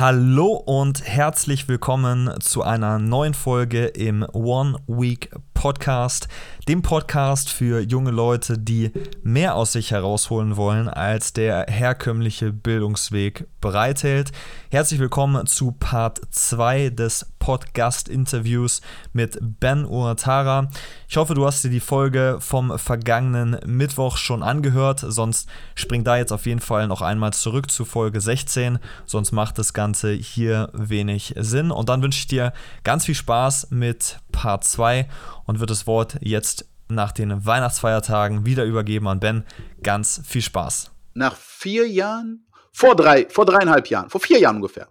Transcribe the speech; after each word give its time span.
Hallo 0.00 0.54
und 0.54 1.04
herzlich 1.04 1.68
willkommen 1.68 2.32
zu 2.40 2.62
einer 2.62 2.98
neuen 2.98 3.34
Folge 3.34 3.84
im 3.84 4.24
One 4.32 4.78
Week 4.86 5.30
Podcast, 5.52 6.26
dem 6.66 6.80
Podcast 6.80 7.50
für 7.50 7.80
junge 7.80 8.10
Leute, 8.10 8.56
die 8.56 8.92
mehr 9.22 9.56
aus 9.56 9.72
sich 9.72 9.90
herausholen 9.90 10.56
wollen, 10.56 10.88
als 10.88 11.34
der 11.34 11.66
herkömmliche 11.68 12.50
Bildungsweg 12.50 13.46
bereithält. 13.60 14.32
Herzlich 14.70 15.00
willkommen 15.00 15.46
zu 15.46 15.72
Part 15.72 16.20
2 16.30 16.90
des 16.90 17.26
Podcast-Interviews 17.38 18.80
mit 19.12 19.38
Ben 19.40 19.84
Uatara. 19.84 20.68
Ich 21.08 21.16
hoffe, 21.16 21.34
du 21.34 21.46
hast 21.46 21.64
dir 21.64 21.70
die 21.70 21.80
Folge 21.80 22.38
vom 22.40 22.78
vergangenen 22.78 23.58
Mittwoch 23.66 24.16
schon 24.16 24.42
angehört, 24.42 25.04
sonst 25.06 25.48
spring 25.74 26.04
da 26.04 26.16
jetzt 26.16 26.32
auf 26.32 26.46
jeden 26.46 26.60
Fall 26.60 26.86
noch 26.88 27.02
einmal 27.02 27.32
zurück 27.32 27.70
zu 27.70 27.84
Folge 27.84 28.20
16, 28.20 28.78
sonst 29.06 29.32
macht 29.32 29.58
das 29.58 29.74
Ganze 29.74 30.12
hier 30.12 30.70
wenig 30.72 31.34
Sinn. 31.36 31.70
Und 31.70 31.88
dann 31.88 32.02
wünsche 32.02 32.20
ich 32.20 32.26
dir 32.26 32.52
ganz 32.84 33.06
viel 33.06 33.14
Spaß 33.14 33.68
mit 33.70 34.18
Part 34.32 34.64
2 34.64 35.08
und 35.44 35.60
wird 35.60 35.70
das 35.70 35.86
Wort 35.86 36.16
jetzt 36.20 36.66
nach 36.90 37.12
den 37.12 37.46
Weihnachtsfeiertagen 37.46 38.44
wieder 38.44 38.64
übergeben 38.64 39.08
an 39.08 39.20
Ben. 39.20 39.44
Ganz 39.82 40.20
viel 40.24 40.42
Spaß. 40.42 40.90
Nach 41.14 41.36
vier 41.36 41.88
Jahren, 41.88 42.44
vor 42.72 42.96
drei, 42.96 43.26
vor 43.28 43.44
dreieinhalb 43.44 43.88
Jahren, 43.88 44.10
vor 44.10 44.20
vier 44.20 44.38
Jahren 44.38 44.56
ungefähr. 44.56 44.88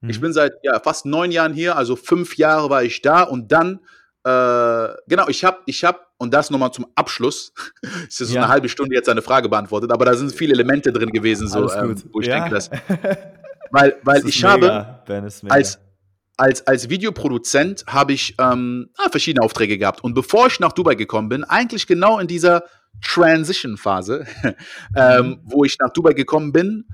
Mhm. 0.00 0.10
Ich 0.10 0.20
bin 0.20 0.32
seit 0.32 0.52
ja, 0.62 0.78
fast 0.80 1.06
neun 1.06 1.30
Jahren 1.30 1.54
hier, 1.54 1.76
also 1.76 1.96
fünf 1.96 2.36
Jahre 2.36 2.70
war 2.70 2.82
ich 2.82 3.02
da 3.02 3.22
und 3.22 3.50
dann, 3.52 3.80
äh, 4.24 4.88
genau, 5.06 5.28
ich 5.28 5.44
habe, 5.44 5.58
ich 5.66 5.84
habe, 5.84 6.00
und 6.18 6.32
das 6.32 6.50
nochmal 6.50 6.72
zum 6.72 6.86
Abschluss, 6.94 7.52
es 8.08 8.20
ist 8.20 8.28
so 8.28 8.34
ja. 8.34 8.42
eine 8.42 8.48
halbe 8.50 8.68
Stunde 8.68 8.94
jetzt 8.94 9.08
eine 9.08 9.22
Frage 9.22 9.48
beantwortet, 9.48 9.90
aber 9.92 10.04
da 10.04 10.14
sind 10.14 10.32
viele 10.32 10.52
Elemente 10.52 10.92
drin 10.92 11.10
gewesen, 11.10 11.48
so, 11.48 11.72
ähm, 11.72 12.02
wo 12.12 12.20
ich 12.20 12.26
ja. 12.26 12.34
denke, 12.34 12.50
dass, 12.50 12.70
weil, 13.70 13.96
weil 14.02 14.26
ich 14.26 14.42
mega. 14.42 15.02
habe 15.06 15.28
als 15.48 15.78
als, 16.38 16.66
als 16.66 16.88
Videoproduzent 16.88 17.84
habe 17.86 18.14
ich 18.14 18.34
ähm, 18.38 18.90
verschiedene 19.10 19.44
Aufträge 19.44 19.78
gehabt. 19.78 20.02
Und 20.02 20.14
bevor 20.14 20.46
ich 20.48 20.58
nach 20.60 20.72
Dubai 20.72 20.94
gekommen 20.94 21.28
bin, 21.28 21.44
eigentlich 21.44 21.86
genau 21.86 22.18
in 22.18 22.26
dieser 22.26 22.64
Transition-Phase, 23.00 24.26
ähm, 24.96 25.26
mhm. 25.26 25.40
wo 25.44 25.64
ich 25.64 25.78
nach 25.78 25.90
Dubai 25.90 26.12
gekommen 26.12 26.52
bin, 26.52 26.86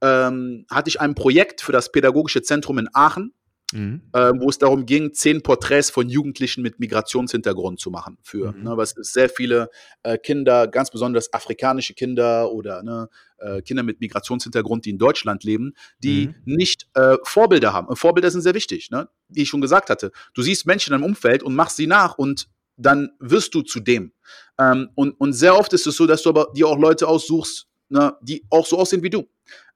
ähm, 0.00 0.66
hatte 0.70 0.88
ich 0.88 1.00
ein 1.00 1.14
Projekt 1.14 1.60
für 1.60 1.72
das 1.72 1.90
Pädagogische 1.90 2.42
Zentrum 2.42 2.78
in 2.78 2.88
Aachen 2.92 3.32
mhm. 3.72 4.02
äh, 4.12 4.32
wo 4.38 4.48
es 4.48 4.58
darum 4.58 4.86
ging, 4.86 5.12
zehn 5.12 5.42
Porträts 5.42 5.90
von 5.90 6.08
Jugendlichen 6.08 6.62
mit 6.62 6.78
Migrationshintergrund 6.80 7.80
zu 7.80 7.90
machen. 7.90 8.18
Für, 8.22 8.52
mhm. 8.52 8.64
ne, 8.64 8.76
was 8.76 8.94
sehr 8.98 9.28
viele 9.28 9.70
äh, 10.02 10.18
Kinder, 10.18 10.68
ganz 10.68 10.90
besonders 10.90 11.32
afrikanische 11.32 11.94
Kinder 11.94 12.52
oder 12.52 12.82
ne, 12.82 13.08
äh, 13.38 13.62
Kinder 13.62 13.82
mit 13.82 14.00
Migrationshintergrund, 14.00 14.84
die 14.84 14.90
in 14.90 14.98
Deutschland 14.98 15.44
leben, 15.44 15.74
die 15.98 16.28
mhm. 16.28 16.34
nicht 16.44 16.88
äh, 16.94 17.16
Vorbilder 17.24 17.72
haben. 17.72 17.94
Vorbilder 17.96 18.30
sind 18.30 18.42
sehr 18.42 18.54
wichtig, 18.54 18.90
ne? 18.90 19.08
wie 19.28 19.42
ich 19.42 19.48
schon 19.48 19.60
gesagt 19.60 19.90
hatte. 19.90 20.12
Du 20.34 20.42
siehst 20.42 20.66
Menschen 20.66 20.94
im 20.94 21.02
Umfeld 21.02 21.42
und 21.42 21.54
machst 21.54 21.76
sie 21.76 21.86
nach 21.86 22.18
und 22.18 22.48
dann 22.76 23.10
wirst 23.18 23.54
du 23.54 23.62
zu 23.62 23.80
dem. 23.80 24.12
Ähm, 24.58 24.90
und, 24.94 25.12
und 25.20 25.32
sehr 25.32 25.56
oft 25.56 25.72
ist 25.72 25.86
es 25.86 25.96
so, 25.96 26.06
dass 26.06 26.22
du 26.22 26.30
aber 26.30 26.48
dir 26.54 26.66
auch 26.66 26.78
Leute 26.78 27.08
aussuchst, 27.08 27.66
ne, 27.88 28.14
die 28.22 28.44
auch 28.50 28.66
so 28.66 28.78
aussehen 28.78 29.02
wie 29.02 29.10
du. 29.10 29.28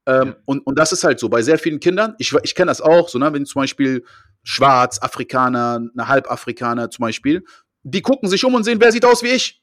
Ähm, 0.05 0.27
ja. 0.29 0.35
und, 0.45 0.65
und 0.65 0.79
das 0.79 0.91
ist 0.91 1.03
halt 1.03 1.19
so 1.19 1.29
bei 1.29 1.41
sehr 1.41 1.59
vielen 1.59 1.79
Kindern. 1.79 2.15
Ich, 2.17 2.33
ich 2.43 2.55
kenne 2.55 2.69
das 2.69 2.81
auch, 2.81 3.09
so, 3.09 3.19
ne, 3.19 3.31
wenn 3.33 3.45
zum 3.45 3.61
Beispiel 3.61 4.03
Schwarz, 4.43 4.99
Afrikaner, 5.01 5.79
eine 5.93 6.07
Halbafrikaner 6.07 6.89
zum 6.89 7.03
Beispiel, 7.03 7.43
die 7.83 8.01
gucken 8.01 8.29
sich 8.29 8.43
um 8.43 8.53
und 8.55 8.63
sehen, 8.63 8.79
wer 8.79 8.91
sieht 8.91 9.05
aus 9.05 9.23
wie 9.23 9.29
ich. 9.29 9.60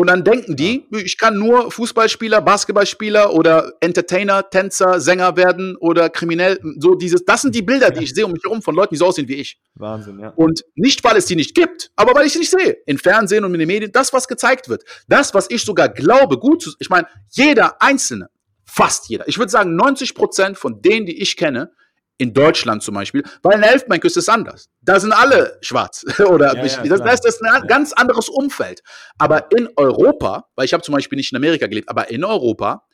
Und 0.00 0.06
dann 0.06 0.24
denken 0.24 0.56
die, 0.56 0.86
ich 0.92 1.18
kann 1.18 1.36
nur 1.36 1.70
Fußballspieler, 1.70 2.40
Basketballspieler 2.40 3.34
oder 3.34 3.74
Entertainer, 3.80 4.48
Tänzer, 4.48 4.98
Sänger 4.98 5.36
werden 5.36 5.76
oder 5.76 6.08
kriminell. 6.08 6.58
So 6.78 6.94
dieses, 6.94 7.26
das 7.26 7.42
sind 7.42 7.54
die 7.54 7.60
Bilder, 7.60 7.90
die 7.90 8.04
ich 8.04 8.14
sehe 8.14 8.24
um 8.24 8.32
mich 8.32 8.42
herum 8.42 8.62
von 8.62 8.74
Leuten, 8.74 8.94
die 8.94 8.98
so 8.98 9.04
aussehen 9.04 9.28
wie 9.28 9.34
ich. 9.34 9.60
Wahnsinn, 9.74 10.18
ja. 10.18 10.30
Und 10.36 10.64
nicht, 10.74 11.04
weil 11.04 11.18
es 11.18 11.26
die 11.26 11.36
nicht 11.36 11.54
gibt, 11.54 11.90
aber 11.96 12.14
weil 12.14 12.24
ich 12.24 12.32
sie 12.32 12.38
nicht 12.38 12.50
sehe. 12.50 12.78
In 12.86 12.96
Fernsehen 12.96 13.44
und 13.44 13.52
in 13.52 13.58
den 13.58 13.66
Medien, 13.66 13.92
das, 13.92 14.14
was 14.14 14.26
gezeigt 14.26 14.70
wird. 14.70 14.84
Das, 15.06 15.34
was 15.34 15.50
ich 15.50 15.66
sogar 15.66 15.90
glaube, 15.90 16.38
gut 16.38 16.62
zu, 16.62 16.70
ich 16.78 16.88
meine, 16.88 17.06
jeder 17.28 17.82
Einzelne 17.82 18.30
Fast 18.72 19.08
jeder. 19.08 19.26
Ich 19.26 19.36
würde 19.36 19.50
sagen, 19.50 19.74
90 19.74 20.14
Prozent 20.14 20.56
von 20.56 20.80
denen, 20.80 21.04
die 21.04 21.20
ich 21.20 21.36
kenne, 21.36 21.72
in 22.20 22.34
Deutschland 22.34 22.82
zum 22.82 22.94
Beispiel, 22.94 23.24
weil 23.42 23.54
in 23.54 23.62
der 23.62 23.72
Elfenbeinküste 23.72 24.18
ist 24.18 24.28
es 24.28 24.28
anders. 24.28 24.68
Da 24.82 25.00
sind 25.00 25.12
alle 25.12 25.58
schwarz. 25.62 26.04
Oder 26.18 26.54
ja, 26.54 26.66
ja, 26.66 26.84
das, 26.84 27.00
das, 27.00 27.24
ist 27.24 27.42
ein 27.42 27.66
ganz 27.66 27.94
anderes 27.94 28.28
Umfeld. 28.28 28.82
Aber 29.16 29.50
in 29.52 29.70
Europa, 29.76 30.46
weil 30.54 30.66
ich 30.66 30.74
habe 30.74 30.82
zum 30.82 30.94
Beispiel 30.94 31.16
nicht 31.16 31.32
in 31.32 31.36
Amerika 31.36 31.66
gelebt, 31.66 31.88
aber 31.88 32.10
in 32.10 32.22
Europa, 32.22 32.86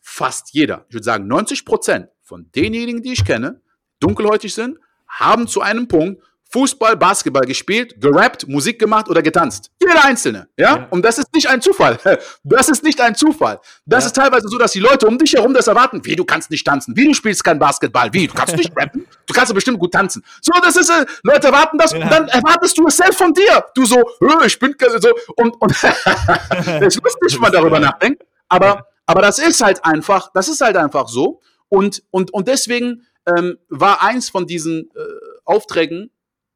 fast 0.00 0.52
jeder, 0.52 0.86
ich 0.88 0.94
würde 0.94 1.04
sagen 1.04 1.28
90 1.28 1.64
Prozent 1.64 2.08
von 2.22 2.50
denjenigen, 2.50 3.00
die 3.00 3.12
ich 3.12 3.24
kenne, 3.24 3.62
dunkelhäutig 4.00 4.54
sind, 4.54 4.78
haben 5.06 5.46
zu 5.46 5.60
einem 5.60 5.86
Punkt 5.86 6.20
Fußball, 6.52 6.96
Basketball 6.96 7.44
gespielt, 7.44 8.00
gerappt, 8.00 8.48
Musik 8.48 8.80
gemacht 8.80 9.08
oder 9.08 9.22
getanzt. 9.22 9.70
Jeder 9.80 10.04
Einzelne, 10.04 10.48
ja? 10.56 10.76
ja? 10.76 10.86
Und 10.90 11.04
das 11.04 11.18
ist 11.18 11.32
nicht 11.32 11.48
ein 11.48 11.60
Zufall. 11.60 11.98
Das 12.42 12.68
ist 12.68 12.82
nicht 12.82 13.00
ein 13.00 13.14
Zufall. 13.14 13.60
Das 13.86 14.04
ja. 14.04 14.06
ist 14.08 14.16
teilweise 14.16 14.48
so, 14.48 14.58
dass 14.58 14.72
die 14.72 14.80
Leute 14.80 15.06
um 15.06 15.18
dich 15.18 15.32
herum 15.34 15.54
das 15.54 15.66
erwarten. 15.68 16.04
Wie, 16.04 16.16
du 16.16 16.24
kannst 16.24 16.50
nicht 16.50 16.66
tanzen. 16.66 16.96
Wie, 16.96 17.06
du 17.06 17.14
spielst 17.14 17.44
kein 17.44 17.58
Basketball. 17.58 18.12
Wie, 18.12 18.26
du 18.26 18.34
kannst 18.34 18.56
nicht 18.56 18.72
rappen. 18.76 19.06
Du 19.26 19.34
kannst 19.34 19.54
bestimmt 19.54 19.78
gut 19.78 19.92
tanzen. 19.92 20.24
So, 20.40 20.52
das 20.60 20.76
ist, 20.76 20.90
äh, 20.90 21.06
Leute 21.22 21.48
erwarten 21.48 21.78
das 21.78 21.92
ja. 21.92 22.02
und 22.02 22.10
dann 22.10 22.28
erwartest 22.28 22.76
du 22.78 22.86
es 22.86 22.96
selbst 22.96 23.18
von 23.18 23.32
dir. 23.32 23.64
Du 23.74 23.84
so, 23.84 24.02
ich 24.44 24.58
bin 24.58 24.74
so, 24.78 25.10
und, 25.36 25.60
und, 25.60 25.70
es 25.70 25.84
ist 25.84 27.02
lustig, 27.02 27.34
wenn 27.34 27.40
man 27.40 27.52
darüber 27.52 27.78
nachdenkt. 27.78 28.24
Aber, 28.48 28.86
aber 29.06 29.22
das 29.22 29.38
ist 29.38 29.62
halt 29.62 29.84
einfach, 29.84 30.30
das 30.34 30.48
ist 30.48 30.60
halt 30.60 30.76
einfach 30.76 31.08
so. 31.08 31.40
Und, 31.68 32.02
und, 32.10 32.34
und 32.34 32.48
deswegen 32.48 33.06
ähm, 33.26 33.58
war 33.68 34.02
eins 34.02 34.28
von 34.28 34.46
diesen 34.46 34.90
äh, 34.94 35.00
Aufträgen, 35.44 36.10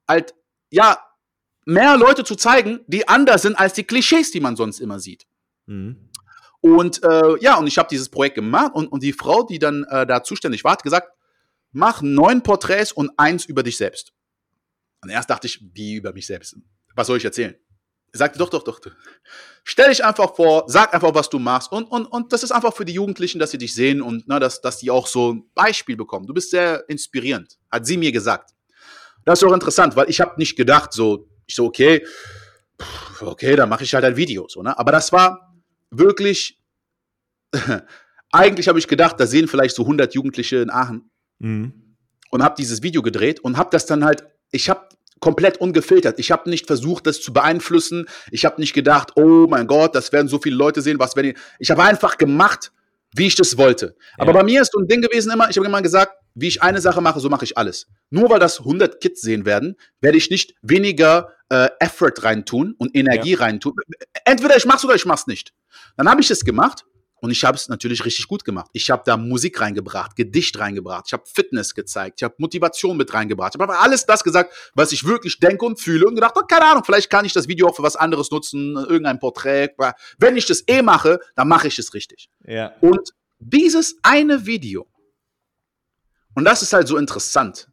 halt, 0.09 0.35
ja, 0.71 0.99
mehr 1.67 1.97
Leute 1.97 2.25
zu 2.25 2.37
zeigen, 2.37 2.81
die 2.87 3.09
anders 3.09 3.43
sind 3.43 3.57
als 3.57 3.73
die 3.73 3.85
Klischees, 3.85 4.31
die 4.31 4.41
man 4.41 4.57
sonst 4.57 4.81
immer 4.81 4.99
sieht. 5.01 5.27
Mhm. 5.67 6.11
Und 6.61 7.03
äh, 7.03 7.39
ja, 7.41 7.59
und 7.59 7.67
ich 7.67 7.77
habe 7.79 7.89
dieses 7.91 8.09
Projekt 8.09 8.37
gemacht 8.37 8.73
und, 8.75 8.89
und 8.89 9.03
die 9.03 9.13
Frau, 9.13 9.43
die 9.43 9.59
dann 9.59 9.85
äh, 9.85 10.07
da 10.07 10.23
zuständig 10.23 10.65
war, 10.65 10.73
hat 10.73 10.83
gesagt, 10.83 11.09
mach 11.73 12.01
neun 12.01 12.43
Porträts 12.43 12.93
und 12.93 13.11
eins 13.19 13.45
über 13.45 13.63
dich 13.63 13.77
selbst. 13.77 14.13
Und 15.03 15.11
erst 15.11 15.29
dachte 15.29 15.47
ich, 15.47 15.63
wie 15.75 15.95
über 15.95 16.15
mich 16.15 16.27
selbst? 16.27 16.57
Was 16.95 17.07
soll 17.07 17.19
ich 17.19 17.25
erzählen? 17.25 17.55
Er 18.13 18.19
sagte, 18.19 18.39
doch, 18.39 18.49
doch, 18.49 18.63
doch. 18.63 18.81
Stell 19.65 19.91
dich 19.91 20.05
einfach 20.05 20.35
vor, 20.37 20.65
sag 20.69 20.95
einfach, 20.95 21.15
was 21.15 21.29
du 21.29 21.39
machst. 21.39 21.73
Und, 21.73 21.85
und, 21.85 22.07
und 22.07 22.33
das 22.33 22.43
ist 22.43 22.53
einfach 22.53 22.73
für 22.73 22.85
die 22.85 22.93
Jugendlichen, 22.93 23.39
dass 23.39 23.51
sie 23.51 23.59
dich 23.59 23.75
sehen 23.75 24.01
und 24.01 24.29
ne, 24.29 24.39
dass, 24.39 24.61
dass 24.61 24.79
die 24.79 24.91
auch 24.91 25.07
so 25.07 25.35
ein 25.35 25.51
Beispiel 25.55 25.97
bekommen. 25.97 26.27
Du 26.27 26.33
bist 26.33 26.51
sehr 26.51 26.89
inspirierend, 26.89 27.59
hat 27.71 27.85
sie 27.85 27.97
mir 27.97 28.13
gesagt. 28.13 28.55
Das 29.25 29.41
ist 29.41 29.49
auch 29.49 29.53
interessant, 29.53 29.97
weil 29.97 30.09
ich 30.11 30.21
habe 30.21 30.35
nicht 30.37 30.57
gedacht, 30.57 30.93
so, 30.93 31.29
ich 31.47 31.55
so, 31.55 31.65
okay, 31.65 32.05
okay, 33.21 33.57
dann 33.57 33.69
mache 33.69 33.85
ich 33.85 33.95
halt 33.95 34.05
ein 34.05 34.17
Video, 34.17 34.47
so, 34.49 34.63
ne? 34.63 34.79
Aber 34.79 34.93
das 34.93 35.13
war 35.13 35.55
wirklich, 35.91 36.61
eigentlich 38.33 38.69
habe 38.69 38.79
ich 38.79 38.89
gedacht, 38.89 39.19
da 39.19 39.27
sehen 39.27 39.49
vielleicht 39.49 39.75
so 39.75 39.83
100 39.83 40.15
Jugendliche 40.15 40.57
in 40.57 40.71
Aachen 40.71 41.11
mhm. 41.39 41.97
und 42.31 42.43
habe 42.43 42.57
dieses 42.59 42.83
Video 42.83 43.03
gedreht 43.03 43.41
und 43.41 43.57
habe 43.57 43.71
das 43.71 43.87
dann 43.87 44.05
halt, 44.05 44.25
ich 44.51 44.69
habe 44.69 44.89
komplett 45.21 45.57
ungefiltert. 45.59 46.19
Ich 46.19 46.31
habe 46.31 46.51
nicht 46.51 46.67
versucht, 46.67 47.07
das 47.07 47.23
zu 47.23 47.33
beeinflussen. 47.33 48.07
Ich 48.31 48.45
habe 48.45 48.61
nicht 48.61 48.75
gedacht, 48.75 49.13
oh 49.17 49.47
mein 49.49 49.67
Gott, 49.67 49.95
das 49.95 50.13
werden 50.13 50.29
so 50.29 50.39
viele 50.39 50.57
Leute 50.57 50.83
sehen, 50.83 50.99
was 50.99 51.17
wenn 51.17 51.25
ich. 51.25 51.37
Ich 51.59 51.71
habe 51.71 51.83
einfach 51.83 52.19
gemacht, 52.19 52.73
wie 53.15 53.27
ich 53.27 53.37
das 53.37 53.57
wollte. 53.57 53.97
Ja. 53.97 54.23
Aber 54.23 54.33
bei 54.33 54.43
mir 54.43 54.61
ist 54.63 54.73
so 54.73 54.81
ein 54.81 54.89
Ding 54.89 55.01
gewesen 55.01 55.33
immer, 55.33 55.49
ich 55.49 55.57
habe 55.57 55.67
immer 55.67 55.83
gesagt, 55.83 56.13
wie 56.35 56.49
ich 56.49 56.63
eine 56.63 56.81
Sache 56.81 57.01
mache, 57.01 57.21
so 57.21 57.29
mache 57.29 57.45
ich 57.45 57.57
alles. 57.57 57.87
Nur 58.11 58.29
weil 58.29 58.41
das 58.41 58.59
100 58.59 59.01
Kids 59.01 59.23
sehen 59.23 59.47
werden, 59.47 59.77
werde 60.01 60.19
ich 60.19 60.31
nicht 60.31 60.55
weniger 60.63 61.29
äh, 61.49 61.69
Effort 61.79 62.15
reintun 62.23 62.75
und 62.77 62.95
Energie 62.97 63.33
ja. 63.33 63.39
reintun. 63.39 63.75
Entweder 64.25 64.57
ich 64.57 64.67
mach's 64.67 64.85
oder 64.85 64.97
ich 64.97 65.07
mach's 65.07 65.27
nicht. 65.27 65.55
Dann 65.97 66.09
habe 66.09 66.21
ich 66.21 66.31
es 66.31 66.45
gemacht 66.45 66.85
und 67.21 67.31
ich 67.31 67.45
habe 67.45 67.57
es 67.57 67.69
natürlich 67.69 68.05
richtig 68.05 68.29
gut 68.29 68.45
gemacht. 68.45 68.71
Ich 68.73 68.91
habe 68.91 69.03
da 69.05 69.17
Musik 69.17 69.61
reingebracht, 69.61 70.17
Gedicht 70.17 70.59
reingebracht, 70.59 71.05
ich 71.07 71.13
habe 71.13 71.25
Fitness 71.27 71.75
gezeigt, 71.75 72.21
ich 72.21 72.25
habe 72.25 72.35
Motivation 72.39 72.97
mit 72.97 73.13
reingebracht. 73.15 73.55
Ich 73.55 73.61
habe 73.61 73.79
alles 73.79 74.07
das 74.07 74.23
gesagt, 74.23 74.53
was 74.75 74.93
ich 74.93 75.05
wirklich 75.05 75.39
denke 75.39 75.65
und 75.65 75.81
fühle 75.81 76.07
und 76.07 76.15
gedacht, 76.15 76.35
oh, 76.37 76.43
keine 76.43 76.67
Ahnung, 76.67 76.85
vielleicht 76.85 77.11
kann 77.11 77.25
ich 77.25 77.33
das 77.33 77.49
Video 77.49 77.69
auch 77.69 77.77
für 77.77 77.83
was 77.83 77.97
anderes 77.97 78.31
nutzen, 78.31 78.77
irgendein 78.77 79.19
Porträt. 79.19 79.71
Wenn 80.19 80.37
ich 80.37 80.47
das 80.47 80.65
eh 80.67 80.83
mache, 80.83 81.19
dann 81.35 81.49
mache 81.49 81.69
ich 81.69 81.79
es 81.79 81.95
richtig. 81.95 82.29
Ja. 82.47 82.73
Und 82.81 83.11
dieses 83.39 83.97
eine 84.03 84.47
Video 84.47 84.87
und 86.35 86.45
das 86.45 86.63
ist 86.63 86.73
halt 86.73 86.89
so 86.89 86.97
interessant, 86.97 87.69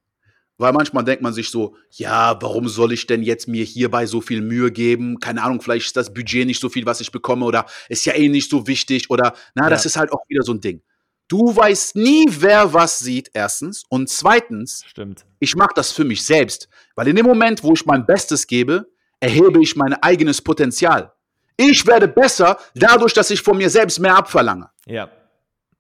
weil 0.62 0.74
manchmal 0.74 1.04
denkt 1.04 1.24
man 1.24 1.34
sich 1.34 1.50
so, 1.50 1.76
ja, 1.90 2.40
warum 2.40 2.70
soll 2.70 2.94
ich 2.94 3.08
denn 3.08 3.24
jetzt 3.24 3.48
mir 3.48 3.66
hierbei 3.66 4.06
so 4.06 4.22
viel 4.22 4.42
Mühe 4.42 4.72
geben? 4.72 5.20
Keine 5.20 5.42
Ahnung, 5.42 5.60
vielleicht 5.60 5.88
ist 5.88 5.98
das 5.98 6.14
Budget 6.14 6.46
nicht 6.46 6.62
so 6.62 6.70
viel, 6.70 6.86
was 6.86 7.02
ich 7.02 7.12
bekomme 7.12 7.46
oder 7.46 7.66
ist 7.90 8.06
ja 8.06 8.14
eh 8.14 8.30
nicht 8.30 8.50
so 8.50 8.68
wichtig 8.68 9.10
oder 9.10 9.34
na, 9.56 9.64
ja. 9.64 9.70
das 9.70 9.88
ist 9.88 9.98
halt 9.98 10.12
auch 10.12 10.24
wieder 10.28 10.44
so 10.44 10.54
ein 10.54 10.62
Ding. 10.62 10.82
Du 11.28 11.56
weißt 11.56 11.96
nie, 11.96 12.28
wer 12.30 12.74
was 12.74 13.00
sieht, 13.00 13.32
erstens. 13.34 13.86
Und 13.90 14.10
zweitens, 14.10 14.84
Stimmt. 14.86 15.26
ich 15.40 15.56
mache 15.56 15.72
das 15.76 15.92
für 15.92 16.04
mich 16.04 16.24
selbst. 16.24 16.70
Weil 16.96 17.08
in 17.08 17.16
dem 17.16 17.26
Moment, 17.26 17.64
wo 17.64 17.74
ich 17.74 17.86
mein 17.86 18.06
Bestes 18.06 18.46
gebe, 18.46 18.86
erhebe 19.20 19.62
ich 19.64 19.76
mein 19.76 19.94
eigenes 19.94 20.42
Potenzial. 20.42 21.12
Ich 21.58 21.88
werde 21.88 22.08
besser 22.08 22.60
dadurch, 22.76 23.14
dass 23.14 23.32
ich 23.32 23.42
von 23.42 23.58
mir 23.58 23.70
selbst 23.70 24.00
mehr 24.00 24.16
abverlange. 24.16 24.70
Ja. 24.86 25.10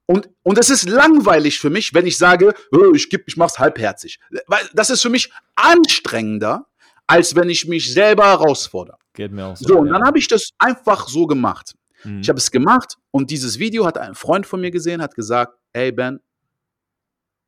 Und, 0.05 0.29
und 0.43 0.57
es 0.57 0.69
ist 0.69 0.89
langweilig 0.89 1.59
für 1.59 1.69
mich, 1.69 1.93
wenn 1.93 2.05
ich 2.05 2.17
sage, 2.17 2.53
oh, 2.71 2.93
ich, 2.93 3.09
geb, 3.09 3.23
ich 3.27 3.37
mach's 3.37 3.59
halbherzig. 3.59 4.19
Weil 4.47 4.67
das 4.73 4.89
ist 4.89 5.01
für 5.01 5.09
mich 5.09 5.31
anstrengender, 5.55 6.67
als 7.07 7.35
wenn 7.35 7.49
ich 7.49 7.67
mich 7.67 7.93
selber 7.93 8.25
herausfordere. 8.25 8.97
Geht 9.13 9.31
mir 9.31 9.45
auch 9.45 9.57
so. 9.57 9.67
So, 9.67 9.79
und 9.79 9.89
dann 9.89 10.03
habe 10.03 10.17
ich 10.17 10.27
das 10.27 10.51
einfach 10.57 11.07
so 11.07 11.27
gemacht. 11.27 11.75
Mhm. 12.03 12.21
Ich 12.21 12.29
habe 12.29 12.39
es 12.39 12.51
gemacht 12.51 12.97
und 13.11 13.29
dieses 13.31 13.59
Video 13.59 13.85
hat 13.85 13.97
ein 13.97 14.15
Freund 14.15 14.45
von 14.45 14.61
mir 14.61 14.71
gesehen, 14.71 15.01
hat 15.01 15.15
gesagt, 15.15 15.57
hey 15.73 15.91
Ben, 15.91 16.19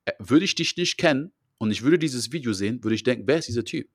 äh, 0.05 0.11
würde 0.19 0.45
ich 0.45 0.55
dich 0.55 0.75
nicht 0.77 0.97
kennen 0.97 1.31
und 1.57 1.71
ich 1.71 1.83
würde 1.83 1.97
dieses 1.97 2.31
Video 2.31 2.53
sehen, 2.53 2.83
würde 2.83 2.95
ich 2.95 3.03
denken, 3.03 3.23
wer 3.25 3.37
ist 3.37 3.47
dieser 3.47 3.63
Typ? 3.63 3.87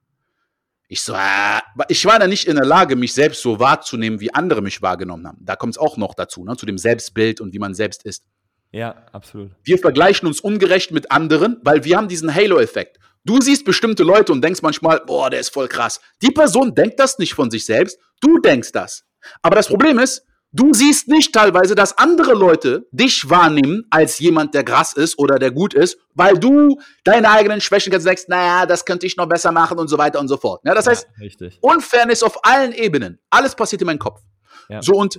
Ich 0.88 1.02
so, 1.02 1.12
äh, 1.12 1.60
ich 1.88 2.04
war 2.06 2.18
da 2.18 2.26
nicht 2.26 2.46
in 2.46 2.56
der 2.56 2.64
Lage, 2.64 2.96
mich 2.96 3.12
selbst 3.12 3.42
so 3.42 3.60
wahrzunehmen, 3.60 4.20
wie 4.20 4.32
andere 4.32 4.62
mich 4.62 4.80
wahrgenommen 4.80 5.26
haben. 5.26 5.44
Da 5.44 5.54
kommt 5.54 5.74
es 5.74 5.78
auch 5.78 5.98
noch 5.98 6.14
dazu, 6.14 6.44
ne, 6.44 6.56
zu 6.56 6.64
dem 6.64 6.78
Selbstbild 6.78 7.42
und 7.42 7.52
wie 7.52 7.58
man 7.58 7.74
selbst 7.74 8.04
ist. 8.04 8.24
Ja, 8.70 9.06
absolut. 9.12 9.50
Wir 9.64 9.78
vergleichen 9.78 10.26
uns 10.26 10.40
ungerecht 10.40 10.90
mit 10.90 11.10
anderen, 11.10 11.58
weil 11.62 11.84
wir 11.84 11.96
haben 11.96 12.08
diesen 12.08 12.34
Halo-Effekt. 12.34 12.98
Du 13.24 13.40
siehst 13.40 13.64
bestimmte 13.64 14.02
Leute 14.02 14.32
und 14.32 14.42
denkst 14.42 14.62
manchmal, 14.62 15.00
boah, 15.06 15.30
der 15.30 15.40
ist 15.40 15.50
voll 15.50 15.68
krass. 15.68 16.00
Die 16.22 16.30
Person 16.30 16.74
denkt 16.74 16.98
das 17.00 17.18
nicht 17.18 17.34
von 17.34 17.50
sich 17.50 17.64
selbst, 17.64 17.98
du 18.20 18.38
denkst 18.38 18.72
das. 18.72 19.04
Aber 19.42 19.56
das 19.56 19.68
Problem 19.68 19.98
ist, 19.98 20.24
du 20.52 20.72
siehst 20.72 21.08
nicht 21.08 21.34
teilweise, 21.34 21.74
dass 21.74 21.96
andere 21.98 22.34
Leute 22.34 22.86
dich 22.90 23.28
wahrnehmen 23.28 23.84
als 23.90 24.18
jemand, 24.18 24.54
der 24.54 24.64
krass 24.64 24.92
ist 24.92 25.18
oder 25.18 25.38
der 25.38 25.50
gut 25.50 25.74
ist, 25.74 25.98
weil 26.14 26.38
du 26.38 26.78
deine 27.04 27.30
eigenen 27.30 27.60
Schwächen 27.60 27.90
kennst 27.90 28.06
und 28.06 28.10
denkst, 28.10 28.28
naja, 28.28 28.66
das 28.66 28.84
könnte 28.84 29.06
ich 29.06 29.16
noch 29.16 29.28
besser 29.28 29.52
machen 29.52 29.78
und 29.78 29.88
so 29.88 29.98
weiter 29.98 30.20
und 30.20 30.28
so 30.28 30.36
fort. 30.36 30.60
Ja, 30.64 30.74
das 30.74 30.86
ja, 30.86 30.92
heißt, 30.92 31.08
richtig. 31.20 31.58
Unfairness 31.60 32.22
auf 32.22 32.44
allen 32.44 32.72
Ebenen. 32.72 33.18
Alles 33.30 33.54
passiert 33.54 33.82
in 33.82 33.86
meinem 33.86 33.98
Kopf. 33.98 34.20
Ja. 34.68 34.82
So 34.82 34.94
und, 34.94 35.18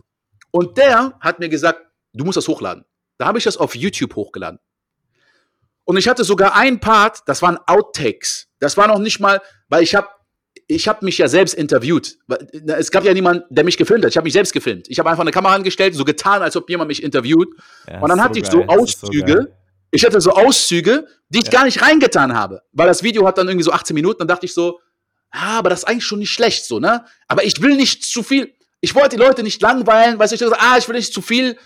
und 0.52 0.78
der 0.78 1.18
hat 1.20 1.40
mir 1.40 1.50
gesagt, 1.50 1.82
du 2.14 2.24
musst 2.26 2.38
das 2.38 2.48
hochladen. 2.48 2.86
Da 3.20 3.28
habe 3.28 3.38
ich 3.38 3.44
das 3.44 3.58
auf 3.58 3.76
YouTube 3.76 4.16
hochgeladen. 4.16 4.60
Und 5.84 5.98
ich 5.98 6.08
hatte 6.08 6.24
sogar 6.24 6.56
ein 6.56 6.80
Part, 6.80 7.24
das 7.28 7.42
waren 7.42 7.58
Outtakes. 7.68 8.48
Das 8.60 8.78
war 8.78 8.88
noch 8.88 9.00
nicht 9.00 9.20
mal, 9.20 9.42
weil 9.68 9.84
ich 9.84 9.94
habe 9.94 10.08
ich 10.68 10.88
habe 10.88 11.04
mich 11.04 11.18
ja 11.18 11.28
selbst 11.28 11.54
interviewt. 11.56 12.18
Es 12.68 12.92
gab 12.92 13.04
ja 13.04 13.14
niemanden, 13.14 13.44
der 13.50 13.64
mich 13.64 13.76
gefilmt 13.76 14.06
hat. 14.06 14.12
Ich 14.12 14.18
habe 14.18 14.26
mich 14.26 14.34
selbst 14.34 14.54
gefilmt. 14.54 14.88
Ich 14.88 15.00
habe 15.00 15.10
einfach 15.10 15.22
eine 15.22 15.32
Kamera 15.32 15.56
angestellt, 15.56 15.96
so 15.96 16.06
getan, 16.06 16.44
als 16.44 16.56
ob 16.56 16.70
jemand 16.70 16.90
mich 16.90 17.02
interviewt. 17.02 17.50
Ja, 17.88 18.00
und 18.00 18.10
dann 18.10 18.22
hatte 18.22 18.36
so 18.36 18.46
ich 18.46 18.48
so 18.50 18.66
Auszüge. 18.66 19.48
So 19.48 19.56
ich 19.92 20.06
hatte 20.06 20.22
so 20.22 20.32
Auszüge, 20.32 21.08
die 21.30 21.40
ich 21.40 21.46
ja. 21.46 21.52
gar 21.52 21.66
nicht 21.66 21.82
reingetan 21.82 22.36
habe. 22.36 22.62
Weil 22.72 22.88
das 22.88 23.02
Video 23.02 23.26
hat 23.26 23.40
dann 23.40 23.48
irgendwie 23.48 23.64
so 23.64 23.72
18 23.72 23.96
Minuten. 23.96 24.20
Dann 24.20 24.28
dachte 24.28 24.46
ich 24.46 24.54
so, 24.54 24.80
ah, 25.32 25.58
aber 25.58 25.72
das 25.72 25.80
ist 25.80 25.86
eigentlich 25.86 26.06
schon 26.06 26.20
nicht 26.20 26.32
schlecht, 26.32 26.66
so, 26.66 26.80
ne? 26.80 27.04
Aber 27.28 27.44
ich 27.44 27.62
will 27.62 27.76
nicht 27.76 28.06
zu 28.06 28.22
viel 28.22 28.54
ich 28.82 28.96
wollte 28.96 29.18
die 29.18 29.22
Leute 29.22 29.44
nicht 29.44 29.62
langweilen, 29.62 30.18
weißt 30.18 30.32
du, 30.32 30.36
ich 30.36 30.42
dachte, 30.42 30.58
ah, 30.60 30.78
ich 30.78 30.88
will 30.88 30.96
nicht 30.96 31.14
zu 31.14 31.22
viel, 31.22 31.58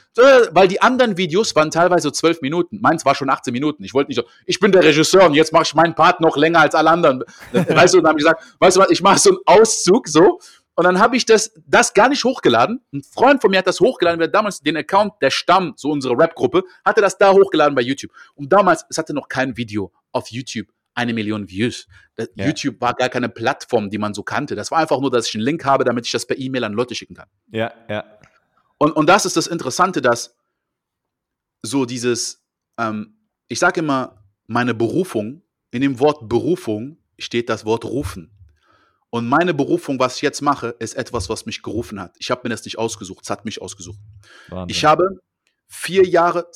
weil 0.51 0.67
die 0.67 0.81
anderen 0.81 1.17
Videos 1.17 1.55
waren 1.55 1.69
teilweise 1.69 2.11
zwölf 2.11 2.41
Minuten. 2.41 2.79
Meins 2.81 3.05
war 3.05 3.13
schon 3.13 3.29
18 3.29 3.53
Minuten. 3.53 3.83
Ich 3.83 3.93
wollte 3.93 4.09
nicht 4.09 4.17
so, 4.17 4.23
ich 4.45 4.59
bin 4.59 4.71
der 4.71 4.83
Regisseur 4.83 5.25
und 5.25 5.35
jetzt 5.35 5.53
mache 5.53 5.63
ich 5.63 5.75
meinen 5.75 5.93
Part 5.93 6.21
noch 6.21 6.37
länger 6.37 6.61
als 6.61 6.73
alle 6.73 6.89
anderen. 6.89 7.23
weißt 7.51 7.93
du, 7.93 7.99
dann 7.99 8.09
habe 8.09 8.19
ich 8.19 8.25
gesagt, 8.25 8.43
weißt 8.59 8.77
du 8.77 8.81
was, 8.81 8.89
ich 8.89 9.01
mache 9.01 9.19
so 9.19 9.29
einen 9.29 9.39
Auszug 9.45 10.07
so. 10.07 10.39
Und 10.75 10.85
dann 10.85 10.97
habe 10.97 11.15
ich 11.15 11.25
das, 11.25 11.51
das 11.67 11.93
gar 11.93 12.09
nicht 12.09 12.23
hochgeladen. 12.23 12.81
Ein 12.91 13.03
Freund 13.03 13.41
von 13.41 13.51
mir 13.51 13.59
hat 13.59 13.67
das 13.67 13.79
hochgeladen, 13.79 14.17
der 14.17 14.27
damals 14.27 14.61
den 14.61 14.75
Account, 14.75 15.13
der 15.21 15.29
Stamm, 15.29 15.73
so 15.75 15.91
unsere 15.91 16.17
Rap-Gruppe, 16.17 16.63
hatte 16.83 16.99
das 16.99 17.15
da 17.19 17.31
hochgeladen 17.31 17.75
bei 17.75 17.83
YouTube. 17.83 18.11
Und 18.33 18.51
damals, 18.51 18.83
es 18.89 18.97
hatte 18.97 19.13
noch 19.13 19.27
kein 19.27 19.55
Video 19.55 19.91
auf 20.11 20.29
YouTube 20.29 20.72
eine 20.95 21.13
Million 21.13 21.49
Views. 21.49 21.87
Ja. 22.17 22.45
YouTube 22.45 22.79
war 22.79 22.93
gar 22.93 23.09
keine 23.09 23.29
Plattform, 23.29 23.89
die 23.89 23.97
man 23.97 24.13
so 24.13 24.23
kannte. 24.23 24.55
Das 24.55 24.71
war 24.71 24.79
einfach 24.79 24.99
nur, 24.99 25.11
dass 25.11 25.27
ich 25.27 25.35
einen 25.35 25.43
Link 25.43 25.65
habe, 25.65 25.83
damit 25.83 26.05
ich 26.05 26.11
das 26.11 26.25
per 26.25 26.37
E-Mail 26.37 26.63
an 26.63 26.73
Leute 26.73 26.95
schicken 26.95 27.15
kann. 27.15 27.29
Ja, 27.51 27.73
ja. 27.89 28.03
Und, 28.77 28.91
und 28.91 29.07
das 29.07 29.25
ist 29.25 29.37
das 29.37 29.47
Interessante, 29.47 30.01
dass 30.01 30.35
so 31.61 31.85
dieses, 31.85 32.45
ähm, 32.77 33.17
ich 33.47 33.59
sage 33.59 33.79
immer, 33.79 34.23
meine 34.47 34.73
Berufung, 34.73 35.41
in 35.71 35.81
dem 35.81 35.99
Wort 35.99 36.29
Berufung 36.29 36.97
steht 37.17 37.49
das 37.49 37.65
Wort 37.65 37.85
rufen. 37.85 38.29
Und 39.09 39.27
meine 39.27 39.53
Berufung, 39.53 39.99
was 39.99 40.17
ich 40.17 40.21
jetzt 40.23 40.41
mache, 40.41 40.75
ist 40.79 40.95
etwas, 40.95 41.29
was 41.29 41.45
mich 41.45 41.61
gerufen 41.61 41.99
hat. 41.99 42.15
Ich 42.19 42.31
habe 42.31 42.41
mir 42.43 42.49
das 42.49 42.65
nicht 42.65 42.77
ausgesucht, 42.77 43.23
es 43.23 43.29
hat 43.29 43.45
mich 43.45 43.61
ausgesucht. 43.61 43.99
Wahnsinn. 44.49 44.75
Ich 44.75 44.85
habe 44.85 45.19
vier 45.67 46.05
Jahre, 46.05 46.47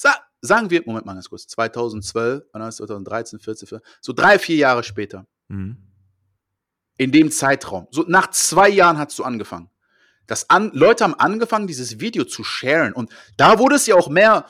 sagen 0.47 0.69
wir, 0.69 0.81
Moment 0.85 1.05
mal 1.05 1.13
ganz 1.13 1.29
kurz, 1.29 1.47
2012, 1.47 2.43
2013, 2.51 3.39
14, 3.39 3.67
14 3.67 3.87
so 4.01 4.13
drei, 4.13 4.39
vier 4.39 4.55
Jahre 4.55 4.83
später. 4.83 5.25
Mhm. 5.47 5.77
In 6.97 7.11
dem 7.11 7.29
Zeitraum. 7.29 7.87
So 7.91 8.05
nach 8.07 8.31
zwei 8.31 8.69
Jahren 8.69 8.97
hast 8.97 9.17
du 9.19 9.23
angefangen. 9.23 9.69
Das 10.25 10.49
an, 10.49 10.71
Leute 10.73 11.03
haben 11.03 11.13
angefangen, 11.13 11.67
dieses 11.67 11.99
Video 11.99 12.25
zu 12.25 12.43
sharen. 12.43 12.93
Und 12.93 13.11
da 13.37 13.59
wurde 13.59 13.75
es 13.75 13.85
ja 13.85 13.95
auch 13.95 14.09
mehr 14.09 14.45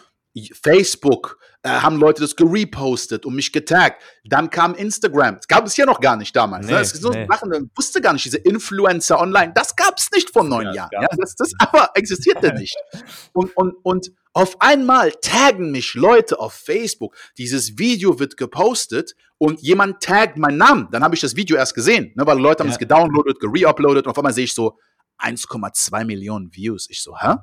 Facebook, 0.53 1.39
haben 1.67 1.97
Leute 1.97 2.21
das 2.21 2.35
gerepostet 2.35 3.25
und 3.25 3.35
mich 3.35 3.51
getaggt. 3.51 4.01
Dann 4.25 4.49
kam 4.49 4.75
Instagram. 4.75 5.35
Das 5.35 5.47
gab 5.47 5.65
es 5.65 5.77
ja 5.77 5.85
noch 5.85 5.99
gar 5.99 6.15
nicht 6.15 6.35
damals. 6.35 6.65
Ne? 6.65 6.73
Nee, 6.73 6.77
ne? 6.77 6.79
Das 6.79 6.91
so 6.91 7.09
nee. 7.09 7.27
Sachen, 7.29 7.49
man 7.49 7.71
wusste 7.75 8.01
gar 8.01 8.13
nicht, 8.13 8.25
diese 8.25 8.37
Influencer 8.37 9.19
online. 9.19 9.53
Das 9.55 9.75
gab 9.75 9.97
es 9.97 10.09
nicht 10.11 10.31
vor 10.31 10.43
neun 10.43 10.67
ja, 10.67 10.73
Jahren. 10.73 10.89
Ja? 10.91 11.07
Das, 11.17 11.35
das 11.35 11.51
aber 11.59 11.91
existierte 11.95 12.53
nicht. 12.53 12.75
Und, 13.33 13.55
und, 13.55 13.75
und 13.83 14.11
auf 14.33 14.61
einmal 14.61 15.11
taggen 15.21 15.71
mich 15.71 15.95
Leute 15.95 16.39
auf 16.39 16.53
Facebook. 16.53 17.15
Dieses 17.37 17.77
Video 17.77 18.19
wird 18.19 18.37
gepostet 18.37 19.15
und 19.37 19.61
jemand 19.61 20.01
taggt 20.01 20.37
meinen 20.37 20.57
Namen. 20.57 20.87
Dann 20.91 21.03
habe 21.03 21.15
ich 21.15 21.21
das 21.21 21.35
Video 21.35 21.57
erst 21.57 21.73
gesehen, 21.73 22.13
ne, 22.15 22.25
weil 22.25 22.39
Leute 22.39 22.61
haben 22.61 22.67
ja. 22.67 22.73
es 22.73 22.79
gedownloadet, 22.79 23.39
gereuploadet 23.39 24.05
und 24.05 24.11
auf 24.11 24.17
einmal 24.17 24.33
sehe 24.33 24.43
ich 24.43 24.53
so 24.53 24.77
1,2 25.19 26.05
Millionen 26.05 26.53
Views. 26.53 26.87
Ich 26.89 27.01
so, 27.01 27.17
hä? 27.17 27.35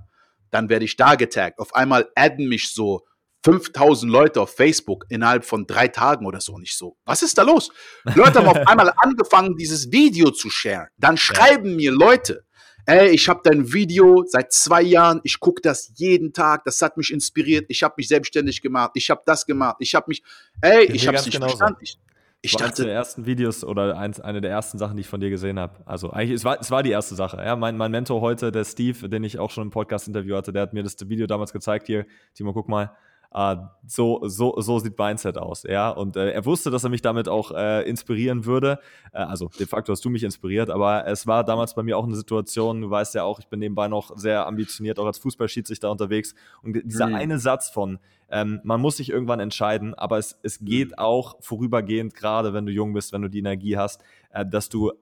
Dann 0.51 0.69
werde 0.69 0.85
ich 0.85 0.97
da 0.97 1.17
getaggt. 1.17 1.59
Auf 1.59 1.75
einmal 1.75 2.09
adden 2.15 2.49
mich 2.49 2.73
so 2.73 3.05
5000 3.45 4.11
Leute 4.11 4.41
auf 4.41 4.55
Facebook 4.55 5.05
innerhalb 5.11 5.45
von 5.45 5.67
drei 5.67 5.89
Tagen 5.89 6.25
oder 6.25 6.41
so. 6.41 6.59
Nicht 6.59 6.77
so, 6.77 6.97
was 7.05 7.23
ist 7.23 7.37
da 7.37 7.43
los? 7.43 7.71
Leute 8.15 8.39
haben 8.39 8.49
auf 8.49 8.57
einmal 8.67 8.93
angefangen, 8.97 9.57
dieses 9.57 9.93
Video 9.93 10.31
zu 10.31 10.49
sharen. 10.49 10.89
Dann 10.97 11.19
schreiben 11.19 11.71
ja. 11.71 11.77
mir 11.77 11.93
Leute, 11.93 12.45
ey, 12.87 13.11
ich 13.11 13.29
habe 13.29 13.41
dein 13.45 13.73
Video 13.73 14.25
seit 14.27 14.53
zwei 14.53 14.83
Jahren, 14.83 15.21
ich 15.25 15.41
gucke 15.41 15.61
das 15.61 15.93
jeden 15.95 16.33
Tag, 16.33 16.65
das 16.65 16.81
hat 16.81 16.97
mich 16.97 17.13
inspiriert, 17.13 17.67
ich 17.69 17.83
habe 17.83 17.95
mich 17.99 18.09
selbstständig 18.09 18.63
gemacht, 18.63 18.93
ich 18.95 19.11
habe 19.11 19.23
das 19.27 19.45
gemacht, 19.45 19.77
ich 19.81 19.95
habe 19.95 20.07
mich, 20.09 20.23
ey, 20.63 20.85
ich 20.85 21.07
habe 21.07 21.19
es 21.19 21.27
nicht 21.27 21.35
genauso. 21.35 21.59
verstanden. 21.59 21.81
Ich, 21.83 21.99
ich 22.41 22.55
war 22.55 22.69
dachte, 22.69 22.85
der 22.85 22.95
ersten 22.95 23.27
Videos 23.27 23.65
oder 23.65 23.97
eins, 23.99 24.21
eine 24.21 24.41
der 24.41 24.51
ersten 24.51 24.79
Sachen, 24.79 24.97
die 24.97 25.01
ich 25.01 25.09
von 25.09 25.21
dir 25.21 25.31
gesehen 25.31 25.59
habe. 25.59 25.81
Also 25.87 26.11
eigentlich, 26.11 26.37
es 26.37 26.45
war, 26.45 26.61
es 26.61 26.71
war 26.71 26.83
die 26.83 26.91
erste 26.91 27.15
Sache. 27.15 27.39
Ja, 27.39 27.57
mein, 27.57 27.77
mein 27.77 27.91
Mentor 27.91 28.21
heute, 28.21 28.53
der 28.53 28.65
Steve, 28.65 29.09
den 29.09 29.25
ich 29.25 29.39
auch 29.39 29.51
schon 29.51 29.65
im 29.65 29.71
Podcast-Interview 29.71 30.37
hatte, 30.37 30.53
der 30.53 30.63
hat 30.63 30.75
mir 30.75 30.83
das 30.83 30.97
Video 31.09 31.27
damals 31.27 31.53
gezeigt 31.55 31.87
hier. 31.87 32.05
Timo, 32.35 32.53
guck 32.53 32.69
mal. 32.69 32.95
Uh, 33.37 33.57
so, 33.85 34.21
so, 34.29 34.55
so 34.61 34.79
sieht 34.79 34.97
Mindset 34.97 35.39
aus, 35.39 35.65
ja. 35.65 35.91
Und 35.91 36.17
äh, 36.17 36.31
er 36.31 36.45
wusste, 36.45 36.71
dass 36.71 36.85
er 36.85 36.91
mich 36.91 37.03
damit 37.03 37.29
auch 37.29 37.51
äh, 37.51 37.83
inspirieren 37.83 38.45
würde. 38.45 38.79
Äh, 39.13 39.19
also 39.19 39.51
de 39.59 39.67
facto 39.67 39.91
hast 39.91 40.05
du 40.05 40.11
mich 40.11 40.23
inspiriert, 40.23 40.71
aber 40.71 41.05
es 41.09 41.27
war 41.27 41.43
damals 41.43 41.75
bei 41.75 41.83
mir 41.83 41.99
auch 41.99 42.05
eine 42.05 42.15
Situation, 42.15 42.83
du 42.83 42.91
weißt 42.91 43.13
ja 43.17 43.25
auch, 43.25 43.41
ich 43.41 43.49
bin 43.49 43.59
nebenbei 43.59 43.89
noch 43.89 44.17
sehr 44.17 44.47
ambitioniert, 44.47 45.01
auch 45.01 45.07
als 45.07 45.19
Fußballschiedsrichter 45.19 45.91
unterwegs. 45.91 46.37
Und 46.63 46.81
dieser 46.85 47.09
mhm. 47.09 47.17
eine 47.17 47.39
Satz 47.41 47.71
von, 47.71 47.99
ähm, 48.31 48.61
man 48.63 48.81
muss 48.81 48.99
sich 48.99 49.11
irgendwann 49.11 49.41
entscheiden, 49.41 49.95
aber 49.95 50.19
es, 50.19 50.39
es 50.45 50.61
geht 50.61 50.91
mhm. 50.91 50.99
auch 50.99 51.35
vorübergehend, 51.41 52.15
gerade 52.15 52.55
wenn 52.55 52.67
du 52.67 52.73
jung 52.73 52.93
bist, 52.93 53.13
wenn 53.13 53.23
du 53.23 53.29
die 53.29 53.41
Energie 53.41 53.77
hast, 53.77 54.01
äh, 54.31 54.47
dass 54.47 54.69
du 54.69 54.93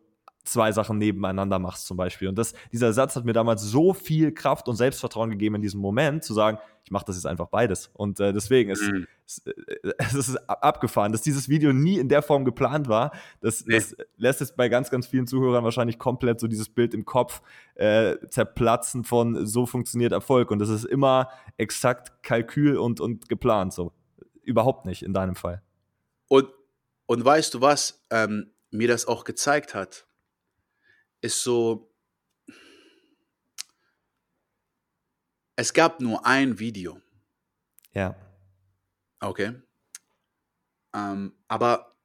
zwei 0.44 0.72
Sachen 0.72 0.98
nebeneinander 0.98 1.58
machst 1.58 1.86
zum 1.86 1.96
Beispiel. 1.96 2.28
Und 2.28 2.36
das, 2.36 2.54
dieser 2.72 2.92
Satz 2.92 3.16
hat 3.16 3.24
mir 3.24 3.32
damals 3.32 3.62
so 3.62 3.94
viel 3.94 4.32
Kraft 4.32 4.68
und 4.68 4.76
Selbstvertrauen 4.76 5.30
gegeben 5.30 5.56
in 5.56 5.62
diesem 5.62 5.80
Moment, 5.80 6.24
zu 6.24 6.34
sagen, 6.34 6.58
ich 6.84 6.90
mache 6.90 7.04
das 7.06 7.16
jetzt 7.16 7.26
einfach 7.26 7.46
beides. 7.46 7.90
Und 7.92 8.18
äh, 8.18 8.32
deswegen 8.32 8.70
ist 8.70 8.82
mhm. 8.82 9.06
es, 9.26 9.38
äh, 9.46 9.52
es 9.98 10.14
ist 10.14 10.36
abgefahren, 10.48 11.12
dass 11.12 11.22
dieses 11.22 11.48
Video 11.48 11.72
nie 11.72 11.98
in 11.98 12.08
der 12.08 12.22
Form 12.22 12.44
geplant 12.44 12.88
war. 12.88 13.12
Das, 13.40 13.64
nee. 13.66 13.76
das 13.76 13.96
lässt 14.16 14.40
es 14.40 14.54
bei 14.54 14.68
ganz, 14.68 14.90
ganz 14.90 15.06
vielen 15.06 15.26
Zuhörern 15.26 15.62
wahrscheinlich 15.62 15.98
komplett 15.98 16.40
so 16.40 16.48
dieses 16.48 16.68
Bild 16.68 16.92
im 16.92 17.04
Kopf 17.04 17.40
äh, 17.74 18.16
zerplatzen 18.28 19.04
von 19.04 19.46
so 19.46 19.66
funktioniert 19.66 20.12
Erfolg. 20.12 20.50
Und 20.50 20.58
das 20.58 20.68
ist 20.68 20.84
immer 20.84 21.28
exakt 21.56 22.22
Kalkül 22.22 22.76
und, 22.76 23.00
und 23.00 23.28
geplant 23.28 23.72
so. 23.72 23.92
Überhaupt 24.42 24.86
nicht 24.86 25.04
in 25.04 25.14
deinem 25.14 25.36
Fall. 25.36 25.62
Und, 26.28 26.48
und 27.06 27.24
weißt 27.24 27.54
du 27.54 27.60
was, 27.60 28.02
ähm, 28.10 28.50
mir 28.72 28.88
das 28.88 29.06
auch 29.06 29.22
gezeigt 29.22 29.74
hat? 29.74 30.06
Ist 31.22 31.42
so, 31.42 31.90
es 35.56 35.72
gab 35.72 36.00
nur 36.00 36.26
ein 36.26 36.58
Video. 36.58 37.00
Ja. 37.94 38.16
Okay. 39.20 39.54
Ähm, 40.94 41.32
aber 41.48 41.96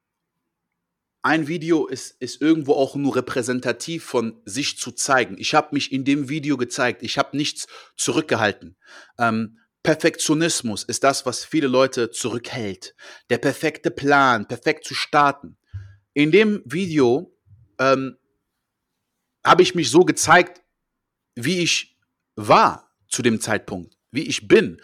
ein 1.23 1.47
Video 1.47 1.87
ist, 1.87 2.21
ist 2.21 2.41
irgendwo 2.41 2.73
auch 2.73 2.95
nur 2.95 3.15
repräsentativ 3.15 4.05
von 4.05 4.41
sich 4.45 4.77
zu 4.77 4.91
zeigen. 4.91 5.35
Ich 5.37 5.53
habe 5.53 5.69
mich 5.71 5.91
in 5.91 6.05
dem 6.05 6.29
Video 6.29 6.55
gezeigt. 6.55 7.03
Ich 7.03 7.17
habe 7.17 7.35
nichts 7.35 7.67
zurückgehalten. 7.97 8.77
Ähm, 9.17 9.59
Perfektionismus 9.83 10.83
ist 10.83 11.03
das, 11.03 11.25
was 11.25 11.43
viele 11.43 11.67
Leute 11.67 12.11
zurückhält. 12.11 12.95
Der 13.29 13.39
perfekte 13.39 13.89
Plan, 13.89 14.47
perfekt 14.47 14.85
zu 14.85 14.93
starten. 14.93 15.57
In 16.13 16.31
dem 16.31 16.61
Video 16.65 17.35
ähm, 17.79 18.17
habe 19.47 19.63
ich 19.63 19.75
mich 19.75 19.89
so 19.89 20.01
gezeigt, 20.01 20.61
wie 21.35 21.61
ich 21.61 21.97
war 22.35 22.91
zu 23.07 23.21
dem 23.21 23.39
Zeitpunkt, 23.41 23.97
wie 24.11 24.23
ich 24.23 24.47
bin. 24.47 24.81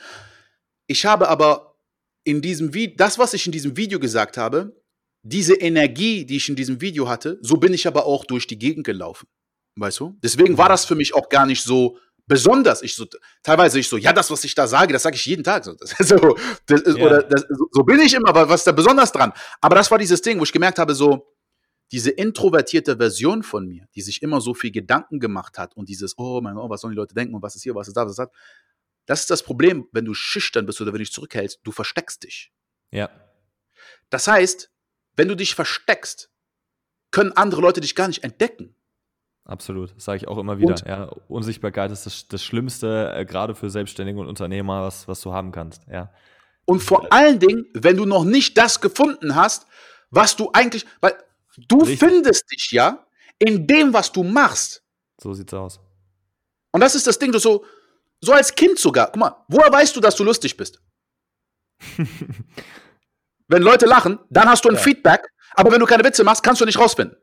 ich 0.88 1.06
habe 1.06 1.30
aber 1.30 1.80
in 2.24 2.42
diesem 2.42 2.74
Video, 2.74 2.96
das, 2.98 3.20
was 3.20 3.34
ich 3.34 3.46
in 3.46 3.52
diesem 3.52 3.76
Video 3.76 4.00
gesagt 4.00 4.38
habe, 4.38 4.82
diese 5.24 5.56
Energie, 5.56 6.26
die 6.26 6.38
ich 6.38 6.50
in 6.50 6.56
diesem 6.56 6.82
Video 6.82 7.08
hatte, 7.08 7.38
so 7.42 7.58
bin 7.58 7.74
ich 7.74 7.88
aber 7.88 8.06
auch 8.06 8.26
durch 8.26 8.48
die 8.48 8.60
Gegend 8.60 8.86
gelaufen. 8.86 9.28
Weißt 9.76 10.00
du? 10.00 10.18
Deswegen 10.22 10.58
war 10.58 10.70
das 10.70 10.86
für 10.86 10.96
mich 10.96 11.14
auch 11.16 11.30
gar 11.30 11.46
nicht 11.46 11.64
so 11.64 11.98
besonders. 12.28 12.82
Ich 12.82 12.96
so, 12.96 13.06
teilweise 13.42 13.80
ich 13.80 13.90
so, 13.90 13.98
ja, 13.98 14.14
das, 14.14 14.30
was 14.30 14.44
ich 14.44 14.54
da 14.56 14.68
sage, 14.68 14.94
das 14.94 15.04
sage 15.04 15.16
ich 15.16 15.26
jeden 15.26 15.44
Tag. 15.44 15.64
So, 15.64 15.74
das, 15.74 15.92
so, 15.98 16.38
das 16.66 16.82
ja. 16.86 17.06
oder 17.06 17.24
das, 17.24 17.46
so 17.72 17.84
bin 17.84 18.00
ich 18.00 18.14
immer, 18.14 18.30
aber 18.30 18.48
was 18.48 18.62
ist 18.62 18.68
da 18.68 18.72
besonders 18.72 19.12
dran? 19.12 19.34
Aber 19.62 19.76
das 19.76 19.90
war 19.90 19.98
dieses 19.98 20.22
Ding, 20.22 20.40
wo 20.40 20.44
ich 20.44 20.52
gemerkt 20.52 20.80
habe, 20.80 20.94
so, 20.94 21.33
diese 21.94 22.10
introvertierte 22.10 22.98
Version 22.98 23.44
von 23.44 23.68
mir, 23.68 23.88
die 23.94 24.02
sich 24.02 24.24
immer 24.24 24.42
so 24.42 24.56
viel 24.56 24.72
Gedanken 24.72 25.20
gemacht 25.20 25.60
hat 25.60 25.78
und 25.78 25.90
dieses, 25.90 26.18
oh 26.18 26.42
mein 26.42 26.56
Gott, 26.56 26.68
was 26.72 26.82
sollen 26.82 26.94
die 26.94 26.98
Leute 26.98 27.14
denken 27.14 27.36
und 27.36 27.44
was 27.44 27.56
ist 27.56 27.62
hier, 27.62 27.76
was 27.76 27.88
ist 27.88 27.96
da, 27.96 28.04
was 28.04 28.14
ist 28.14 28.18
da. 28.18 28.32
Das 29.06 29.20
ist 29.20 29.30
das 29.30 29.44
Problem, 29.44 29.88
wenn 29.92 30.04
du 30.04 30.16
schüchtern 30.16 30.66
bist 30.66 30.82
oder 30.82 30.88
wenn 30.88 30.98
du 30.98 31.04
dich 31.04 31.14
zurückhältst, 31.14 31.60
du 31.64 31.72
versteckst 31.72 32.24
dich. 32.24 32.52
Ja. 32.90 33.12
Das 34.10 34.28
heißt, 34.28 34.72
wenn 35.16 35.28
du 35.28 35.36
dich 35.36 35.54
versteckst, 35.54 36.32
können 37.12 37.32
andere 37.34 37.62
Leute 37.62 37.80
dich 37.80 37.94
gar 37.94 38.08
nicht 38.08 38.24
entdecken. 38.24 38.76
Absolut, 39.46 39.96
das 39.96 40.06
sage 40.06 40.18
ich 40.18 40.28
auch 40.28 40.40
immer 40.40 40.58
wieder. 40.58 40.76
Ja, 40.88 41.04
Unsichtbarkeit 41.28 41.92
ist 41.92 42.08
das, 42.08 42.28
das 42.28 42.44
Schlimmste, 42.44 43.14
äh, 43.16 43.24
gerade 43.24 43.54
für 43.54 43.70
Selbstständige 43.70 44.20
und 44.20 44.28
Unternehmer, 44.28 44.82
was, 44.82 45.08
was 45.08 45.22
du 45.22 45.32
haben 45.32 45.52
kannst. 45.52 45.86
Ja. 45.92 46.12
Und 46.66 46.82
vor 46.82 47.14
allen 47.14 47.38
Dingen, 47.38 47.68
wenn 47.76 47.98
du 47.98 48.06
noch 48.06 48.24
nicht 48.24 48.58
das 48.58 48.82
gefunden 48.82 49.36
hast, 49.36 49.68
was 50.10 50.36
du 50.36 50.50
eigentlich, 50.54 50.88
weil 51.00 51.14
du 51.58 51.80
Richtig. 51.80 52.00
findest 52.00 52.52
dich 52.52 52.72
ja 52.72 53.06
in 53.40 53.68
dem, 53.68 53.94
was 53.94 54.12
du 54.12 54.24
machst. 54.24 54.84
So 55.22 55.34
sieht's 55.34 55.54
aus. 55.54 55.80
Und 56.72 56.82
das 56.82 56.96
ist 56.96 57.06
das 57.06 57.20
Ding, 57.20 57.32
du 57.32 57.40
so, 57.40 57.66
so 58.22 58.34
als 58.34 58.54
Kind 58.54 58.80
sogar. 58.80 59.08
Guck 59.08 59.18
mal, 59.18 59.46
woher 59.48 59.72
weißt 59.72 59.96
du, 59.96 60.00
dass 60.00 60.16
du 60.16 60.24
lustig 60.24 60.58
bist? 60.58 60.82
wenn 63.48 63.62
Leute 63.62 63.86
lachen, 63.86 64.20
dann 64.30 64.50
hast 64.50 64.66
du 64.66 64.70
ein 64.70 64.76
ja. 64.76 64.82
Feedback, 64.82 65.28
aber 65.56 65.72
wenn 65.72 65.80
du 65.80 65.86
keine 65.86 66.04
Witze 66.04 66.24
machst, 66.24 66.44
kannst 66.44 66.62
du 66.62 66.66
nicht 66.66 66.80
rausfinden. 66.80 67.18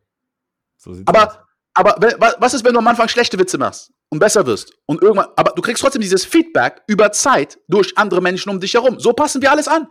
So 0.77 0.95
sieht's 0.95 1.09
aber 1.09 1.29
aus. 1.29 1.39
Aber 1.75 1.97
was 2.41 2.53
ist, 2.53 2.65
wenn 2.65 2.73
du 2.73 2.81
am 2.81 2.89
Anfang 2.89 3.09
schlechte 3.09 3.39
Witze 3.39 3.57
machst 3.57 3.93
und 4.09 4.19
besser 4.19 4.45
wirst 4.45 4.75
und 4.87 5.03
irgendwann, 5.03 5.29
aber 5.37 5.53
du 5.53 5.63
kriegst 5.63 5.83
trotzdem 5.83 6.03
dieses 6.03 6.25
Feedback 6.25 6.83
über 6.89 7.13
Zeit 7.13 7.59
durch 7.69 7.97
andere 7.97 8.21
Menschen 8.21 8.51
um 8.51 8.59
dich 8.59 8.75
herum. 8.75 8.99
So 8.99 9.13
passen 9.13 9.41
wir 9.41 9.51
alles 9.53 9.69
an. 9.69 9.87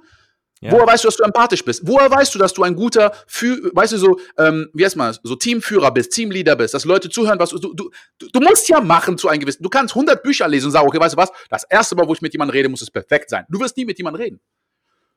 Ja. 0.62 0.74
Woher 0.74 0.88
weißt 0.88 1.06
du, 1.06 1.08
dass 1.08 1.16
du 1.16 1.24
empathisch 1.24 1.64
bist? 1.64 1.88
Woher 1.88 2.12
weißt 2.12 2.36
du, 2.36 2.40
dass 2.40 2.54
du 2.54 2.64
ein 2.64 2.76
guter, 2.76 3.14
Fü 3.28 3.72
weißt 3.74 3.94
du 3.94 3.98
so, 3.98 4.20
ähm, 4.38 4.70
wie 4.74 4.84
heißt 4.84 4.98
man 4.98 5.16
so 5.24 5.36
Teamführer 5.36 5.92
bist, 5.92 6.12
Teamleader 6.12 6.58
bist, 6.58 6.74
dass 6.74 6.84
Leute 6.84 7.10
zuhören, 7.10 7.40
was 7.40 7.52
du, 7.52 7.60
du, 7.60 7.74
du, 7.74 8.28
du 8.28 8.40
musst 8.42 8.68
ja 8.68 8.82
machen 8.82 9.18
zu 9.18 9.30
einem 9.30 9.40
gewissen, 9.40 9.64
du 9.64 9.70
kannst 9.70 9.96
100 9.96 10.22
Bücher 10.22 10.50
lesen 10.50 10.66
und 10.66 10.72
sagen, 10.74 10.86
okay, 10.86 11.00
weißt 11.00 11.14
du 11.14 11.18
was, 11.18 11.32
das 11.50 11.64
erste 11.64 11.96
Mal, 11.96 12.08
wo 12.08 12.14
ich 12.14 12.22
mit 12.22 12.34
jemandem 12.34 12.54
rede, 12.54 12.68
muss 12.68 12.82
es 12.82 12.92
perfekt 12.92 13.30
sein. 13.30 13.46
Du 13.48 13.60
wirst 13.60 13.78
nie 13.78 13.86
mit 13.86 13.98
jemandem 13.98 14.22
reden. 14.22 14.42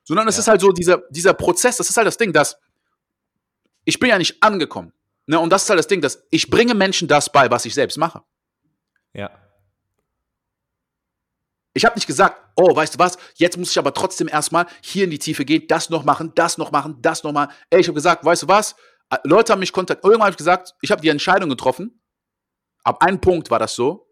Sondern 0.05 0.29
es 0.29 0.37
ja. 0.37 0.41
ist 0.41 0.49
halt 0.49 0.61
so 0.61 0.71
dieser, 0.71 1.03
dieser 1.11 1.35
Prozess, 1.35 1.77
das 1.77 1.91
ist 1.91 1.97
halt 1.97 2.07
das 2.07 2.17
Ding, 2.17 2.33
dass 2.33 2.57
ich 3.85 3.99
bin 3.99 4.11
ja 4.11 4.19
nicht 4.19 4.41
angekommen. 4.43 4.93
Ne, 5.27 5.39
und 5.39 5.51
das 5.51 5.65
ist 5.65 5.71
halt 5.71 5.79
das 5.79 5.87
Ding, 5.87 6.01
dass 6.01 6.25
ich 6.31 6.51
bringe 6.51 6.75
Menschen 6.75 7.09
das 7.09 7.31
bei, 7.31 7.51
was 7.51 7.65
ich 7.65 7.75
selbst 7.75 7.97
mache. 7.97 8.23
Ja. 9.13 9.31
Ich 11.75 11.85
habe 11.85 11.95
nicht 11.95 12.07
gesagt, 12.07 12.41
oh, 12.57 12.75
weißt 12.75 12.95
du 12.95 12.99
was, 12.99 13.17
jetzt 13.37 13.57
muss 13.57 13.71
ich 13.71 13.79
aber 13.79 13.95
trotzdem 13.95 14.29
erstmal 14.29 14.67
hier 14.83 15.05
in 15.05 15.11
die 15.11 15.19
Tiefe 15.19 15.45
gehen, 15.45 15.65
das 15.69 15.89
noch 15.91 16.05
machen, 16.05 16.33
das 16.35 16.59
noch 16.59 16.71
machen, 16.71 16.99
das 17.01 17.25
noch 17.25 17.33
mal. 17.33 17.49
Ey, 17.71 17.81
ich 17.81 17.89
habe 17.89 17.95
gesagt, 17.95 18.25
weißt 18.25 18.43
du 18.43 18.49
was, 18.49 18.77
äh, 19.11 19.17
Leute 19.25 19.53
haben 19.53 19.61
mich 19.61 19.73
kontaktiert. 19.73 20.05
Irgendwann 20.05 20.27
habe 20.27 20.33
ich 20.33 20.37
gesagt, 20.37 20.75
ich 20.81 20.91
habe 20.91 21.01
die 21.01 21.09
Entscheidung 21.09 21.49
getroffen. 21.49 22.01
Ab 22.85 23.03
einem 23.03 23.21
Punkt 23.21 23.51
war 23.51 23.59
das 23.59 23.75
so, 23.75 24.11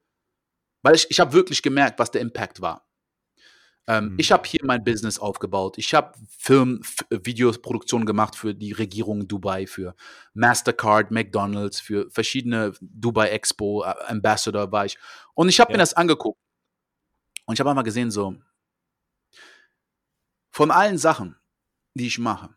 weil 0.83 0.95
ich, 0.95 1.07
ich 1.11 1.21
habe 1.21 1.33
wirklich 1.33 1.63
gemerkt, 1.63 1.99
was 1.99 2.11
der 2.11 2.21
Impact 2.21 2.61
war. 2.61 2.87
Ähm, 3.87 4.13
mhm. 4.13 4.17
Ich 4.19 4.31
habe 4.31 4.47
hier 4.47 4.61
mein 4.65 4.85
Business 4.85 5.19
aufgebaut. 5.19 5.77
Ich 5.77 5.95
habe 5.95 6.13
Film, 6.39 6.81
Videoproduktionen 7.11 8.07
gemacht 8.07 8.37
für 8.37 8.55
die 8.55 8.73
Regierung 8.73 9.27
Dubai, 9.27 9.67
für 9.67 9.95
Mastercard, 10.35 11.11
McDonald's, 11.11 11.81
für 11.81 12.09
verschiedene 12.11 12.73
Dubai 12.81 13.31
Expo, 13.31 13.83
äh, 13.83 13.95
Ambassador 14.07 14.71
war 14.71 14.87
ich. 14.87 14.97
Und 15.35 15.49
ich 15.49 15.61
habe 15.61 15.73
ja. 15.73 15.77
mir 15.77 15.83
das 15.83 15.95
angeguckt. 15.95 16.39
Und 17.51 17.55
ich 17.55 17.61
habe 17.61 17.71
einmal 17.71 17.83
gesehen, 17.83 18.13
so, 18.13 18.37
von 20.53 20.71
allen 20.71 20.99
Sachen, 20.99 21.35
die 21.95 22.07
ich 22.07 22.17
mache, 22.17 22.55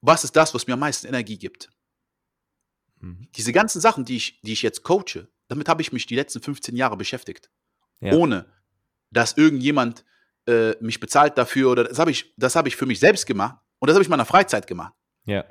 was 0.00 0.24
ist 0.24 0.34
das, 0.34 0.54
was 0.54 0.66
mir 0.66 0.72
am 0.72 0.80
meisten 0.80 1.06
Energie 1.06 1.36
gibt? 1.36 1.68
Mhm. 3.00 3.28
Diese 3.36 3.52
ganzen 3.52 3.82
Sachen, 3.82 4.06
die 4.06 4.16
ich, 4.16 4.40
die 4.40 4.54
ich 4.54 4.62
jetzt 4.62 4.82
coache, 4.82 5.28
damit 5.48 5.68
habe 5.68 5.82
ich 5.82 5.92
mich 5.92 6.06
die 6.06 6.14
letzten 6.14 6.40
15 6.40 6.74
Jahre 6.74 6.96
beschäftigt. 6.96 7.50
Ja. 8.00 8.14
Ohne 8.14 8.50
dass 9.10 9.36
irgendjemand 9.36 10.06
äh, 10.46 10.74
mich 10.80 10.98
bezahlt 10.98 11.36
dafür 11.36 11.70
oder 11.70 11.84
das 11.84 11.98
habe 11.98 12.10
ich, 12.10 12.34
hab 12.40 12.66
ich 12.66 12.76
für 12.76 12.86
mich 12.86 12.98
selbst 12.98 13.26
gemacht 13.26 13.58
und 13.78 13.88
das 13.88 13.94
habe 13.94 14.00
ich 14.00 14.08
in 14.08 14.12
meiner 14.12 14.24
Freizeit 14.24 14.66
gemacht. 14.66 14.94
Ja. 15.26 15.44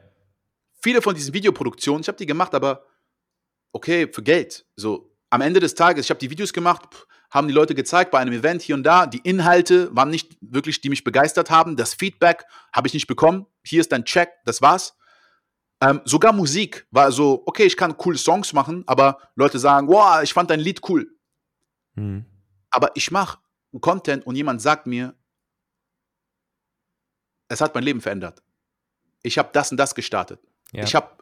Viele 0.82 1.04
von 1.04 1.14
diesen 1.14 1.32
Videoproduktionen, 1.32 2.02
ich 2.02 2.08
habe 2.08 2.18
die 2.18 2.26
gemacht, 2.26 2.56
aber 2.56 2.88
okay, 3.72 4.12
für 4.12 4.24
Geld. 4.24 4.66
So, 4.76 5.16
am 5.30 5.42
Ende 5.42 5.60
des 5.60 5.76
Tages, 5.76 6.08
ich 6.08 6.10
habe 6.10 6.20
die 6.20 6.32
Videos 6.32 6.52
gemacht, 6.52 6.90
haben 7.30 7.48
die 7.48 7.54
Leute 7.54 7.76
gezeigt 7.76 8.12
bei 8.12 8.20
einem 8.20 8.34
Event 8.34 8.62
hier 8.62 8.76
und 8.76 8.84
da. 8.84 9.06
Die 9.06 9.20
Inhalte 9.20 9.94
waren 9.96 10.10
nicht 10.10 10.38
wirklich, 10.42 10.82
die 10.82 10.90
mich 10.90 11.04
begeistert 11.04 11.50
haben. 11.50 11.76
Das 11.76 11.94
Feedback 11.94 12.46
habe 12.74 12.88
ich 12.88 12.94
nicht 12.94 13.08
bekommen. 13.08 13.46
Hier 13.66 13.82
ist 13.82 13.92
dein 13.92 14.06
Check, 14.06 14.32
das 14.46 14.62
war's. 14.62 14.96
Ähm, 15.82 16.02
sogar 16.06 16.34
Musik 16.34 16.88
war 16.90 17.12
so, 17.12 17.44
okay, 17.46 17.64
ich 17.64 17.78
kann 17.78 17.98
coole 17.98 18.18
Songs 18.18 18.54
machen, 18.54 18.84
aber 18.88 19.20
Leute 19.36 19.60
sagen, 19.60 19.88
wow, 19.88 20.24
ich 20.24 20.34
fand 20.34 20.50
dein 20.50 20.60
Lied 20.60 20.82
cool. 20.90 21.16
Mhm. 21.96 22.26
Aber 22.72 22.92
ich 22.96 23.12
mache 23.12 23.40
Content 23.80 24.26
und 24.26 24.36
jemand 24.36 24.62
sagt 24.62 24.88
mir, 24.88 25.16
es 27.50 27.62
hat 27.62 27.76
mein 27.76 27.84
Leben 27.84 28.02
verändert. 28.02 28.42
Ich 29.22 29.38
habe 29.38 29.50
das 29.54 29.72
und 29.72 29.78
das 29.78 29.94
gestartet. 29.94 30.40
Ja. 30.72 30.84
Ich 30.84 30.96
habe 30.96 31.17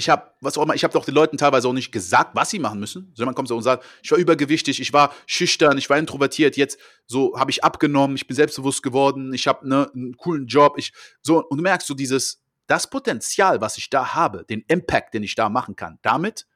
ich 0.00 0.08
habe, 0.08 0.32
was 0.40 0.58
auch 0.58 0.62
immer, 0.62 0.74
ich 0.74 0.82
habe 0.82 0.92
doch 0.92 1.04
den 1.04 1.14
Leuten 1.14 1.38
teilweise 1.38 1.68
auch 1.68 1.72
nicht 1.72 1.92
gesagt, 1.92 2.34
was 2.34 2.50
sie 2.50 2.58
machen 2.58 2.80
müssen. 2.80 3.12
Sondern 3.14 3.26
man 3.26 3.34
kommt 3.34 3.48
so 3.48 3.56
und 3.56 3.62
sagt, 3.62 3.84
ich 4.02 4.10
war 4.10 4.18
übergewichtig, 4.18 4.80
ich 4.80 4.92
war 4.92 5.14
schüchtern, 5.26 5.78
ich 5.78 5.88
war 5.88 5.98
introvertiert, 5.98 6.56
jetzt 6.56 6.78
so 7.06 7.38
habe 7.38 7.50
ich 7.50 7.62
abgenommen, 7.62 8.16
ich 8.16 8.26
bin 8.26 8.34
selbstbewusst 8.34 8.82
geworden, 8.82 9.32
ich 9.32 9.46
habe 9.46 9.68
ne, 9.68 9.90
einen 9.94 10.16
coolen 10.16 10.46
Job, 10.46 10.74
ich 10.76 10.92
so 11.22 11.44
und 11.44 11.58
du 11.58 11.62
merkst 11.62 11.86
so 11.86 11.94
dieses 11.94 12.42
das 12.66 12.88
Potenzial, 12.88 13.60
was 13.60 13.78
ich 13.78 13.90
da 13.90 14.14
habe, 14.14 14.44
den 14.48 14.64
Impact, 14.68 15.14
den 15.14 15.22
ich 15.22 15.34
da 15.34 15.48
machen 15.48 15.76
kann, 15.76 15.98
damit 16.02 16.46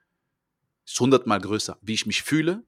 ist 0.86 0.98
hundertmal 1.00 1.40
größer, 1.40 1.76
wie 1.82 1.94
ich 1.94 2.06
mich 2.06 2.22
fühle, 2.22 2.64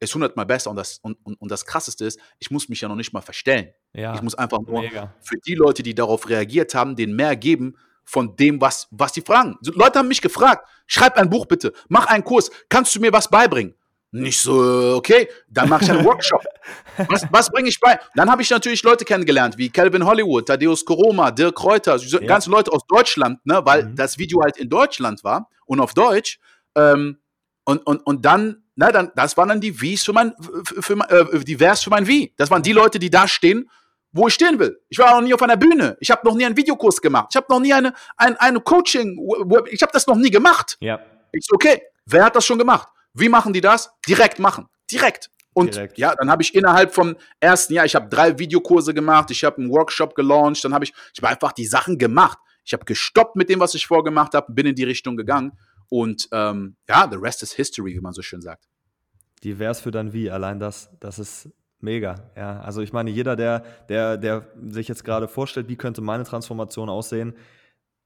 ist 0.00 0.14
hundertmal 0.14 0.46
besser. 0.46 0.70
Und 0.70 0.76
das, 0.76 0.98
und, 0.98 1.16
und, 1.24 1.40
und 1.40 1.50
das 1.50 1.64
Krasseste 1.64 2.04
ist, 2.04 2.18
ich 2.38 2.50
muss 2.50 2.68
mich 2.68 2.80
ja 2.80 2.88
noch 2.88 2.96
nicht 2.96 3.12
mal 3.12 3.20
verstellen. 3.20 3.72
Ja, 3.92 4.14
ich 4.14 4.22
muss 4.22 4.34
einfach 4.34 4.60
nur 4.60 4.82
mega. 4.82 5.14
für 5.20 5.36
die 5.46 5.54
Leute, 5.54 5.82
die 5.82 5.94
darauf 5.94 6.28
reagiert 6.28 6.74
haben, 6.74 6.96
den 6.96 7.14
mehr 7.14 7.36
geben 7.36 7.76
von 8.08 8.34
dem, 8.36 8.58
was, 8.58 8.88
was 8.90 9.12
die 9.12 9.20
fragen. 9.20 9.58
Leute 9.62 9.98
haben 9.98 10.08
mich 10.08 10.22
gefragt, 10.22 10.66
schreib 10.86 11.18
ein 11.18 11.28
Buch 11.28 11.44
bitte, 11.44 11.74
mach 11.88 12.06
einen 12.06 12.24
Kurs, 12.24 12.50
kannst 12.70 12.94
du 12.94 13.00
mir 13.00 13.12
was 13.12 13.28
beibringen? 13.28 13.74
Nicht 14.10 14.40
so, 14.40 14.94
okay, 14.96 15.28
dann 15.46 15.68
mache 15.68 15.84
ich 15.84 15.90
einen 15.90 16.04
Workshop. 16.06 16.42
Was, 17.08 17.26
was 17.30 17.50
bringe 17.50 17.68
ich 17.68 17.78
bei? 17.78 18.00
Dann 18.14 18.30
habe 18.30 18.40
ich 18.40 18.48
natürlich 18.48 18.82
Leute 18.82 19.04
kennengelernt, 19.04 19.58
wie 19.58 19.68
Calvin 19.68 20.06
Hollywood, 20.06 20.46
Thaddeus 20.46 20.82
Koroma, 20.86 21.30
Dirk 21.30 21.56
Kräuter, 21.56 21.96
ja. 21.96 22.18
ganze 22.20 22.48
Leute 22.48 22.72
aus 22.72 22.86
Deutschland, 22.88 23.44
ne, 23.44 23.60
weil 23.64 23.84
mhm. 23.84 23.96
das 23.96 24.16
Video 24.16 24.40
halt 24.42 24.56
in 24.56 24.70
Deutschland 24.70 25.22
war 25.22 25.50
und 25.66 25.80
auf 25.80 25.92
Deutsch. 25.92 26.38
Ähm, 26.74 27.18
und, 27.64 27.86
und, 27.86 27.98
und 28.06 28.24
dann 28.24 28.62
na, 28.76 28.92
dann, 28.92 29.10
das 29.16 29.36
waren 29.36 29.48
dann 29.48 29.60
die 29.60 29.72
Vs 29.72 30.04
für 30.04 30.12
mein, 30.12 30.32
für, 30.64 30.82
für, 30.82 30.94
äh, 31.10 31.44
die 31.44 31.56
Vers 31.56 31.82
für 31.82 31.90
mein 31.90 32.06
Wie. 32.06 32.32
Das 32.36 32.48
waren 32.50 32.62
die 32.62 32.72
Leute, 32.72 33.00
die 33.00 33.10
da 33.10 33.26
stehen, 33.26 33.68
wo 34.12 34.28
ich 34.28 34.34
stehen 34.34 34.58
will. 34.58 34.80
Ich 34.88 34.98
war 34.98 35.14
noch 35.14 35.26
nie 35.26 35.34
auf 35.34 35.42
einer 35.42 35.56
Bühne. 35.56 35.96
Ich 36.00 36.10
habe 36.10 36.26
noch 36.26 36.34
nie 36.34 36.44
einen 36.44 36.56
Videokurs 36.56 37.00
gemacht. 37.00 37.28
Ich 37.30 37.36
habe 37.36 37.46
noch 37.50 37.60
nie 37.60 37.72
eine, 37.72 37.92
ein, 38.16 38.36
eine 38.36 38.60
Coaching, 38.60 39.18
ich 39.70 39.82
habe 39.82 39.92
das 39.92 40.06
noch 40.06 40.16
nie 40.16 40.30
gemacht. 40.30 40.76
Ja. 40.80 41.00
Ich 41.32 41.44
so, 41.46 41.54
okay, 41.54 41.82
wer 42.06 42.24
hat 42.24 42.36
das 42.36 42.44
schon 42.46 42.58
gemacht? 42.58 42.88
Wie 43.12 43.28
machen 43.28 43.52
die 43.52 43.60
das? 43.60 43.90
Direkt 44.06 44.38
machen. 44.38 44.66
Direkt. 44.90 45.30
Und 45.52 45.74
Direkt. 45.74 45.98
ja, 45.98 46.14
dann 46.14 46.30
habe 46.30 46.42
ich 46.42 46.54
innerhalb 46.54 46.94
vom 46.94 47.16
ersten 47.40 47.74
Jahr, 47.74 47.84
ich 47.84 47.96
habe 47.96 48.08
drei 48.08 48.38
Videokurse 48.38 48.94
gemacht, 48.94 49.30
ich 49.30 49.42
habe 49.42 49.58
einen 49.58 49.70
Workshop 49.70 50.14
gelauncht, 50.14 50.64
dann 50.64 50.72
habe 50.72 50.84
ich, 50.84 50.92
ich 51.12 51.20
habe 51.20 51.32
einfach 51.32 51.52
die 51.52 51.66
Sachen 51.66 51.98
gemacht. 51.98 52.38
Ich 52.64 52.72
habe 52.72 52.84
gestoppt 52.84 53.34
mit 53.34 53.48
dem, 53.48 53.60
was 53.60 53.74
ich 53.74 53.86
vorgemacht 53.86 54.34
habe, 54.34 54.52
bin 54.52 54.66
in 54.66 54.74
die 54.74 54.84
Richtung 54.84 55.16
gegangen. 55.16 55.58
Und 55.88 56.28
ähm, 56.32 56.76
ja, 56.88 57.08
the 57.10 57.16
rest 57.16 57.42
is 57.42 57.52
history, 57.52 57.94
wie 57.94 58.00
man 58.00 58.12
so 58.12 58.22
schön 58.22 58.40
sagt. 58.40 58.68
Divers 59.42 59.80
für 59.80 59.90
dann 59.90 60.12
wie, 60.12 60.30
allein 60.30 60.60
das, 60.60 60.90
das 61.00 61.18
ist 61.18 61.48
mega. 61.80 62.30
Ja, 62.36 62.60
also 62.60 62.80
ich 62.80 62.92
meine, 62.92 63.10
jeder, 63.10 63.36
der, 63.36 63.60
der, 63.88 64.16
der 64.16 64.46
sich 64.68 64.88
jetzt 64.88 65.04
gerade 65.04 65.28
vorstellt, 65.28 65.68
wie 65.68 65.76
könnte 65.76 66.00
meine 66.00 66.24
Transformation 66.24 66.88
aussehen, 66.88 67.34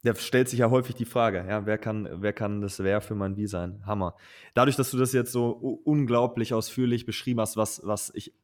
der 0.05 0.15
stellt 0.17 0.49
sich 0.49 0.59
ja 0.59 0.71
häufig 0.71 0.97
die 0.97 1.05
Frage, 1.05 1.45
ja, 1.49 1.65
wer 1.65 1.79
kann, 1.79 2.09
wer 2.15 2.33
kann 2.33 2.61
das 2.61 2.81
Wer 2.81 3.01
für 3.01 3.15
mein 3.15 3.37
Wie 3.37 3.47
sein? 3.47 3.83
Hammer. 3.87 4.17
Dadurch, 4.55 4.77
dass 4.77 4.91
du 4.91 4.99
das 4.99 5.13
jetzt 5.13 5.33
so 5.33 5.51
unglaublich 5.85 6.55
ausführlich 6.55 7.07
beschrieben 7.07 7.41
hast, 7.41 7.57
was, 7.57 7.81
was 7.85 8.11
ich 8.15 8.35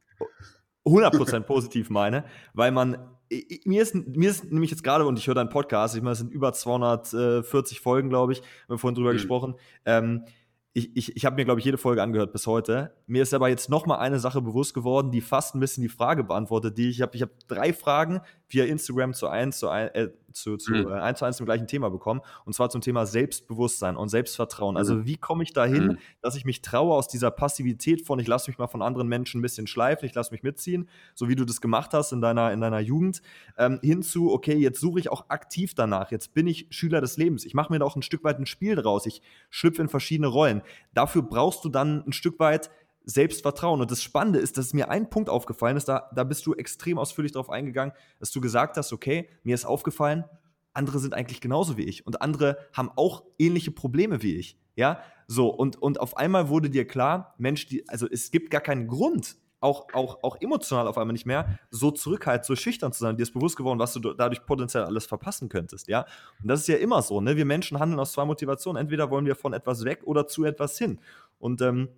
100% 0.86 1.40
positiv 1.40 1.90
meine, 1.90 2.24
weil 2.54 2.70
man, 2.70 2.98
mir 3.64 3.82
ist, 3.82 3.94
mir 3.94 4.30
ist 4.30 4.50
nämlich 4.50 4.70
jetzt 4.70 4.84
gerade, 4.84 5.04
und 5.04 5.18
ich 5.18 5.26
höre 5.26 5.34
deinen 5.34 5.50
Podcast, 5.50 5.96
ich 5.96 6.02
meine, 6.02 6.12
es 6.12 6.18
sind 6.18 6.32
über 6.32 6.52
240 6.52 7.80
Folgen, 7.80 8.08
glaube 8.08 8.32
ich, 8.32 8.38
haben 8.38 8.68
wir 8.68 8.78
vorhin 8.78 8.94
drüber 8.94 9.10
mhm. 9.10 9.16
gesprochen, 9.16 9.54
ähm, 9.84 10.24
ich, 10.78 10.96
ich, 10.96 11.16
ich 11.16 11.24
habe 11.24 11.36
mir, 11.36 11.44
glaube 11.44 11.60
ich, 11.60 11.64
jede 11.64 11.78
Folge 11.78 12.02
angehört 12.02 12.32
bis 12.32 12.46
heute. 12.46 12.94
Mir 13.06 13.22
ist 13.22 13.34
aber 13.34 13.48
jetzt 13.48 13.68
noch 13.68 13.86
mal 13.86 13.98
eine 13.98 14.18
Sache 14.18 14.40
bewusst 14.40 14.74
geworden, 14.74 15.10
die 15.10 15.20
fast 15.20 15.54
ein 15.54 15.60
bisschen 15.60 15.82
die 15.82 15.88
Frage 15.88 16.24
beantwortet, 16.24 16.78
die 16.78 16.88
ich 16.88 17.02
habe. 17.02 17.14
Ich 17.16 17.22
habe 17.22 17.32
drei 17.48 17.72
Fragen 17.72 18.20
via 18.48 18.64
Instagram 18.64 19.12
zu 19.12 19.28
eins 19.28 19.58
zu, 19.58 19.68
ein, 19.68 19.88
äh, 19.94 20.08
zu, 20.32 20.56
zu 20.56 20.72
mhm. 20.72 20.88
äh, 20.88 20.94
eins 20.94 21.18
zu 21.18 21.24
eins 21.24 21.36
zum 21.36 21.46
gleichen 21.46 21.66
Thema 21.66 21.90
bekommen. 21.90 22.20
Und 22.44 22.54
zwar 22.54 22.70
zum 22.70 22.80
Thema 22.80 23.06
Selbstbewusstsein 23.06 23.96
und 23.96 24.08
Selbstvertrauen. 24.08 24.76
Also 24.76 24.94
mhm. 24.94 25.06
wie 25.06 25.16
komme 25.16 25.42
ich 25.42 25.52
dahin, 25.52 25.86
mhm. 25.86 25.98
dass 26.22 26.34
ich 26.34 26.44
mich 26.44 26.62
traue 26.62 26.94
aus 26.94 27.08
dieser 27.08 27.30
Passivität 27.30 28.06
von, 28.06 28.18
ich 28.18 28.26
lasse 28.26 28.50
mich 28.50 28.58
mal 28.58 28.66
von 28.66 28.82
anderen 28.82 29.08
Menschen 29.08 29.40
ein 29.40 29.42
bisschen 29.42 29.66
schleifen, 29.66 30.06
ich 30.06 30.14
lasse 30.14 30.32
mich 30.32 30.42
mitziehen, 30.42 30.88
so 31.14 31.28
wie 31.28 31.36
du 31.36 31.44
das 31.44 31.60
gemacht 31.60 31.92
hast 31.92 32.12
in 32.12 32.20
deiner, 32.20 32.52
in 32.52 32.60
deiner 32.60 32.80
Jugend, 32.80 33.22
ähm, 33.58 33.78
hinzu, 33.82 34.32
okay, 34.32 34.56
jetzt 34.56 34.80
suche 34.80 35.00
ich 35.00 35.10
auch 35.10 35.28
aktiv 35.28 35.74
danach. 35.74 36.10
Jetzt 36.10 36.34
bin 36.34 36.46
ich 36.46 36.66
Schüler 36.70 37.00
des 37.00 37.16
Lebens. 37.16 37.44
Ich 37.44 37.54
mache 37.54 37.72
mir 37.72 37.78
da 37.78 37.84
auch 37.84 37.96
ein 37.96 38.02
Stück 38.02 38.24
weit 38.24 38.38
ein 38.38 38.46
Spiel 38.46 38.76
draus. 38.76 39.06
Ich 39.06 39.22
schlüpfe 39.50 39.82
in 39.82 39.88
verschiedene 39.88 40.28
Rollen. 40.28 40.62
Dafür 40.94 41.22
brauchst 41.22 41.64
du 41.64 41.68
dann 41.68 42.04
ein 42.06 42.12
Stück 42.12 42.38
weit 42.38 42.70
Selbstvertrauen. 43.08 43.80
Und 43.80 43.90
das 43.90 44.02
Spannende 44.02 44.38
ist, 44.38 44.58
dass 44.58 44.74
mir 44.74 44.90
ein 44.90 45.08
Punkt 45.08 45.30
aufgefallen 45.30 45.76
ist, 45.76 45.88
da, 45.88 46.10
da 46.14 46.24
bist 46.24 46.44
du 46.46 46.54
extrem 46.54 46.98
ausführlich 46.98 47.32
darauf 47.32 47.48
eingegangen, 47.48 47.94
dass 48.20 48.30
du 48.30 48.40
gesagt 48.40 48.76
hast, 48.76 48.92
okay, 48.92 49.28
mir 49.42 49.54
ist 49.54 49.64
aufgefallen, 49.64 50.24
andere 50.74 50.98
sind 50.98 51.14
eigentlich 51.14 51.40
genauso 51.40 51.78
wie 51.78 51.84
ich 51.84 52.06
und 52.06 52.20
andere 52.20 52.58
haben 52.74 52.90
auch 52.96 53.24
ähnliche 53.38 53.70
Probleme 53.70 54.22
wie 54.22 54.36
ich. 54.36 54.58
Ja, 54.76 55.00
so, 55.26 55.48
und, 55.48 55.76
und 55.76 55.98
auf 56.00 56.16
einmal 56.18 56.50
wurde 56.50 56.70
dir 56.70 56.86
klar, 56.86 57.34
Mensch, 57.38 57.66
die, 57.66 57.88
also 57.88 58.06
es 58.08 58.30
gibt 58.30 58.50
gar 58.50 58.60
keinen 58.60 58.86
Grund, 58.86 59.36
auch, 59.60 59.86
auch, 59.92 60.22
auch 60.22 60.36
emotional 60.40 60.86
auf 60.86 60.98
einmal 60.98 61.14
nicht 61.14 61.26
mehr, 61.26 61.58
so 61.70 61.90
zurückhaltend, 61.90 62.44
so 62.44 62.54
schüchtern 62.54 62.92
zu 62.92 63.00
sein. 63.00 63.16
Dir 63.16 63.24
ist 63.24 63.32
bewusst 63.32 63.56
geworden, 63.56 63.78
was 63.78 63.94
du 63.94 64.00
dadurch 64.00 64.46
potenziell 64.46 64.84
alles 64.84 65.06
verpassen 65.06 65.48
könntest, 65.48 65.88
ja. 65.88 66.06
Und 66.42 66.48
das 66.48 66.60
ist 66.60 66.68
ja 66.68 66.76
immer 66.76 67.02
so, 67.02 67.20
ne? 67.20 67.36
Wir 67.36 67.44
Menschen 67.44 67.80
handeln 67.80 67.98
aus 67.98 68.12
zwei 68.12 68.24
Motivationen. 68.24 68.80
Entweder 68.80 69.10
wollen 69.10 69.26
wir 69.26 69.34
von 69.34 69.54
etwas 69.54 69.84
weg 69.84 70.02
oder 70.04 70.28
zu 70.28 70.44
etwas 70.44 70.78
hin. 70.78 71.00
Und 71.38 71.60
ähm, 71.60 71.88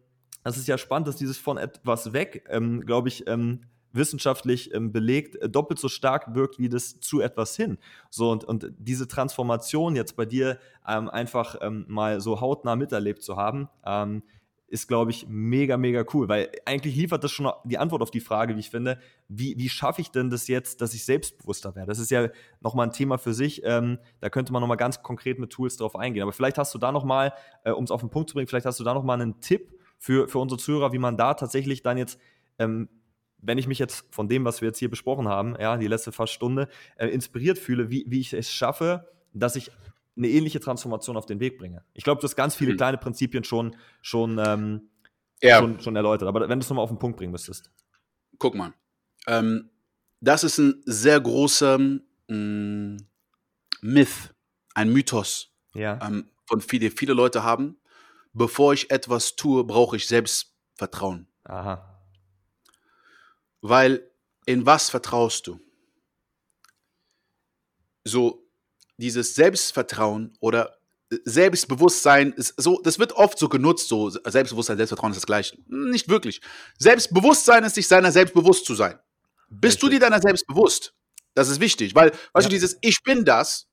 das 0.43 0.57
ist 0.57 0.69
ja 0.69 0.79
spannend, 0.79 1.09
dass 1.09 1.17
dieses 1.17 1.39
von 1.39 1.59
etwas 1.59 2.13
weg, 2.13 2.45
ähm, 2.49 2.81
glaube 2.81 3.09
ich, 3.09 3.27
ähm, 3.27 3.61
wissenschaftlich 3.93 4.73
ähm, 4.75 4.93
belegt, 4.93 5.37
äh, 5.37 5.49
doppelt 5.49 5.79
so 5.79 5.89
stark 5.89 6.35
wirkt 6.35 6.59
wie 6.59 6.69
das 6.69 7.01
zu 7.01 7.21
etwas 7.21 7.57
hin. 7.57 7.79
So 8.09 8.31
und, 8.31 8.45
und 8.45 8.73
diese 8.79 9.09
Transformation 9.09 9.97
jetzt 9.97 10.17
bei 10.17 10.25
dir 10.25 10.59
ähm, 10.87 11.09
einfach 11.09 11.57
ähm, 11.61 11.85
mal 11.89 12.21
so 12.21 12.41
hautnah 12.41 12.77
miterlebt 12.77 13.23
zu 13.23 13.37
haben, 13.37 13.69
ähm, 13.85 14.23
ist, 14.69 14.87
glaube 14.87 15.11
ich, 15.11 15.27
mega, 15.29 15.77
mega 15.77 16.05
cool, 16.15 16.29
weil 16.29 16.49
eigentlich 16.65 16.95
liefert 16.95 17.25
das 17.25 17.33
schon 17.33 17.51
die 17.65 17.77
Antwort 17.77 18.03
auf 18.03 18.13
die 18.13 18.21
Frage, 18.21 18.55
wie 18.55 18.61
ich 18.61 18.71
finde, 18.71 19.01
wie, 19.27 19.59
wie 19.59 19.69
schaffe 19.69 20.01
ich 20.01 20.13
denn 20.13 20.31
das 20.31 20.47
jetzt, 20.47 20.81
dass 20.81 20.95
ich 20.95 21.05
selbstbewusster 21.05 21.75
werde? 21.75 21.89
Das 21.89 21.99
ist 21.99 22.13
ja 22.13 22.29
nochmal 22.61 22.87
ein 22.87 22.93
Thema 22.93 23.19
für 23.19 23.35
sich, 23.35 23.63
ähm, 23.65 23.99
da 24.21 24.31
könnte 24.31 24.53
man 24.53 24.61
nochmal 24.61 24.77
ganz 24.77 25.03
konkret 25.03 25.41
mit 25.41 25.51
Tools 25.51 25.77
drauf 25.77 25.97
eingehen. 25.97 26.23
Aber 26.23 26.33
vielleicht 26.33 26.57
hast 26.57 26.73
du 26.73 26.79
da 26.79 26.93
nochmal, 26.93 27.33
äh, 27.65 27.73
um 27.73 27.83
es 27.83 27.91
auf 27.91 28.01
den 28.01 28.11
Punkt 28.11 28.31
zu 28.31 28.35
bringen, 28.35 28.47
vielleicht 28.47 28.67
hast 28.67 28.79
du 28.79 28.85
da 28.85 28.95
nochmal 28.95 29.21
einen 29.21 29.41
Tipp, 29.41 29.75
für, 30.01 30.27
für 30.27 30.39
unsere 30.39 30.59
Zuhörer, 30.59 30.93
wie 30.93 30.99
man 30.99 31.17
da 31.17 31.35
tatsächlich 31.35 31.83
dann 31.83 31.99
jetzt, 31.99 32.19
ähm, 32.59 32.89
wenn 33.39 33.59
ich 33.59 33.69
mich 33.69 33.79
jetzt 33.79 34.07
von 34.11 34.29
dem, 34.29 34.45
was 34.45 34.63
wir 34.63 34.69
jetzt 34.69 34.79
hier 34.79 34.91
besprochen 34.91 35.29
haben, 35.29 35.55
ja, 35.61 35.77
die 35.77 35.87
letzte 35.87 36.11
fast 36.11 36.33
Stunde, 36.33 36.69
äh, 36.97 37.07
inspiriert 37.09 37.59
fühle, 37.59 37.91
wie, 37.91 38.05
wie 38.09 38.21
ich 38.21 38.33
es 38.33 38.51
schaffe, 38.51 39.09
dass 39.35 39.57
ich 39.57 39.71
eine 40.17 40.29
ähnliche 40.29 40.59
Transformation 40.59 41.17
auf 41.17 41.27
den 41.27 41.39
Weg 41.39 41.59
bringe. 41.59 41.85
Ich 41.93 42.03
glaube, 42.03 42.21
du 42.21 42.25
hast 42.25 42.35
ganz 42.35 42.57
viele 42.57 42.73
mhm. 42.73 42.79
kleine 42.79 42.99
Prinzipien 42.99 43.45
schon, 43.45 43.77
schon, 44.01 44.41
ähm, 44.45 44.89
ja. 45.43 45.59
schon, 45.59 45.81
schon 45.81 45.97
erläutert. 45.97 46.29
Aber 46.29 46.49
wenn 46.49 46.59
du 46.59 46.65
es 46.65 46.71
nochmal 46.71 46.83
auf 46.83 46.91
den 46.91 46.99
Punkt 46.99 47.19
bringen 47.19 47.33
müsstest. 47.33 47.71
Guck 48.39 48.55
mal. 48.55 48.73
Ähm, 49.27 49.71
das 50.21 50.45
ist 50.45 50.59
ein 50.59 50.83
sehr 50.87 51.21
großer 51.21 51.79
mh, 51.79 52.01
mm, 52.29 52.97
Myth, 53.83 54.35
ein 54.75 54.93
Mythos, 54.93 55.55
ja. 55.75 55.99
ähm, 56.07 56.31
von 56.47 56.61
viele, 56.61 56.91
viele 56.91 57.13
Leute 57.13 57.43
haben 57.43 57.77
bevor 58.33 58.73
ich 58.73 58.91
etwas 58.91 59.37
tue, 59.37 59.65
brauche 59.65 59.97
ich 59.97 60.07
Selbstvertrauen. 60.07 61.27
Aha. 61.45 62.01
Weil 63.61 64.11
in 64.47 64.67
was 64.67 64.91
vertraust 64.91 65.47
du? 65.47 65.61
So 68.05 68.47
dieses 68.97 69.35
Selbstvertrauen 69.35 70.37
oder 70.41 70.79
Selbstbewusstsein 71.25 72.33
ist 72.33 72.55
so, 72.57 72.81
das 72.83 72.99
wird 72.99 73.13
oft 73.13 73.39
so 73.39 73.49
genutzt, 73.49 73.89
so 73.89 74.11
Selbstbewusstsein, 74.11 74.77
Selbstvertrauen 74.77 75.13
ist 75.13 75.17
das 75.17 75.27
gleiche. 75.27 75.59
Nicht 75.67 76.09
wirklich. 76.09 76.41
Selbstbewusstsein 76.79 77.65
ist 77.65 77.75
sich 77.75 77.89
seiner 77.89 78.13
selbst 78.13 78.35
bewusst 78.35 78.65
zu 78.65 78.75
sein. 78.75 78.99
Bist 79.49 79.77
Richtig. 79.77 79.81
du 79.81 79.89
dir 79.89 80.01
deiner 80.01 80.21
selbst 80.21 80.47
bewusst? 80.47 80.95
Das 81.35 81.49
ist 81.49 81.61
wichtig, 81.61 81.95
weil, 81.95 82.11
weißt 82.11 82.23
ja. 82.35 82.43
du, 82.43 82.49
dieses 82.51 82.79
Ich 82.81 83.03
bin 83.03 83.25
das 83.25 83.69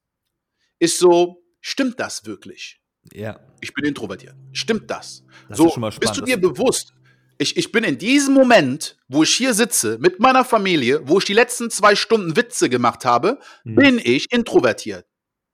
ist 0.80 0.98
so, 1.00 1.44
stimmt 1.62 2.00
das 2.00 2.26
wirklich? 2.26 2.82
Ja. 3.14 3.40
Ich 3.62 3.74
bin 3.74 3.86
introvertiert. 3.86 4.36
Stimmt 4.52 4.90
das? 4.90 5.24
das 5.50 5.58
so, 5.58 5.70
bist 6.00 6.18
du 6.18 6.22
dir 6.22 6.38
bewusst? 6.38 6.94
Ich, 7.40 7.56
ich 7.56 7.72
bin 7.72 7.84
in 7.84 7.98
diesem 7.98 8.34
Moment, 8.34 8.98
wo 9.08 9.24
ich 9.24 9.34
hier 9.36 9.54
sitze, 9.54 9.98
mit 10.00 10.20
meiner 10.20 10.44
Familie, 10.44 11.08
wo 11.08 11.20
ich 11.20 11.26
die 11.26 11.34
letzten 11.34 11.70
zwei 11.70 11.96
Stunden 11.96 12.36
Witze 12.36 12.70
gemacht 12.70 13.06
habe, 13.06 13.40
hm. 13.64 13.76
bin 13.76 14.02
ich 14.04 14.32
introvertiert. 14.32 15.06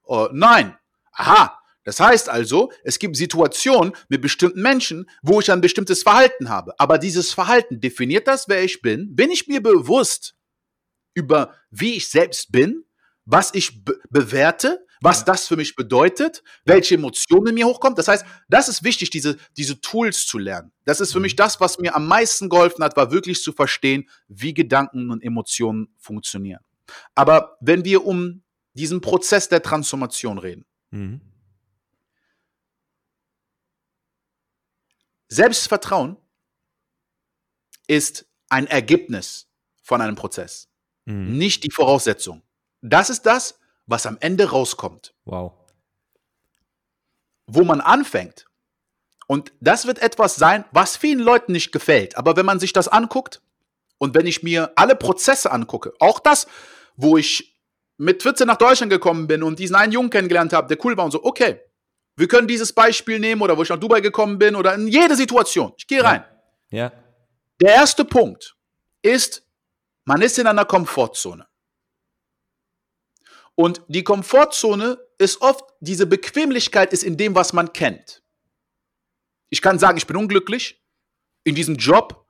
Oh, 0.04 0.28
nein. 0.32 0.78
Aha. 1.14 1.60
Das 1.84 2.00
heißt 2.00 2.30
also, 2.30 2.72
es 2.84 2.98
gibt 2.98 3.18
Situationen 3.18 3.94
mit 4.08 4.22
bestimmten 4.22 4.62
Menschen, 4.62 5.10
wo 5.22 5.42
ich 5.42 5.52
ein 5.52 5.60
bestimmtes 5.60 6.04
Verhalten 6.04 6.50
habe. 6.50 6.74
Aber 6.80 6.98
dieses 6.98 7.34
Verhalten 7.34 7.82
definiert 7.82 8.28
das, 8.28 8.48
wer 8.48 8.64
ich 8.64 8.82
bin. 8.82 9.16
Bin 9.16 9.30
ich 9.30 9.48
mir 9.48 9.62
bewusst 9.62 10.36
über, 11.14 11.54
wie 11.70 11.96
ich 11.96 12.10
selbst 12.10 12.52
bin, 12.52 12.86
was 13.26 13.54
ich 13.54 13.84
be 13.84 14.00
bewerte, 14.10 14.86
was 15.04 15.26
das 15.26 15.48
für 15.48 15.58
mich 15.58 15.76
bedeutet, 15.76 16.44
welche 16.64 16.96
Emotionen 16.96 17.48
in 17.48 17.56
mir 17.56 17.68
hochkommen. 17.68 17.96
Das 17.96 18.08
heißt, 18.08 18.26
das 18.48 18.70
ist 18.70 18.86
wichtig, 18.86 19.10
diese, 19.10 19.38
diese 19.58 19.82
Tools 19.82 20.26
zu 20.26 20.38
lernen. 20.38 20.72
Das 20.86 21.02
ist 21.02 21.12
für 21.12 21.20
mich 21.20 21.34
mhm. 21.34 21.38
das, 21.38 21.60
was 21.60 21.78
mir 21.78 21.94
am 21.94 22.08
meisten 22.08 22.48
geholfen 22.48 22.84
hat, 22.86 22.96
war 22.96 23.12
wirklich 23.12 23.44
zu 23.44 23.52
verstehen, 23.52 24.10
wie 24.30 24.54
Gedanken 24.54 25.12
und 25.12 25.22
Emotionen 25.22 25.94
funktionieren. 25.98 26.62
Aber 27.16 27.58
wenn 27.60 27.84
wir 27.84 28.06
um 28.06 28.44
diesen 28.76 29.02
Prozess 29.02 29.50
der 29.50 29.62
Transformation 29.62 30.38
reden, 30.38 30.66
mhm. 30.92 31.20
Selbstvertrauen 35.28 36.16
ist 37.88 38.26
ein 38.48 38.68
Ergebnis 38.68 39.50
von 39.82 40.00
einem 40.00 40.16
Prozess, 40.16 40.70
mhm. 41.04 41.38
nicht 41.38 41.66
die 41.66 41.72
Voraussetzung. 41.72 42.42
Das 42.82 43.10
ist 43.10 43.24
das, 43.24 43.60
was 43.86 44.06
am 44.06 44.18
Ende 44.20 44.50
rauskommt. 44.50 45.14
Wow. 45.26 45.54
Wo 47.48 47.64
man 47.64 47.82
anfängt. 47.82 48.46
Und 49.28 49.54
das 49.60 49.88
wird 49.88 50.00
etwas 50.00 50.36
sein, 50.36 50.66
was 50.72 50.98
vielen 50.98 51.20
Leuten 51.20 51.52
nicht 51.54 51.72
gefällt. 51.72 52.18
Aber 52.18 52.36
wenn 52.36 52.46
man 52.46 52.60
sich 52.60 52.74
das 52.74 52.88
anguckt 52.88 53.42
und 53.98 54.16
wenn 54.16 54.26
ich 54.26 54.44
mir 54.44 54.72
alle 54.76 54.96
Prozesse 54.96 55.52
angucke, 55.52 55.94
auch 56.00 56.20
das, 56.20 56.48
wo 56.96 57.18
ich 57.18 57.58
mit 57.98 58.24
14 58.24 58.48
nach 58.48 58.58
Deutschland 58.58 58.92
gekommen 58.92 59.28
bin 59.28 59.44
und 59.44 59.60
diesen 59.60 59.76
einen 59.76 59.92
Jungen 59.92 60.10
kennengelernt 60.10 60.54
habe, 60.54 60.68
der 60.68 60.84
cool 60.86 60.98
war 60.98 61.06
und 61.06 61.12
so, 61.12 61.24
okay, 61.24 61.62
wir 62.16 62.28
können 62.28 62.48
dieses 62.48 62.74
Beispiel 62.74 63.20
nehmen 63.20 63.42
oder 63.42 63.58
wo 63.58 63.64
ich 63.64 63.70
nach 63.70 63.80
Dubai 63.80 64.02
gekommen 64.02 64.38
bin 64.38 64.56
oder 64.56 64.76
in 64.76 64.88
jede 64.88 65.16
Situation. 65.16 65.74
Ich 65.78 65.88
gehe 65.88 66.04
rein. 66.04 66.24
Ja. 66.70 66.78
ja. 66.78 66.92
Der 67.62 67.74
erste 67.76 68.06
Punkt 68.06 68.56
ist, 69.02 69.44
man 70.06 70.22
ist 70.22 70.38
in 70.38 70.48
einer 70.48 70.66
Komfortzone. 70.66 71.48
Und 73.56 73.82
die 73.88 74.04
Komfortzone 74.04 74.98
ist 75.18 75.42
oft, 75.42 75.64
diese 75.80 76.06
Bequemlichkeit 76.06 76.92
ist 76.92 77.04
in 77.04 77.18
dem, 77.18 77.36
was 77.36 77.54
man 77.54 77.72
kennt. 77.74 78.24
Ich 79.50 79.62
kann 79.62 79.78
sagen, 79.78 79.98
ich 79.98 80.08
bin 80.08 80.18
unglücklich 80.18 80.82
in 81.44 81.56
diesem 81.56 81.76
Job. 81.76 82.26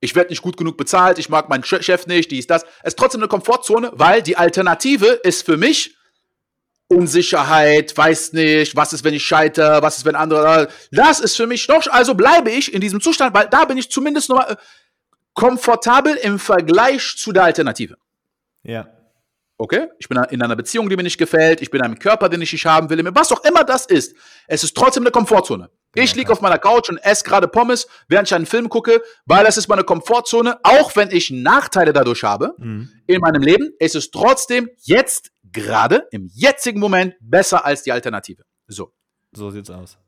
Ich 0.00 0.14
werde 0.16 0.30
nicht 0.30 0.42
gut 0.42 0.56
genug 0.56 0.76
bezahlt, 0.76 1.18
ich 1.18 1.28
mag 1.28 1.48
meinen 1.48 1.64
Chef 1.64 2.06
nicht, 2.06 2.30
dies, 2.30 2.46
das. 2.46 2.64
Es 2.82 2.88
ist 2.88 2.98
trotzdem 2.98 3.20
eine 3.20 3.28
Komfortzone, 3.28 3.92
weil 3.94 4.22
die 4.22 4.36
Alternative 4.36 5.06
ist 5.06 5.46
für 5.46 5.56
mich 5.56 5.96
Unsicherheit, 6.88 7.96
weiß 7.96 8.34
nicht, 8.34 8.76
was 8.76 8.92
ist, 8.92 9.04
wenn 9.04 9.14
ich 9.14 9.24
scheitere, 9.24 9.80
was 9.82 9.98
ist, 9.98 10.04
wenn 10.04 10.16
andere. 10.16 10.68
Das 10.90 11.20
ist 11.20 11.36
für 11.36 11.46
mich 11.46 11.66
noch, 11.68 11.86
also 11.86 12.14
bleibe 12.14 12.50
ich 12.50 12.74
in 12.74 12.80
diesem 12.80 13.00
Zustand, 13.00 13.34
weil 13.34 13.48
da 13.48 13.64
bin 13.64 13.78
ich 13.78 13.90
zumindest 13.90 14.28
noch 14.28 14.36
mal 14.36 14.52
äh, 14.52 14.56
komfortabel 15.32 16.16
im 16.16 16.38
Vergleich 16.38 17.16
zu 17.16 17.32
der 17.32 17.44
Alternative. 17.44 17.96
Ja. 18.62 18.93
Okay? 19.56 19.88
Ich 19.98 20.08
bin 20.08 20.18
in 20.30 20.42
einer 20.42 20.56
Beziehung, 20.56 20.88
die 20.88 20.96
mir 20.96 21.02
nicht 21.02 21.18
gefällt. 21.18 21.60
Ich 21.62 21.70
bin 21.70 21.80
in 21.80 21.86
einem 21.86 21.98
Körper, 21.98 22.28
den 22.28 22.42
ich 22.42 22.52
nicht 22.52 22.66
haben 22.66 22.90
will. 22.90 23.04
Was 23.14 23.30
auch 23.30 23.44
immer 23.44 23.64
das 23.64 23.86
ist. 23.86 24.16
Es 24.48 24.64
ist 24.64 24.76
trotzdem 24.76 25.04
eine 25.04 25.10
Komfortzone. 25.10 25.70
Ich 25.94 26.16
liege 26.16 26.32
auf 26.32 26.40
meiner 26.40 26.58
Couch 26.58 26.88
und 26.88 26.98
esse 26.98 27.22
gerade 27.22 27.46
Pommes, 27.46 27.86
während 28.08 28.28
ich 28.28 28.34
einen 28.34 28.46
Film 28.46 28.68
gucke, 28.68 29.00
weil 29.26 29.44
das 29.44 29.56
ist 29.56 29.68
meine 29.68 29.84
Komfortzone. 29.84 30.58
Auch 30.64 30.96
wenn 30.96 31.10
ich 31.12 31.30
Nachteile 31.30 31.92
dadurch 31.92 32.24
habe 32.24 32.54
mhm. 32.58 32.90
in 33.06 33.20
meinem 33.20 33.42
Leben, 33.42 33.72
ist 33.78 33.94
es 33.94 34.10
trotzdem 34.10 34.68
jetzt 34.82 35.30
gerade 35.44 36.08
im 36.10 36.28
jetzigen 36.34 36.80
Moment 36.80 37.14
besser 37.20 37.64
als 37.64 37.84
die 37.84 37.92
Alternative. 37.92 38.42
So. 38.66 38.92
So 39.32 39.50
sieht's 39.50 39.70
aus. 39.70 39.98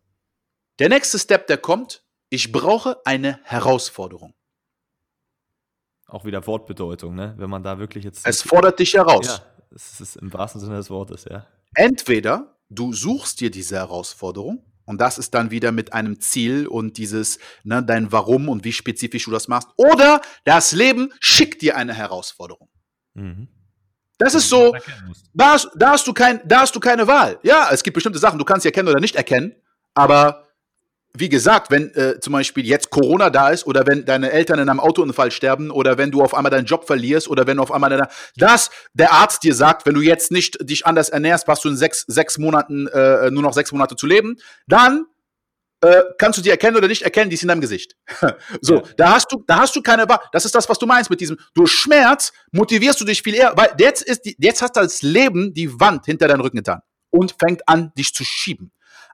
Der 0.80 0.88
nächste 0.88 1.18
Step, 1.18 1.46
der 1.46 1.58
kommt, 1.58 2.04
ich 2.30 2.50
brauche 2.50 2.98
eine 3.04 3.38
Herausforderung. 3.44 4.34
Auch 6.06 6.24
wieder 6.24 6.46
Wortbedeutung, 6.46 7.14
ne? 7.14 7.34
Wenn 7.36 7.50
man 7.50 7.62
da 7.62 7.78
wirklich 7.78 8.04
jetzt. 8.04 8.26
Es 8.26 8.42
fordert 8.42 8.78
dich 8.78 8.94
heraus. 8.94 9.26
Ja, 9.26 9.40
es 9.74 10.00
ist 10.00 10.16
im 10.16 10.32
wahrsten 10.32 10.60
Sinne 10.60 10.76
des 10.76 10.88
Wortes, 10.90 11.24
ja. 11.28 11.46
Entweder 11.74 12.56
du 12.70 12.92
suchst 12.92 13.40
dir 13.40 13.50
diese 13.50 13.76
Herausforderung 13.76 14.64
Und 14.86 15.00
das 15.00 15.18
ist 15.18 15.34
dann 15.34 15.50
wieder 15.50 15.72
mit 15.72 15.92
einem 15.92 16.20
Ziel 16.20 16.66
und 16.66 16.96
dieses, 16.96 17.38
ne, 17.64 17.82
dein 17.82 18.12
Warum 18.12 18.48
und 18.48 18.64
wie 18.64 18.72
spezifisch 18.72 19.24
du 19.24 19.32
das 19.32 19.48
machst. 19.48 19.68
Oder 19.76 20.22
das 20.44 20.72
Leben 20.72 21.12
schickt 21.20 21.60
dir 21.60 21.76
eine 21.76 21.92
Herausforderung. 21.92 22.68
Mhm. 23.14 23.48
Das 24.18 24.34
ist 24.34 24.48
so, 24.48 24.74
da 25.34 25.52
hast, 25.52 25.68
da, 25.76 25.90
hast 25.90 26.06
du 26.06 26.14
kein, 26.14 26.40
da 26.46 26.60
hast 26.60 26.74
du 26.74 26.80
keine 26.80 27.06
Wahl. 27.06 27.38
Ja, 27.42 27.68
es 27.70 27.82
gibt 27.82 27.94
bestimmte 27.94 28.18
Sachen, 28.18 28.38
du 28.38 28.46
kannst 28.46 28.62
sie 28.62 28.68
erkennen 28.68 28.88
oder 28.88 29.00
nicht 29.00 29.16
erkennen, 29.16 29.54
aber 29.92 30.45
wie 31.18 31.28
gesagt, 31.28 31.70
wenn 31.70 31.94
äh, 31.94 32.20
zum 32.20 32.32
Beispiel 32.32 32.66
jetzt 32.66 32.90
Corona 32.90 33.30
da 33.30 33.50
ist 33.50 33.66
oder 33.66 33.86
wenn 33.86 34.04
deine 34.04 34.32
Eltern 34.32 34.58
in 34.58 34.68
einem 34.68 34.80
Autounfall 34.80 35.30
sterben 35.30 35.70
oder 35.70 35.98
wenn 35.98 36.10
du 36.10 36.22
auf 36.22 36.34
einmal 36.34 36.50
deinen 36.50 36.66
Job 36.66 36.86
verlierst 36.86 37.28
oder 37.28 37.46
wenn 37.46 37.56
du 37.56 37.62
auf 37.62 37.72
einmal 37.72 37.90
deine, 37.90 38.08
das 38.36 38.70
der 38.94 39.12
Arzt 39.12 39.42
dir 39.42 39.54
sagt, 39.54 39.86
wenn 39.86 39.94
du 39.94 40.00
jetzt 40.00 40.30
nicht 40.30 40.58
dich 40.68 40.86
anders 40.86 41.08
ernährst, 41.08 41.46
hast 41.48 41.64
du 41.64 41.68
in 41.68 41.76
sechs, 41.76 42.04
sechs 42.06 42.38
Monaten 42.38 42.86
äh, 42.88 43.30
nur 43.30 43.42
noch 43.42 43.52
sechs 43.52 43.72
Monate 43.72 43.96
zu 43.96 44.06
leben, 44.06 44.36
dann 44.66 45.06
äh, 45.82 46.02
kannst 46.18 46.38
du 46.38 46.42
die 46.42 46.50
erkennen 46.50 46.76
oder 46.76 46.88
nicht 46.88 47.02
erkennen, 47.02 47.30
die 47.30 47.34
ist 47.34 47.42
in 47.42 47.48
deinem 47.48 47.60
Gesicht. 47.60 47.96
so, 48.60 48.76
ja. 48.76 48.82
da 48.96 49.10
hast 49.14 49.30
du, 49.30 49.44
da 49.46 49.58
hast 49.58 49.76
du 49.76 49.82
keine 49.82 50.08
Wahl. 50.08 50.20
Das 50.32 50.44
ist 50.44 50.54
das, 50.54 50.68
was 50.68 50.78
du 50.78 50.86
meinst 50.86 51.10
mit 51.10 51.20
diesem. 51.20 51.38
Durch 51.54 51.70
Schmerz 51.70 52.32
motivierst 52.52 53.00
du 53.00 53.04
dich 53.04 53.22
viel 53.22 53.34
eher, 53.34 53.52
weil 53.56 53.74
jetzt 53.78 54.02
ist 54.02 54.24
die, 54.24 54.36
jetzt 54.38 54.62
hast 54.62 54.76
du 54.76 54.80
das 54.80 55.02
Leben 55.02 55.52
die 55.52 55.78
Wand 55.78 56.06
hinter 56.06 56.28
deinen 56.28 56.40
Rücken 56.40 56.56
getan 56.56 56.80
und 57.10 57.34
fängt 57.38 57.68
an, 57.68 57.92
dich 57.96 58.14
zu 58.14 58.24
schieben. 58.24 58.72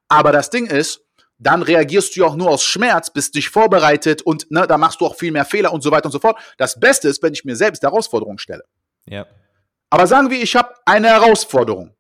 Aber 0.09 0.33
das 0.33 0.51
Ding 0.51 0.67
ist, 0.67 1.02
dann 1.43 1.63
reagierst 1.63 2.15
du 2.15 2.21
ja 2.21 2.27
auch 2.27 2.37
nur 2.37 2.51
aus 2.51 2.63
Schmerz, 2.63 3.11
bist 3.11 3.35
dich 3.35 3.49
vorbereitet 3.49 4.23
und 4.23 4.51
ne, 4.51 4.67
da 4.67 4.79
machst 4.79 5.01
du 5.01 5.07
auch 5.07 5.17
viel 5.17 5.33
mehr 5.33 5.45
Fehler 5.45 5.73
und 5.73 5.83
so 5.83 5.91
weiter 5.91 6.07
und 6.07 6.13
so 6.13 6.21
fort. 6.21 6.39
Das 6.57 6.79
Beste 6.79 7.09
ist, 7.09 7.23
wenn 7.23 7.33
ich 7.33 7.45
mir 7.45 7.57
selbst 7.57 7.83
Herausforderungen 7.83 8.39
stelle. 8.39 8.65
Ja. 9.07 9.27
Aber 9.91 10.07
sagen 10.07 10.31
wir, 10.31 10.41
ich 10.41 10.55
habe 10.55 10.75
eine 10.87 11.09
Herausforderung. 11.09 11.95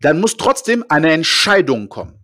Dann 0.00 0.20
muss 0.20 0.36
trotzdem 0.36 0.84
eine 0.88 1.12
Entscheidung 1.12 1.88
kommen. 1.88 2.23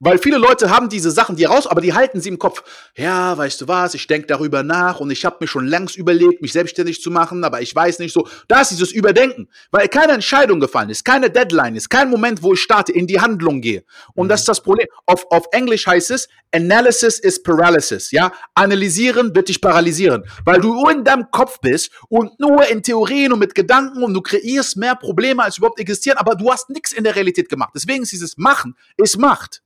Weil 0.00 0.18
viele 0.18 0.38
Leute 0.38 0.70
haben 0.70 0.88
diese 0.88 1.10
Sachen, 1.10 1.34
die 1.34 1.44
raus, 1.44 1.66
aber 1.66 1.80
die 1.80 1.92
halten 1.92 2.20
sie 2.20 2.28
im 2.28 2.38
Kopf. 2.38 2.62
Ja, 2.96 3.36
weißt 3.36 3.62
du 3.62 3.68
was, 3.68 3.94
ich 3.94 4.06
denke 4.06 4.28
darüber 4.28 4.62
nach 4.62 5.00
und 5.00 5.10
ich 5.10 5.24
habe 5.24 5.38
mir 5.40 5.48
schon 5.48 5.66
längst 5.66 5.96
überlegt, 5.96 6.40
mich 6.40 6.52
selbstständig 6.52 7.02
zu 7.02 7.10
machen, 7.10 7.42
aber 7.42 7.62
ich 7.62 7.74
weiß 7.74 7.98
nicht 7.98 8.12
so. 8.12 8.28
Da 8.46 8.60
ist 8.60 8.70
dieses 8.70 8.92
Überdenken, 8.92 9.48
weil 9.72 9.88
keine 9.88 10.12
Entscheidung 10.12 10.60
gefallen 10.60 10.90
ist, 10.90 11.04
keine 11.04 11.30
Deadline 11.30 11.74
ist, 11.74 11.88
kein 11.88 12.10
Moment, 12.10 12.44
wo 12.44 12.52
ich 12.52 12.60
starte, 12.60 12.92
in 12.92 13.08
die 13.08 13.20
Handlung 13.20 13.60
gehe. 13.60 13.82
Und 14.14 14.26
mhm. 14.26 14.30
das 14.30 14.40
ist 14.40 14.48
das 14.48 14.62
Problem. 14.62 14.86
Auf, 15.06 15.26
auf 15.30 15.46
Englisch 15.50 15.88
heißt 15.88 16.12
es, 16.12 16.28
Analysis 16.54 17.18
is 17.18 17.42
Paralysis. 17.42 18.12
Ja, 18.12 18.32
analysieren 18.54 19.34
wird 19.34 19.48
dich 19.48 19.60
paralysieren, 19.60 20.22
weil 20.44 20.60
du 20.60 20.74
nur 20.74 20.92
in 20.92 21.02
deinem 21.02 21.28
Kopf 21.32 21.58
bist 21.60 21.90
und 22.08 22.38
nur 22.38 22.64
in 22.68 22.84
Theorien 22.84 23.32
und 23.32 23.40
mit 23.40 23.56
Gedanken 23.56 24.04
und 24.04 24.14
du 24.14 24.22
kreierst 24.22 24.76
mehr 24.76 24.94
Probleme, 24.94 25.42
als 25.42 25.58
überhaupt 25.58 25.80
existieren, 25.80 26.18
aber 26.18 26.36
du 26.36 26.52
hast 26.52 26.70
nichts 26.70 26.92
in 26.92 27.02
der 27.02 27.16
Realität 27.16 27.48
gemacht. 27.48 27.72
Deswegen 27.74 28.04
ist 28.04 28.12
dieses 28.12 28.36
Machen, 28.36 28.76
ist 28.96 29.18
Macht. 29.18 29.62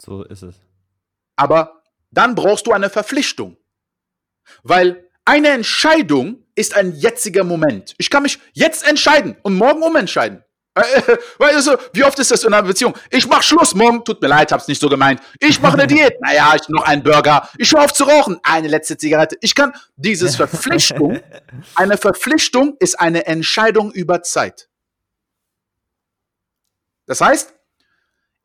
So 0.00 0.24
ist 0.24 0.42
es. 0.42 0.56
Aber 1.36 1.82
dann 2.10 2.34
brauchst 2.34 2.66
du 2.66 2.72
eine 2.72 2.90
Verpflichtung. 2.90 3.56
Weil 4.62 5.08
eine 5.24 5.48
Entscheidung 5.48 6.44
ist 6.54 6.74
ein 6.74 6.94
jetziger 6.94 7.44
Moment. 7.44 7.94
Ich 7.98 8.10
kann 8.10 8.22
mich 8.22 8.38
jetzt 8.52 8.86
entscheiden 8.86 9.36
und 9.42 9.54
morgen 9.54 9.82
umentscheiden. 9.82 10.44
Weißt 11.38 11.66
du, 11.66 11.76
wie 11.92 12.04
oft 12.04 12.18
ist 12.18 12.30
das 12.30 12.44
in 12.44 12.54
einer 12.54 12.66
Beziehung? 12.66 12.94
Ich 13.10 13.26
mach 13.26 13.42
Schluss 13.42 13.74
morgen, 13.74 14.04
tut 14.04 14.22
mir 14.22 14.28
leid, 14.28 14.52
hab's 14.52 14.68
nicht 14.68 14.80
so 14.80 14.88
gemeint. 14.88 15.20
Ich 15.38 15.60
mache 15.60 15.74
eine 15.74 15.86
Diät, 15.88 16.20
naja, 16.20 16.54
ich 16.54 16.68
noch 16.68 16.84
einen 16.84 17.02
Burger. 17.02 17.48
Ich 17.58 17.72
höre 17.72 17.84
auf 17.84 17.92
zu 17.92 18.04
rauchen, 18.04 18.38
eine 18.42 18.68
letzte 18.68 18.96
Zigarette. 18.96 19.36
Ich 19.40 19.54
kann 19.54 19.72
dieses 19.96 20.36
Verpflichtung, 20.36 21.20
eine 21.74 21.98
Verpflichtung 21.98 22.76
ist 22.78 22.98
eine 22.98 23.26
Entscheidung 23.26 23.90
über 23.92 24.22
Zeit. 24.22 24.68
Das 27.06 27.20
heißt, 27.20 27.52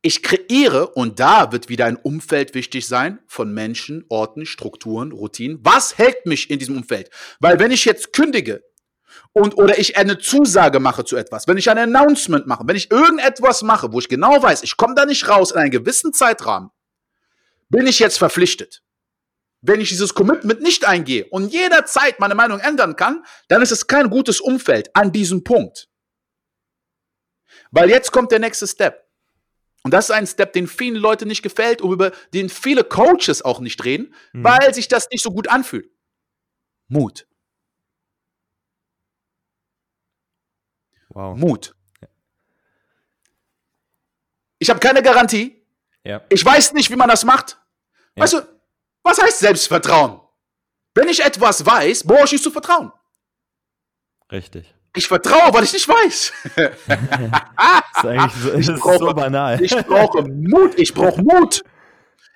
ich 0.06 0.22
kreiere, 0.22 0.89
und 0.89 1.20
da 1.20 1.52
wird 1.52 1.68
wieder 1.68 1.86
ein 1.86 1.98
Umfeld 1.98 2.54
wichtig 2.54 2.86
sein 2.86 3.18
von 3.26 3.52
Menschen, 3.52 4.06
Orten, 4.08 4.46
Strukturen, 4.46 5.12
Routinen. 5.12 5.58
Was 5.63 5.98
hält 5.98 6.28
mich 6.28 6.52
in 6.52 6.60
diesem 6.60 6.78
Umfeld? 6.78 7.10
Weil 7.39 7.60
wenn 7.60 7.72
ich 7.72 7.86
jetzt 7.86 8.13
kündige 8.13 8.63
und 9.34 9.58
oder 9.58 9.80
ich 9.80 9.98
eine 9.98 10.20
Zusage 10.20 10.80
mache 10.80 11.06
zu 11.06 11.18
etwas, 11.18 11.48
wenn 11.48 11.58
ich 11.58 11.72
ein 11.72 11.80
Announcement 11.80 12.46
mache, 12.46 12.68
wenn 12.68 12.76
ich 12.76 12.91
irgendetwas 12.91 13.63
mache, 13.63 13.91
wo 13.94 14.00
ich 14.00 14.08
genau 14.08 14.44
weiß, 14.44 14.62
ich 14.62 14.78
komme 14.78 14.94
da 14.94 15.08
nicht 15.08 15.28
raus 15.28 15.52
in 15.52 15.58
einen 15.58 15.72
gewissen 15.72 16.13
Zeitrahmen, 16.13 16.70
bin 17.70 17.88
ich 17.88 17.98
jetzt 17.98 18.20
verpflichtet. 18.20 18.84
Wenn 19.62 19.82
ich 19.82 19.89
dieses 19.89 20.13
Commitment 20.13 20.62
nicht 20.62 20.86
eingehe 20.86 21.26
und 21.32 21.52
jederzeit 21.52 22.20
meine 22.20 22.36
Meinung 22.36 22.60
ändern 22.60 22.96
kann, 22.96 23.26
dann 23.48 23.63
ist 23.63 23.72
es 23.72 23.88
kein 23.88 24.12
gutes 24.12 24.39
Umfeld 24.39 24.96
an 24.96 25.12
diesem 25.12 25.44
Punkt. 25.44 25.89
Weil 27.72 27.89
jetzt 27.89 28.12
kommt 28.12 28.32
der 28.32 28.39
nächste 28.39 28.68
Step. 28.68 29.05
Und 29.86 29.91
das 29.91 30.06
ist 30.06 30.15
ein 30.15 30.26
Step, 30.26 30.54
den 30.54 30.65
vielen 30.65 30.95
Leuten 30.95 31.28
nicht 31.28 31.43
gefällt 31.43 31.80
und 31.80 31.91
über 31.91 32.10
den 32.34 32.50
viele 32.50 32.84
Coaches 32.84 33.43
auch 33.43 33.60
nicht 33.60 33.86
reden, 33.86 34.15
mhm. 34.34 34.43
weil 34.43 34.74
sich 34.74 34.88
das 34.88 35.08
nicht 35.12 35.21
so 35.21 35.30
gut 35.30 35.48
anfühlt. 35.48 35.88
Mut. 36.88 37.28
Wow. 41.10 41.38
Mut. 41.38 41.76
Ich 44.58 44.71
habe 44.71 44.80
keine 44.80 45.04
Garantie. 45.04 45.63
Ja. 46.04 46.26
Ich 46.30 46.43
weiß 46.43 46.74
nicht, 46.74 46.89
wie 46.89 46.95
man 46.95 47.08
das 47.08 47.24
macht. 47.24 47.60
Ja. 48.15 48.24
Weißt 48.24 48.34
du, 48.34 48.41
was 49.04 49.21
heißt 49.21 49.38
Selbstvertrauen? 49.38 50.19
Wenn 50.95 51.10
ich 51.10 51.24
etwas 51.24 51.63
weiß, 51.63 52.06
brauche 52.06 52.26
ich 52.26 52.32
nicht 52.32 52.43
zu 52.43 52.50
vertrauen. 52.50 52.91
Richtig. 54.32 54.74
Ich 54.95 55.08
vertraue, 55.08 55.53
weil 55.53 55.63
ich 55.63 55.73
nicht 55.73 55.88
weiß. 55.88 56.34
ist 56.55 58.05
eigentlich 58.05 58.31
so, 58.41 58.53
ich 58.53 58.69
ist 58.69 58.79
brauche, 58.79 58.97
so 58.99 59.13
banal. 59.13 59.62
ich 59.62 59.75
brauche 59.75 60.23
Mut. 60.23 60.79
Ich 60.79 60.93
brauche 60.93 61.21
Mut. 61.21 61.63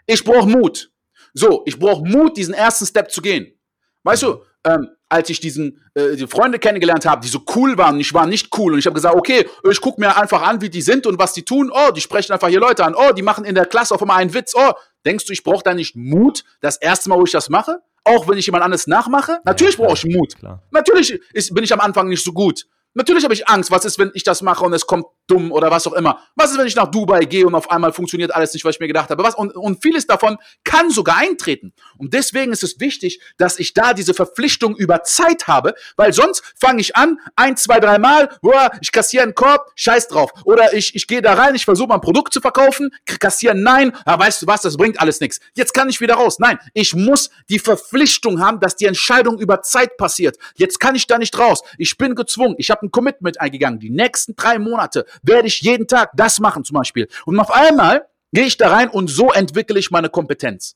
Ich 0.05 0.23
brauche 0.23 0.47
Mut. 0.47 0.91
So, 1.33 1.63
ich 1.65 1.79
brauche 1.79 2.03
Mut, 2.03 2.37
diesen 2.37 2.53
ersten 2.53 2.85
Step 2.85 3.11
zu 3.11 3.21
gehen. 3.21 3.57
Weißt 4.03 4.23
du, 4.23 4.43
ähm, 4.65 4.89
als 5.07 5.29
ich 5.29 5.39
diesen 5.39 5.81
äh, 5.93 6.15
die 6.15 6.27
Freunde 6.27 6.59
kennengelernt 6.59 7.05
habe, 7.05 7.21
die 7.21 7.27
so 7.27 7.43
cool 7.55 7.77
waren, 7.77 7.95
und 7.95 8.01
ich 8.01 8.13
war 8.13 8.25
nicht 8.25 8.55
cool 8.57 8.73
und 8.73 8.79
ich 8.79 8.85
habe 8.85 8.93
gesagt, 8.93 9.15
okay, 9.15 9.47
ich 9.69 9.81
gucke 9.81 9.99
mir 9.99 10.17
einfach 10.17 10.41
an, 10.41 10.61
wie 10.61 10.69
die 10.69 10.81
sind 10.81 11.07
und 11.07 11.17
was 11.17 11.33
die 11.33 11.43
tun. 11.43 11.71
Oh, 11.73 11.91
die 11.91 12.01
sprechen 12.01 12.33
einfach 12.33 12.49
hier 12.49 12.59
Leute 12.59 12.85
an. 12.85 12.95
Oh, 12.95 13.11
die 13.11 13.21
machen 13.21 13.45
in 13.45 13.55
der 13.55 13.65
Klasse 13.65 13.95
auf 13.95 14.01
einmal 14.01 14.17
einen 14.17 14.33
Witz. 14.33 14.53
Oh, 14.55 14.73
denkst 15.05 15.25
du, 15.25 15.33
ich 15.33 15.43
brauche 15.43 15.63
da 15.63 15.73
nicht 15.73 15.95
Mut, 15.95 16.43
das 16.61 16.77
erste 16.77 17.09
Mal, 17.09 17.17
wo 17.17 17.23
ich 17.23 17.31
das 17.31 17.49
mache? 17.49 17.81
Auch 18.09 18.27
wenn 18.27 18.37
ich 18.37 18.45
jemand 18.45 18.63
anderes 18.63 18.87
nachmache? 18.87 19.39
Natürlich 19.45 19.77
ja, 19.77 19.85
brauche 19.85 19.95
ich 20.07 20.15
Mut. 20.15 20.35
Klar. 20.35 20.63
Natürlich 20.71 21.19
ist, 21.33 21.53
bin 21.53 21.63
ich 21.63 21.73
am 21.73 21.79
Anfang 21.79 22.09
nicht 22.09 22.23
so 22.23 22.33
gut. 22.33 22.65
Natürlich 22.93 23.23
habe 23.23 23.33
ich 23.33 23.47
Angst. 23.47 23.71
Was 23.71 23.85
ist, 23.85 23.99
wenn 23.99 24.11
ich 24.13 24.23
das 24.23 24.41
mache 24.41 24.65
und 24.65 24.73
es 24.73 24.87
kommt 24.87 25.05
dumm 25.29 25.51
oder 25.51 25.71
was 25.71 25.87
auch 25.87 25.93
immer? 25.93 26.19
Was 26.35 26.51
ist, 26.51 26.57
wenn 26.57 26.67
ich 26.67 26.75
nach 26.75 26.89
Dubai 26.89 27.21
gehe 27.21 27.45
und 27.45 27.55
auf 27.55 27.69
einmal 27.71 27.93
funktioniert 27.93 28.33
alles 28.33 28.53
nicht, 28.53 28.65
was 28.65 28.75
ich 28.75 28.79
mir 28.79 28.87
gedacht 28.87 29.09
habe? 29.09 29.23
Was? 29.23 29.35
Und, 29.35 29.55
und 29.55 29.81
vieles 29.81 30.07
davon 30.07 30.37
kann 30.63 30.89
sogar 30.89 31.17
eintreten. 31.17 31.73
Und 31.97 32.13
deswegen 32.13 32.51
ist 32.51 32.63
es 32.63 32.79
wichtig, 32.79 33.21
dass 33.37 33.59
ich 33.59 33.73
da 33.73 33.93
diese 33.93 34.13
Verpflichtung 34.13 34.75
über 34.75 35.03
Zeit 35.03 35.47
habe, 35.47 35.73
weil 35.95 36.13
sonst 36.13 36.43
fange 36.59 36.81
ich 36.81 36.95
an, 36.95 37.19
ein, 37.35 37.57
zwei, 37.57 37.79
drei 37.79 37.99
Mal, 37.99 38.29
boah, 38.41 38.71
ich 38.81 38.91
kassiere 38.91 39.23
einen 39.23 39.35
Korb, 39.35 39.71
scheiß 39.75 40.07
drauf. 40.07 40.31
Oder 40.45 40.73
ich, 40.73 40.95
ich 40.95 41.07
gehe 41.07 41.21
da 41.21 41.33
rein, 41.33 41.55
ich 41.55 41.65
versuche 41.65 41.87
mein 41.87 42.01
Produkt 42.01 42.33
zu 42.33 42.41
verkaufen, 42.41 42.89
kassiere 43.05 43.55
nein, 43.55 43.95
ah, 44.05 44.17
weißt 44.17 44.41
du 44.41 44.47
was, 44.47 44.61
das 44.61 44.77
bringt 44.77 44.99
alles 44.99 45.19
nichts. 45.19 45.39
Jetzt 45.55 45.73
kann 45.73 45.89
ich 45.89 46.01
wieder 46.01 46.15
raus. 46.15 46.39
Nein, 46.39 46.57
ich 46.73 46.95
muss 46.95 47.29
die 47.49 47.59
Verpflichtung 47.59 48.41
haben, 48.41 48.59
dass 48.59 48.75
die 48.75 48.85
Entscheidung 48.85 49.39
über 49.39 49.61
Zeit 49.61 49.97
passiert. 49.97 50.37
Jetzt 50.55 50.79
kann 50.79 50.95
ich 50.95 51.07
da 51.07 51.17
nicht 51.17 51.37
raus. 51.37 51.61
Ich 51.77 51.97
bin 51.97 52.15
gezwungen. 52.15 52.55
Ich 52.57 52.71
habe 52.71 52.85
ein 52.85 52.91
Commitment 52.91 53.39
eingegangen. 53.39 53.79
Die 53.79 53.89
nächsten 53.89 54.35
drei 54.35 54.59
Monate 54.59 55.05
werde 55.23 55.47
ich 55.47 55.61
jeden 55.61 55.87
Tag 55.87 56.11
das 56.15 56.39
machen 56.39 56.63
zum 56.63 56.75
Beispiel. 56.75 57.07
Und 57.25 57.39
auf 57.39 57.51
einmal 57.51 58.07
gehe 58.31 58.45
ich 58.45 58.57
da 58.57 58.69
rein 58.69 58.89
und 58.89 59.09
so 59.09 59.31
entwickle 59.31 59.79
ich 59.79 59.91
meine 59.91 60.09
Kompetenz. 60.09 60.75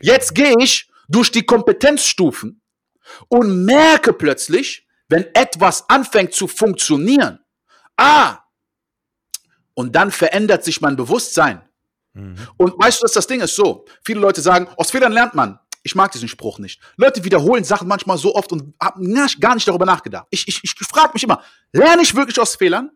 Jetzt 0.00 0.34
gehe 0.34 0.54
ich 0.58 0.90
durch 1.08 1.30
die 1.30 1.44
Kompetenzstufen 1.44 2.62
und 3.28 3.64
merke 3.64 4.12
plötzlich, 4.12 4.86
wenn 5.08 5.26
etwas 5.34 5.88
anfängt 5.88 6.32
zu 6.32 6.48
funktionieren, 6.48 7.38
ah, 7.96 8.38
und 9.74 9.94
dann 9.94 10.10
verändert 10.10 10.64
sich 10.64 10.80
mein 10.80 10.96
Bewusstsein. 10.96 11.62
Mhm. 12.14 12.36
Und 12.56 12.78
weißt 12.78 13.00
du, 13.00 13.04
dass 13.04 13.12
das 13.12 13.26
Ding 13.26 13.40
ist 13.40 13.54
so? 13.54 13.84
Viele 14.04 14.20
Leute 14.20 14.40
sagen, 14.40 14.68
aus 14.76 14.90
Fehlern 14.90 15.12
lernt 15.12 15.34
man. 15.34 15.58
Ich 15.82 15.94
mag 15.94 16.10
diesen 16.10 16.28
Spruch 16.28 16.58
nicht. 16.58 16.80
Leute 16.96 17.22
wiederholen 17.22 17.62
Sachen 17.62 17.86
manchmal 17.86 18.18
so 18.18 18.34
oft 18.34 18.50
und 18.52 18.74
haben 18.80 19.14
gar 19.38 19.54
nicht 19.54 19.68
darüber 19.68 19.84
nachgedacht. 19.84 20.26
Ich, 20.30 20.48
ich, 20.48 20.64
ich 20.64 20.74
frage 20.88 21.10
mich 21.14 21.22
immer, 21.22 21.44
lerne 21.72 22.02
ich 22.02 22.14
wirklich 22.16 22.40
aus 22.40 22.56
Fehlern? 22.56 22.90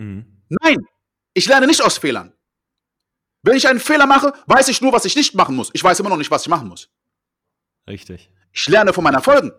Mhm. 0.00 0.42
Nein, 0.48 0.78
ich 1.34 1.46
lerne 1.46 1.66
nicht 1.66 1.82
aus 1.82 1.98
Fehlern. 1.98 2.32
Wenn 3.42 3.56
ich 3.56 3.68
einen 3.68 3.80
Fehler 3.80 4.06
mache, 4.06 4.32
weiß 4.46 4.68
ich 4.68 4.80
nur, 4.80 4.92
was 4.92 5.04
ich 5.04 5.14
nicht 5.14 5.34
machen 5.34 5.54
muss. 5.54 5.70
Ich 5.72 5.84
weiß 5.84 6.00
immer 6.00 6.08
noch 6.08 6.16
nicht, 6.16 6.30
was 6.30 6.42
ich 6.42 6.48
machen 6.48 6.68
muss. 6.68 6.90
Richtig. 7.88 8.30
Ich 8.52 8.66
lerne 8.68 8.92
von 8.92 9.04
meinen 9.04 9.14
Erfolgen. 9.14 9.52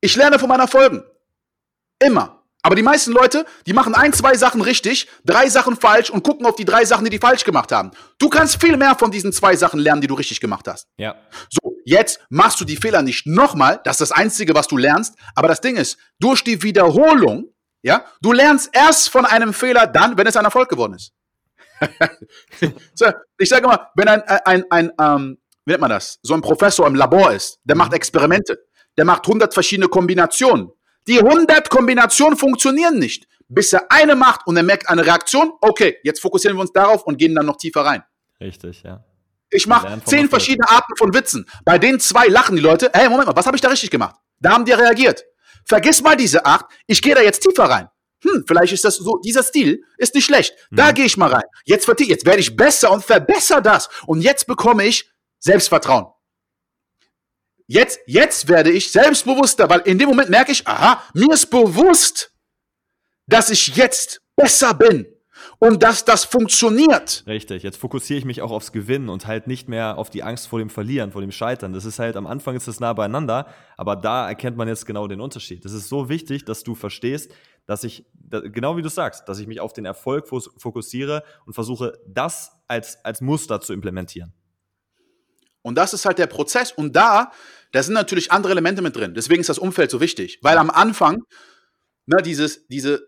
Ich 0.00 0.16
lerne 0.16 0.38
von 0.38 0.48
meinen 0.48 0.60
Erfolgen. 0.60 1.02
Immer. 1.98 2.42
Aber 2.62 2.74
die 2.74 2.82
meisten 2.82 3.12
Leute, 3.12 3.46
die 3.66 3.72
machen 3.72 3.94
ein, 3.94 4.12
zwei 4.12 4.34
Sachen 4.34 4.60
richtig, 4.60 5.08
drei 5.24 5.48
Sachen 5.48 5.76
falsch 5.76 6.10
und 6.10 6.24
gucken 6.24 6.46
auf 6.46 6.56
die 6.56 6.64
drei 6.64 6.84
Sachen, 6.84 7.04
die 7.04 7.10
die 7.10 7.18
falsch 7.18 7.44
gemacht 7.44 7.70
haben. 7.70 7.92
Du 8.18 8.28
kannst 8.28 8.60
viel 8.60 8.76
mehr 8.76 8.96
von 8.96 9.10
diesen 9.10 9.32
zwei 9.32 9.54
Sachen 9.56 9.78
lernen, 9.78 10.00
die 10.00 10.08
du 10.08 10.14
richtig 10.14 10.40
gemacht 10.40 10.66
hast. 10.66 10.88
Ja. 10.96 11.14
So, 11.48 11.76
jetzt 11.84 12.20
machst 12.28 12.60
du 12.60 12.64
die 12.64 12.76
Fehler 12.76 13.02
nicht 13.02 13.26
nochmal. 13.26 13.80
Das 13.84 14.00
ist 14.00 14.10
das 14.10 14.12
Einzige, 14.12 14.54
was 14.54 14.66
du 14.66 14.76
lernst. 14.76 15.14
Aber 15.36 15.48
das 15.48 15.60
Ding 15.60 15.76
ist, 15.76 15.96
durch 16.18 16.42
die 16.42 16.62
Wiederholung 16.62 17.54
ja, 17.86 18.04
du 18.20 18.32
lernst 18.32 18.68
erst 18.72 19.10
von 19.10 19.24
einem 19.24 19.52
Fehler 19.52 19.86
dann, 19.86 20.18
wenn 20.18 20.26
es 20.26 20.36
ein 20.36 20.44
Erfolg 20.44 20.68
geworden 20.68 20.94
ist. 20.94 21.12
ich 23.38 23.48
sage 23.48 23.64
mal, 23.64 23.90
wenn 23.94 24.08
ein, 24.08 24.22
ein, 24.22 24.40
ein, 24.44 24.64
ein 24.70 24.92
ähm, 24.98 25.38
wie 25.64 25.70
nennt 25.70 25.80
man 25.80 25.90
das, 25.90 26.18
so 26.20 26.34
ein 26.34 26.40
Professor 26.40 26.84
im 26.88 26.96
Labor 26.96 27.32
ist, 27.32 27.60
der 27.62 27.76
macht 27.76 27.90
mhm. 27.90 27.96
Experimente, 27.96 28.58
der 28.98 29.04
macht 29.04 29.24
100 29.24 29.54
verschiedene 29.54 29.86
Kombinationen. 29.86 30.72
Die 31.06 31.20
100 31.20 31.70
Kombinationen 31.70 32.36
funktionieren 32.36 32.98
nicht, 32.98 33.28
bis 33.46 33.72
er 33.72 33.86
eine 33.92 34.16
macht 34.16 34.48
und 34.48 34.56
er 34.56 34.64
merkt 34.64 34.88
eine 34.88 35.06
Reaktion. 35.06 35.52
Okay, 35.60 35.98
jetzt 36.02 36.20
fokussieren 36.20 36.56
wir 36.56 36.62
uns 36.62 36.72
darauf 36.72 37.04
und 37.04 37.18
gehen 37.18 37.36
dann 37.36 37.46
noch 37.46 37.56
tiefer 37.56 37.82
rein. 37.82 38.02
Richtig, 38.40 38.82
ja. 38.82 39.04
Ich 39.48 39.68
mache 39.68 40.02
zehn 40.04 40.28
verschiedene 40.28 40.68
Arten 40.68 40.96
von 40.96 41.14
Witzen. 41.14 41.48
Bei 41.64 41.78
den 41.78 42.00
zwei 42.00 42.26
lachen 42.26 42.56
die 42.56 42.62
Leute. 42.62 42.90
Hey, 42.92 43.08
Moment 43.08 43.28
mal, 43.28 43.36
was 43.36 43.46
habe 43.46 43.56
ich 43.56 43.60
da 43.60 43.68
richtig 43.68 43.92
gemacht? 43.92 44.16
Da 44.40 44.50
haben 44.50 44.64
die 44.64 44.72
reagiert. 44.72 45.24
Vergiss 45.66 46.00
mal 46.00 46.16
diese 46.16 46.44
acht. 46.44 46.66
Ich 46.86 47.02
gehe 47.02 47.14
da 47.14 47.20
jetzt 47.20 47.40
tiefer 47.40 47.64
rein. 47.64 47.88
Hm, 48.22 48.44
vielleicht 48.46 48.72
ist 48.72 48.84
das 48.84 48.96
so, 48.96 49.18
dieser 49.18 49.42
Stil 49.42 49.84
ist 49.98 50.14
nicht 50.14 50.24
schlecht. 50.24 50.54
Da 50.70 50.90
mhm. 50.90 50.94
gehe 50.94 51.04
ich 51.04 51.16
mal 51.16 51.32
rein. 51.32 51.44
Jetzt, 51.64 51.88
jetzt 51.98 52.24
werde 52.24 52.40
ich 52.40 52.56
besser 52.56 52.90
und 52.92 53.04
verbessere 53.04 53.62
das. 53.62 53.88
Und 54.06 54.22
jetzt 54.22 54.46
bekomme 54.46 54.86
ich 54.86 55.10
Selbstvertrauen. 55.38 56.06
Jetzt, 57.66 57.98
jetzt 58.06 58.48
werde 58.48 58.70
ich 58.70 58.92
selbstbewusster, 58.92 59.68
weil 59.68 59.80
in 59.80 59.98
dem 59.98 60.08
Moment 60.08 60.30
merke 60.30 60.52
ich, 60.52 60.66
aha, 60.66 61.02
mir 61.14 61.32
ist 61.32 61.50
bewusst, 61.50 62.32
dass 63.26 63.50
ich 63.50 63.74
jetzt 63.74 64.22
besser 64.36 64.72
bin 64.72 65.06
und 65.58 65.82
dass 65.82 66.04
das 66.04 66.24
funktioniert. 66.24 67.24
Richtig, 67.26 67.62
jetzt 67.62 67.78
fokussiere 67.78 68.18
ich 68.18 68.24
mich 68.24 68.42
auch 68.42 68.50
aufs 68.50 68.72
Gewinnen 68.72 69.08
und 69.08 69.26
halt 69.26 69.46
nicht 69.46 69.68
mehr 69.68 69.98
auf 69.98 70.10
die 70.10 70.22
Angst 70.22 70.48
vor 70.48 70.58
dem 70.58 70.70
Verlieren, 70.70 71.12
vor 71.12 71.20
dem 71.20 71.32
Scheitern. 71.32 71.72
Das 71.72 71.84
ist 71.84 71.98
halt, 71.98 72.16
am 72.16 72.26
Anfang 72.26 72.56
ist 72.56 72.68
es 72.68 72.80
nah 72.80 72.92
beieinander, 72.92 73.46
aber 73.76 73.96
da 73.96 74.28
erkennt 74.28 74.56
man 74.56 74.68
jetzt 74.68 74.86
genau 74.86 75.06
den 75.08 75.20
Unterschied. 75.20 75.64
Das 75.64 75.72
ist 75.72 75.88
so 75.88 76.08
wichtig, 76.08 76.44
dass 76.44 76.62
du 76.62 76.74
verstehst, 76.74 77.32
dass 77.66 77.84
ich, 77.84 78.04
genau 78.30 78.76
wie 78.76 78.82
du 78.82 78.88
sagst, 78.88 79.28
dass 79.28 79.38
ich 79.38 79.46
mich 79.46 79.60
auf 79.60 79.72
den 79.72 79.84
Erfolg 79.84 80.28
fokussiere 80.28 81.24
und 81.46 81.54
versuche, 81.54 81.98
das 82.06 82.52
als, 82.68 83.04
als 83.04 83.20
Muster 83.20 83.60
zu 83.60 83.72
implementieren. 83.72 84.32
Und 85.62 85.74
das 85.74 85.92
ist 85.92 86.04
halt 86.04 86.18
der 86.18 86.28
Prozess. 86.28 86.70
Und 86.70 86.94
da, 86.94 87.32
da 87.72 87.82
sind 87.82 87.94
natürlich 87.94 88.30
andere 88.30 88.52
Elemente 88.52 88.82
mit 88.82 88.94
drin. 88.94 89.14
Deswegen 89.14 89.40
ist 89.40 89.48
das 89.48 89.58
Umfeld 89.58 89.90
so 89.90 90.00
wichtig. 90.00 90.38
Weil 90.42 90.58
am 90.58 90.70
Anfang, 90.70 91.24
na, 92.06 92.18
dieses, 92.18 92.68
diese, 92.68 93.04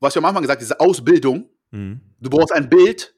was 0.00 0.14
wir 0.14 0.20
am 0.20 0.26
Anfang 0.26 0.42
gesagt, 0.42 0.62
diese 0.62 0.80
Ausbildung, 0.80 1.48
mhm. 1.70 2.00
du 2.20 2.30
brauchst 2.30 2.52
ein 2.52 2.68
Bild 2.68 3.14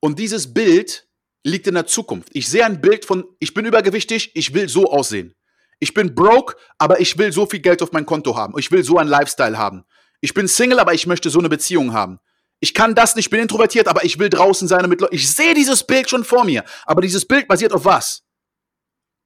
und 0.00 0.18
dieses 0.18 0.52
Bild 0.52 1.08
liegt 1.42 1.66
in 1.66 1.74
der 1.74 1.86
Zukunft. 1.86 2.28
Ich 2.32 2.48
sehe 2.48 2.64
ein 2.64 2.80
Bild 2.80 3.04
von, 3.04 3.24
ich 3.38 3.54
bin 3.54 3.66
übergewichtig, 3.66 4.32
ich 4.34 4.54
will 4.54 4.68
so 4.68 4.90
aussehen. 4.90 5.34
Ich 5.78 5.92
bin 5.92 6.14
broke, 6.14 6.56
aber 6.78 7.00
ich 7.00 7.18
will 7.18 7.32
so 7.32 7.46
viel 7.46 7.60
Geld 7.60 7.82
auf 7.82 7.92
mein 7.92 8.06
Konto 8.06 8.36
haben. 8.36 8.58
Ich 8.58 8.70
will 8.70 8.82
so 8.82 8.96
einen 8.96 9.10
Lifestyle 9.10 9.58
haben. 9.58 9.84
Ich 10.20 10.32
bin 10.32 10.48
Single, 10.48 10.78
aber 10.78 10.94
ich 10.94 11.06
möchte 11.06 11.28
so 11.28 11.38
eine 11.38 11.48
Beziehung 11.48 11.92
haben. 11.92 12.20
Ich 12.60 12.72
kann 12.72 12.94
das 12.94 13.14
nicht, 13.16 13.28
bin 13.28 13.40
introvertiert, 13.40 13.88
aber 13.88 14.04
ich 14.04 14.18
will 14.18 14.30
draußen 14.30 14.68
sein 14.68 14.88
mit 14.88 15.00
Leuten. 15.02 15.14
Ich 15.14 15.30
sehe 15.30 15.52
dieses 15.52 15.84
Bild 15.84 16.08
schon 16.08 16.24
vor 16.24 16.44
mir. 16.44 16.64
Aber 16.86 17.02
dieses 17.02 17.26
Bild 17.26 17.46
basiert 17.46 17.72
auf 17.74 17.84
was? 17.84 18.22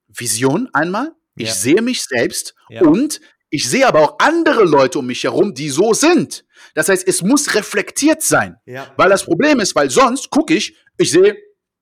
Vision 0.09 0.69
einmal. 0.73 1.15
Ich 1.37 1.49
ja. 1.49 1.55
sehe 1.55 1.83
mich 1.83 2.03
selbst 2.03 2.55
ja. 2.69 2.83
und 2.83 3.21
ich 3.51 3.69
sehe 3.69 3.87
aber 3.87 4.01
auch 4.01 4.17
andere 4.19 4.65
Leute 4.65 4.99
um 4.99 5.07
mich 5.07 5.25
herum, 5.25 5.55
die 5.55 5.69
so 5.69 5.95
sind. 5.95 6.45
Das 6.75 6.89
heißt, 6.89 7.07
es 7.07 7.23
muss 7.23 7.55
reflektiert 7.55 8.23
sein. 8.23 8.57
Ja. 8.67 8.93
Weil 8.97 9.11
das 9.11 9.25
Problem 9.25 9.61
ist, 9.61 9.75
weil 9.75 9.91
sonst 9.91 10.31
gucke 10.31 10.55
ich, 10.55 10.77
ich 10.97 11.11
sehe 11.11 11.37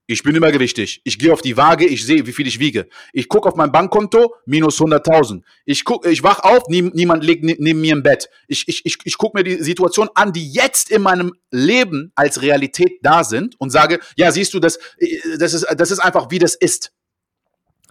ich 0.09 0.23
bin 0.23 0.37
immer 0.37 0.53
gewichtig. 0.53 1.01
Ich 1.03 1.19
gehe 1.19 1.33
auf 1.33 1.43
die 1.43 1.57
Waage, 1.57 1.85
ich 1.85 2.07
sehe, 2.07 2.27
wie 2.27 2.33
viel 2.33 2.47
ich 2.47 2.61
wiege. 2.61 2.89
Ich 3.13 3.29
gucke 3.29 3.49
auf 3.49 3.57
mein 3.57 3.73
Bankkonto, 3.73 4.35
minus 4.47 4.79
100.000. 4.79 5.43
Ich 5.65 5.85
guck, 5.85 6.07
ich 6.07 6.23
wach 6.23 6.41
auf, 6.41 6.69
nie, 6.69 6.83
niemand 6.83 7.25
liegt 7.25 7.43
ne, 7.43 7.57
neben 7.59 7.81
mir 7.81 7.93
im 7.93 8.05
Bett. 8.05 8.29
Ich, 8.47 8.69
ich, 8.69 8.87
ich, 8.87 8.99
ich 9.03 9.19
gucke 9.19 9.37
mir 9.37 9.43
die 9.43 9.61
Situation 9.63 10.09
an, 10.15 10.33
die 10.33 10.49
jetzt 10.49 10.93
in 10.93 11.03
meinem 11.03 11.35
Leben 11.51 12.13
als 12.15 12.41
Realität 12.41 13.01
da 13.03 13.25
sind 13.25 13.57
und 13.59 13.71
sage, 13.71 13.99
ja, 14.17 14.31
siehst 14.31 14.55
du, 14.55 14.61
das, 14.61 14.77
äh, 14.99 15.39
das, 15.39 15.55
ist, 15.55 15.67
das 15.77 15.91
ist 15.91 15.99
einfach, 15.99 16.31
wie 16.31 16.39
das 16.39 16.55
ist. 16.55 16.93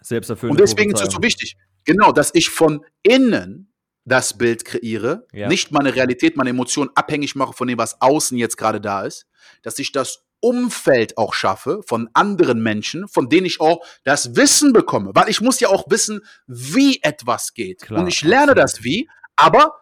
Selbsterfüllend. 0.01 0.51
Und 0.51 0.61
deswegen 0.61 0.93
ist 0.93 1.01
es 1.01 1.13
so 1.13 1.21
wichtig, 1.21 1.57
genau, 1.85 2.11
dass 2.11 2.31
ich 2.33 2.49
von 2.49 2.85
innen 3.03 3.71
das 4.05 4.37
Bild 4.37 4.65
kreiere, 4.65 5.27
ja. 5.33 5.47
nicht 5.47 5.71
meine 5.71 5.95
Realität, 5.95 6.37
meine 6.37 6.51
Emotionen 6.51 6.91
abhängig 6.95 7.35
mache 7.35 7.53
von 7.53 7.67
dem, 7.67 7.77
was 7.77 8.01
außen 8.01 8.37
jetzt 8.37 8.57
gerade 8.57 8.79
da 8.79 9.03
ist, 9.03 9.25
dass 9.63 9.79
ich 9.79 9.91
das 9.91 10.23
Umfeld 10.41 11.17
auch 11.17 11.33
schaffe 11.33 11.81
von 11.87 12.07
anderen 12.13 12.61
Menschen, 12.61 13.07
von 13.07 13.29
denen 13.29 13.47
ich 13.47 13.59
auch 13.59 13.83
das 14.03 14.35
Wissen 14.35 14.73
bekomme, 14.73 15.11
weil 15.15 15.29
ich 15.29 15.41
muss 15.41 15.59
ja 15.59 15.69
auch 15.69 15.85
wissen, 15.89 16.21
wie 16.45 17.01
etwas 17.01 17.55
geht. 17.55 17.81
Klar, 17.81 18.01
und 18.01 18.07
ich 18.07 18.21
lerne 18.21 18.51
absolut. 18.51 18.57
das 18.57 18.83
wie, 18.83 19.09
aber 19.35 19.73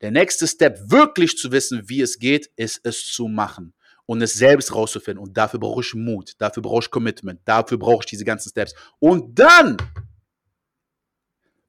der 0.00 0.10
nächste 0.10 0.48
Step, 0.48 0.78
wirklich 0.90 1.36
zu 1.36 1.52
wissen, 1.52 1.88
wie 1.88 2.00
es 2.00 2.18
geht, 2.18 2.50
ist 2.56 2.80
es 2.84 3.06
zu 3.06 3.28
machen 3.28 3.74
und 4.06 4.22
es 4.22 4.34
selbst 4.34 4.74
rauszufinden. 4.74 5.22
Und 5.22 5.36
dafür 5.36 5.60
brauche 5.60 5.80
ich 5.80 5.94
Mut, 5.94 6.32
dafür 6.38 6.62
brauche 6.62 6.84
ich 6.84 6.90
Commitment, 6.90 7.40
dafür 7.44 7.78
brauche 7.78 8.02
ich 8.02 8.06
diese 8.06 8.24
ganzen 8.24 8.50
Steps. 8.50 8.74
Und 8.98 9.38
dann 9.38 9.76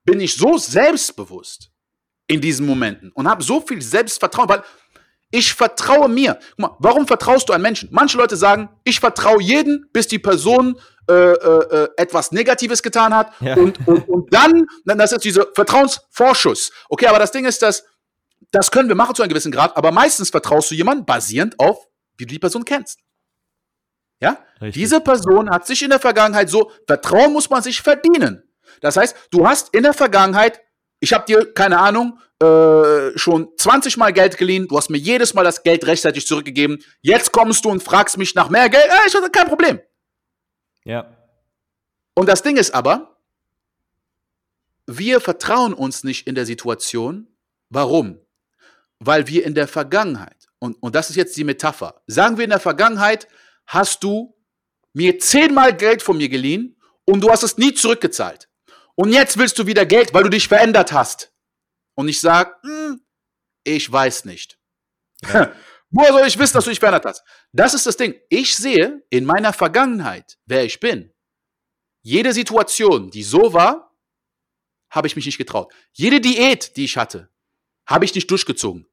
bin 0.10 0.22
ich 0.22 0.36
so 0.36 0.58
selbstbewusst 0.58 1.70
in 2.26 2.42
diesen 2.42 2.66
Momenten 2.66 3.12
und 3.12 3.30
habe 3.30 3.44
so 3.44 3.62
viel 3.62 3.80
Selbstvertrauen, 3.80 4.50
weil 4.50 4.64
ich 5.30 5.54
vertraue 5.54 6.10
mir. 6.10 6.40
Guck 6.50 6.60
mal, 6.60 6.76
warum 6.80 7.06
vertraust 7.06 7.48
du 7.48 7.54
einem 7.54 7.62
Menschen? 7.62 7.90
Manche 7.92 8.18
Leute 8.18 8.36
sagen, 8.36 8.70
ich 8.84 9.00
vertraue 9.00 9.40
jeden, 9.40 9.88
bis 9.94 10.08
die 10.08 10.18
Person 10.18 10.80
äh, 11.08 11.14
äh, 11.14 11.90
etwas 11.98 12.32
Negatives 12.32 12.82
getan 12.82 13.14
hat. 13.14 13.32
Ja. 13.40 13.56
Und, 13.56 13.88
und, 13.88 14.10
und 14.10 14.34
dann, 14.34 14.66
das 14.84 15.12
ist 15.12 15.26
dieser 15.26 15.46
Vertrauensvorschuss. 15.54 16.72
Okay, 16.90 17.06
aber 17.06 17.20
das 17.20 17.32
Ding 17.32 17.46
ist, 17.46 17.62
dass 17.62 17.86
das 18.50 18.72
können 18.72 18.90
wir 18.90 18.96
machen 18.96 19.14
zu 19.14 19.22
einem 19.22 19.30
gewissen 19.30 19.52
Grad, 19.52 19.78
aber 19.78 19.92
meistens 19.92 20.32
vertraust 20.32 20.72
du 20.72 20.76
jemandem 20.76 21.06
basierend 21.06 21.60
auf, 21.60 21.86
wie 22.18 22.26
du 22.26 22.34
die 22.34 22.40
Person 22.40 22.66
kennst. 22.66 22.98
Ja? 24.20 24.44
Richtig. 24.60 24.82
Diese 24.82 25.02
Person 25.02 25.52
hat 25.52 25.68
sich 25.68 25.84
in 25.84 25.92
der 25.92 26.00
Vergangenheit 26.00 26.50
so, 26.50 26.72
Vertrauen 26.88 27.32
muss 27.32 27.48
man 27.48 27.62
sich 27.62 27.80
verdienen. 27.80 28.49
Das 28.82 28.98
heißt, 28.98 29.16
du 29.32 29.48
hast 29.48 29.74
in 29.74 29.84
der 29.84 29.94
Vergangenheit, 29.94 30.62
ich 31.00 31.14
habe 31.14 31.26
dir, 31.26 31.54
keine 31.54 31.80
Ahnung, 31.80 32.20
äh, 32.42 33.18
schon 33.18 33.50
20 33.58 33.98
Mal 33.98 34.14
Geld 34.14 34.38
geliehen, 34.38 34.68
du 34.68 34.78
hast 34.78 34.90
mir 34.90 34.98
jedes 34.98 35.34
Mal 35.34 35.44
das 35.44 35.64
Geld 35.64 35.86
rechtzeitig 35.86 36.26
zurückgegeben. 36.26 36.84
Jetzt 37.02 37.32
kommst 37.32 37.66
du 37.66 37.70
und 37.70 37.84
fragst 37.84 38.18
mich 38.18 38.36
nach 38.36 38.50
mehr 38.50 38.70
Geld. 38.70 38.86
Äh, 38.86 39.08
ich 39.08 39.16
hatte 39.16 39.30
kein 39.30 39.48
Problem. 39.48 39.80
Ja. 40.84 41.16
Und 42.16 42.28
das 42.28 42.42
Ding 42.42 42.58
ist 42.58 42.74
aber, 42.74 43.18
wir 44.88 45.22
vertrauen 45.22 45.74
uns 45.74 46.04
nicht 46.04 46.28
in 46.28 46.36
der 46.36 46.46
Situation. 46.46 47.28
Warum? 47.70 48.20
Weil 49.00 49.28
wir 49.28 49.46
in 49.46 49.54
der 49.54 49.68
Vergangenheit, 49.68 50.50
und, 50.60 50.82
und 50.82 50.96
das 50.96 51.10
ist 51.10 51.16
jetzt 51.16 51.38
die 51.38 51.44
Metapher, 51.44 52.02
sagen 52.08 52.38
wir 52.38 52.44
in 52.44 52.50
der 52.50 52.60
Vergangenheit, 52.60 53.28
hast 53.68 54.04
du 54.04 54.36
mir 54.94 55.20
zehnmal 55.20 55.76
Geld 55.76 56.02
von 56.02 56.18
mir 56.18 56.28
geliehen 56.28 56.76
und 57.06 57.22
du 57.22 57.30
hast 57.30 57.44
es 57.44 57.58
nie 57.58 57.74
zurückgezahlt. 57.74 58.49
Und 59.00 59.14
jetzt 59.14 59.38
willst 59.38 59.58
du 59.58 59.66
wieder 59.66 59.86
Geld, 59.86 60.14
weil 60.14 60.24
du 60.24 60.30
dich 60.30 60.50
verändert 60.50 60.92
hast 60.92 61.34
und 61.96 62.10
ich 62.10 62.20
sage, 62.20 62.54
hm, 62.64 63.02
ich 63.64 63.90
weiß 63.90 64.26
nicht. 64.26 64.60
Ja. 65.24 65.56
Woher 65.90 66.12
soll 66.12 66.28
ich 66.28 66.38
wissen, 66.38 66.54
dass 66.56 66.66
du 66.66 66.70
dich 66.70 66.80
verändert 66.80 67.06
hast? 67.06 67.24
Das 67.54 67.74
ist 67.74 67.86
das 67.86 67.96
Ding. 67.96 68.20
Ich 68.28 68.58
sehe 68.58 69.02
in 69.10 69.24
meiner 69.24 69.54
Vergangenheit, 69.54 70.38
wer 70.46 70.66
ich 70.66 70.82
bin. 70.82 71.14
Jede 72.04 72.34
Situation, 72.34 73.10
die 73.10 73.24
so 73.24 73.54
war, 73.54 73.96
habe 74.92 75.08
ich 75.08 75.16
mich 75.16 75.26
nicht 75.26 75.38
getraut. 75.38 75.74
Jede 75.94 76.20
Diät, 76.20 76.76
die 76.76 76.84
ich 76.84 76.98
hatte, 76.98 77.30
habe 77.88 78.04
ich 78.04 78.14
nicht 78.14 78.30
durchgezogen. 78.30 78.86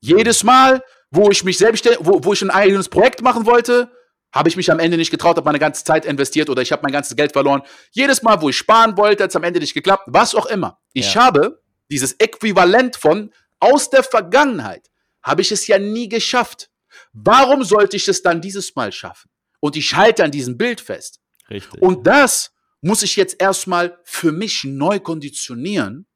Jedes 0.00 0.44
Mal, 0.44 0.84
wo 1.10 1.28
ich 1.28 1.42
mich 1.42 1.58
selbst, 1.58 1.84
wo, 1.98 2.22
wo 2.22 2.32
ich 2.32 2.42
ein 2.42 2.50
eigenes 2.50 2.88
Projekt 2.88 3.20
machen 3.20 3.46
wollte, 3.46 3.90
habe 4.32 4.48
ich 4.48 4.56
mich 4.56 4.70
am 4.70 4.78
Ende 4.78 4.96
nicht 4.96 5.10
getraut, 5.10 5.36
habe 5.36 5.44
meine 5.44 5.58
ganze 5.58 5.84
Zeit 5.84 6.04
investiert 6.04 6.48
oder 6.48 6.62
ich 6.62 6.72
habe 6.72 6.82
mein 6.82 6.92
ganzes 6.92 7.16
Geld 7.16 7.32
verloren. 7.32 7.62
Jedes 7.90 8.22
Mal, 8.22 8.40
wo 8.40 8.48
ich 8.48 8.56
sparen 8.56 8.96
wollte, 8.96 9.24
hat 9.24 9.30
es 9.30 9.36
am 9.36 9.44
Ende 9.44 9.60
nicht 9.60 9.74
geklappt. 9.74 10.04
Was 10.06 10.34
auch 10.34 10.46
immer. 10.46 10.78
Ich 10.92 11.14
ja. 11.14 11.24
habe 11.24 11.62
dieses 11.90 12.12
Äquivalent 12.12 12.96
von 12.96 13.32
aus 13.58 13.90
der 13.90 14.02
Vergangenheit, 14.02 14.88
habe 15.22 15.42
ich 15.42 15.52
es 15.52 15.66
ja 15.66 15.78
nie 15.78 16.08
geschafft. 16.08 16.70
Warum 17.12 17.64
sollte 17.64 17.96
ich 17.96 18.06
es 18.08 18.22
dann 18.22 18.40
dieses 18.40 18.74
Mal 18.76 18.92
schaffen? 18.92 19.30
Und 19.60 19.76
ich 19.76 19.94
halte 19.94 20.24
an 20.24 20.30
diesem 20.30 20.56
Bild 20.56 20.80
fest. 20.80 21.20
Richtig. 21.50 21.82
Und 21.82 22.06
das 22.06 22.52
muss 22.80 23.02
ich 23.02 23.16
jetzt 23.16 23.40
erstmal 23.40 23.98
für 24.04 24.32
mich 24.32 24.64
neu 24.64 25.00
konditionieren, 25.00 26.06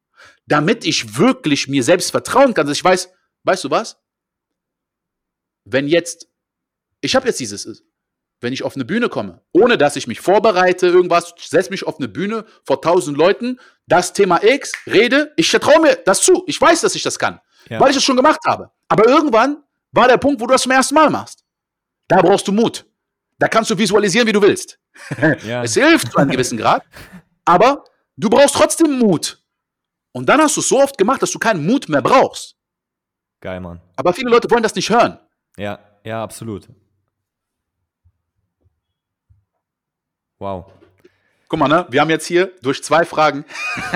damit 0.46 0.84
ich 0.86 1.18
wirklich 1.18 1.68
mir 1.68 1.82
selbst 1.82 2.10
vertrauen 2.12 2.54
kann, 2.54 2.66
dass 2.66 2.78
ich 2.78 2.84
weiß, 2.84 3.10
weißt 3.42 3.64
du 3.64 3.70
was? 3.70 3.98
Wenn 5.64 5.88
jetzt, 5.88 6.28
ich 7.00 7.14
habe 7.16 7.26
jetzt 7.26 7.40
dieses, 7.40 7.84
wenn 8.44 8.52
ich 8.52 8.62
auf 8.62 8.76
eine 8.76 8.84
Bühne 8.84 9.08
komme, 9.08 9.40
ohne 9.52 9.76
dass 9.76 9.96
ich 9.96 10.06
mich 10.06 10.20
vorbereite, 10.20 10.86
irgendwas, 10.86 11.34
setze 11.36 11.70
mich 11.70 11.86
auf 11.86 11.98
eine 11.98 12.06
Bühne 12.06 12.44
vor 12.64 12.80
tausend 12.80 13.18
Leuten, 13.18 13.58
das 13.86 14.12
Thema 14.12 14.44
X, 14.44 14.72
rede, 14.86 15.32
ich 15.36 15.50
vertraue 15.50 15.80
mir 15.80 15.96
das 15.96 16.22
zu. 16.22 16.44
Ich 16.46 16.60
weiß, 16.60 16.82
dass 16.82 16.94
ich 16.94 17.02
das 17.02 17.18
kann, 17.18 17.40
ja. 17.68 17.80
weil 17.80 17.90
ich 17.90 17.96
es 17.96 18.04
schon 18.04 18.16
gemacht 18.16 18.40
habe. 18.46 18.70
Aber 18.88 19.08
irgendwann 19.08 19.64
war 19.90 20.06
der 20.06 20.18
Punkt, 20.18 20.40
wo 20.40 20.46
du 20.46 20.52
das 20.52 20.62
zum 20.62 20.72
ersten 20.72 20.94
Mal 20.94 21.10
machst. 21.10 21.42
Da 22.06 22.20
brauchst 22.20 22.46
du 22.46 22.52
Mut. 22.52 22.84
Da 23.38 23.48
kannst 23.48 23.70
du 23.70 23.78
visualisieren, 23.78 24.28
wie 24.28 24.32
du 24.32 24.40
willst. 24.40 24.78
Ja. 25.42 25.64
es 25.64 25.74
hilft 25.74 26.12
zu 26.12 26.18
einem 26.18 26.30
gewissen 26.30 26.56
Grad, 26.56 26.84
aber 27.44 27.82
du 28.16 28.30
brauchst 28.30 28.54
trotzdem 28.54 28.96
Mut. 28.96 29.42
Und 30.12 30.28
dann 30.28 30.40
hast 30.40 30.56
du 30.56 30.60
es 30.60 30.68
so 30.68 30.80
oft 30.80 30.96
gemacht, 30.96 31.20
dass 31.20 31.32
du 31.32 31.40
keinen 31.40 31.66
Mut 31.66 31.88
mehr 31.88 32.00
brauchst. 32.00 32.54
Geil, 33.40 33.58
Mann. 33.60 33.80
Aber 33.96 34.12
viele 34.12 34.30
Leute 34.30 34.48
wollen 34.50 34.62
das 34.62 34.74
nicht 34.76 34.88
hören. 34.90 35.18
Ja, 35.56 35.80
ja, 36.04 36.22
absolut. 36.22 36.68
Wow. 40.44 40.66
Guck 41.48 41.58
mal, 41.58 41.68
ne? 41.68 41.86
Wir 41.88 42.02
haben 42.02 42.10
jetzt 42.10 42.26
hier 42.26 42.52
durch 42.60 42.84
zwei 42.84 43.06
Fragen. 43.06 43.46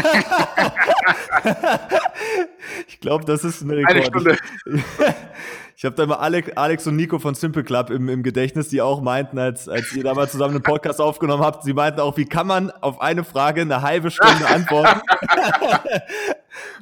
ich 2.88 3.00
glaube, 3.00 3.26
das 3.26 3.44
ist 3.44 3.60
ein 3.60 3.70
Rekord. 3.70 3.94
Eine 3.94 4.04
Stunde. 4.06 4.38
Ich, 4.64 4.82
ich 5.76 5.84
habe 5.84 5.94
da 5.94 6.04
immer 6.04 6.20
Alex, 6.20 6.50
Alex 6.56 6.86
und 6.86 6.96
Nico 6.96 7.18
von 7.18 7.34
Simple 7.34 7.64
Club 7.64 7.90
im, 7.90 8.08
im 8.08 8.22
Gedächtnis, 8.22 8.70
die 8.70 8.80
auch 8.80 9.02
meinten, 9.02 9.38
als, 9.38 9.68
als 9.68 9.92
ihr 9.92 10.02
da 10.02 10.14
mal 10.14 10.26
zusammen 10.26 10.54
einen 10.54 10.62
Podcast 10.62 11.02
aufgenommen 11.02 11.42
habt, 11.42 11.64
sie 11.64 11.74
meinten 11.74 12.00
auch, 12.00 12.16
wie 12.16 12.24
kann 12.24 12.46
man 12.46 12.70
auf 12.70 12.98
eine 13.02 13.24
Frage 13.24 13.60
eine 13.60 13.82
halbe 13.82 14.10
Stunde 14.10 14.46
antworten? 14.48 15.02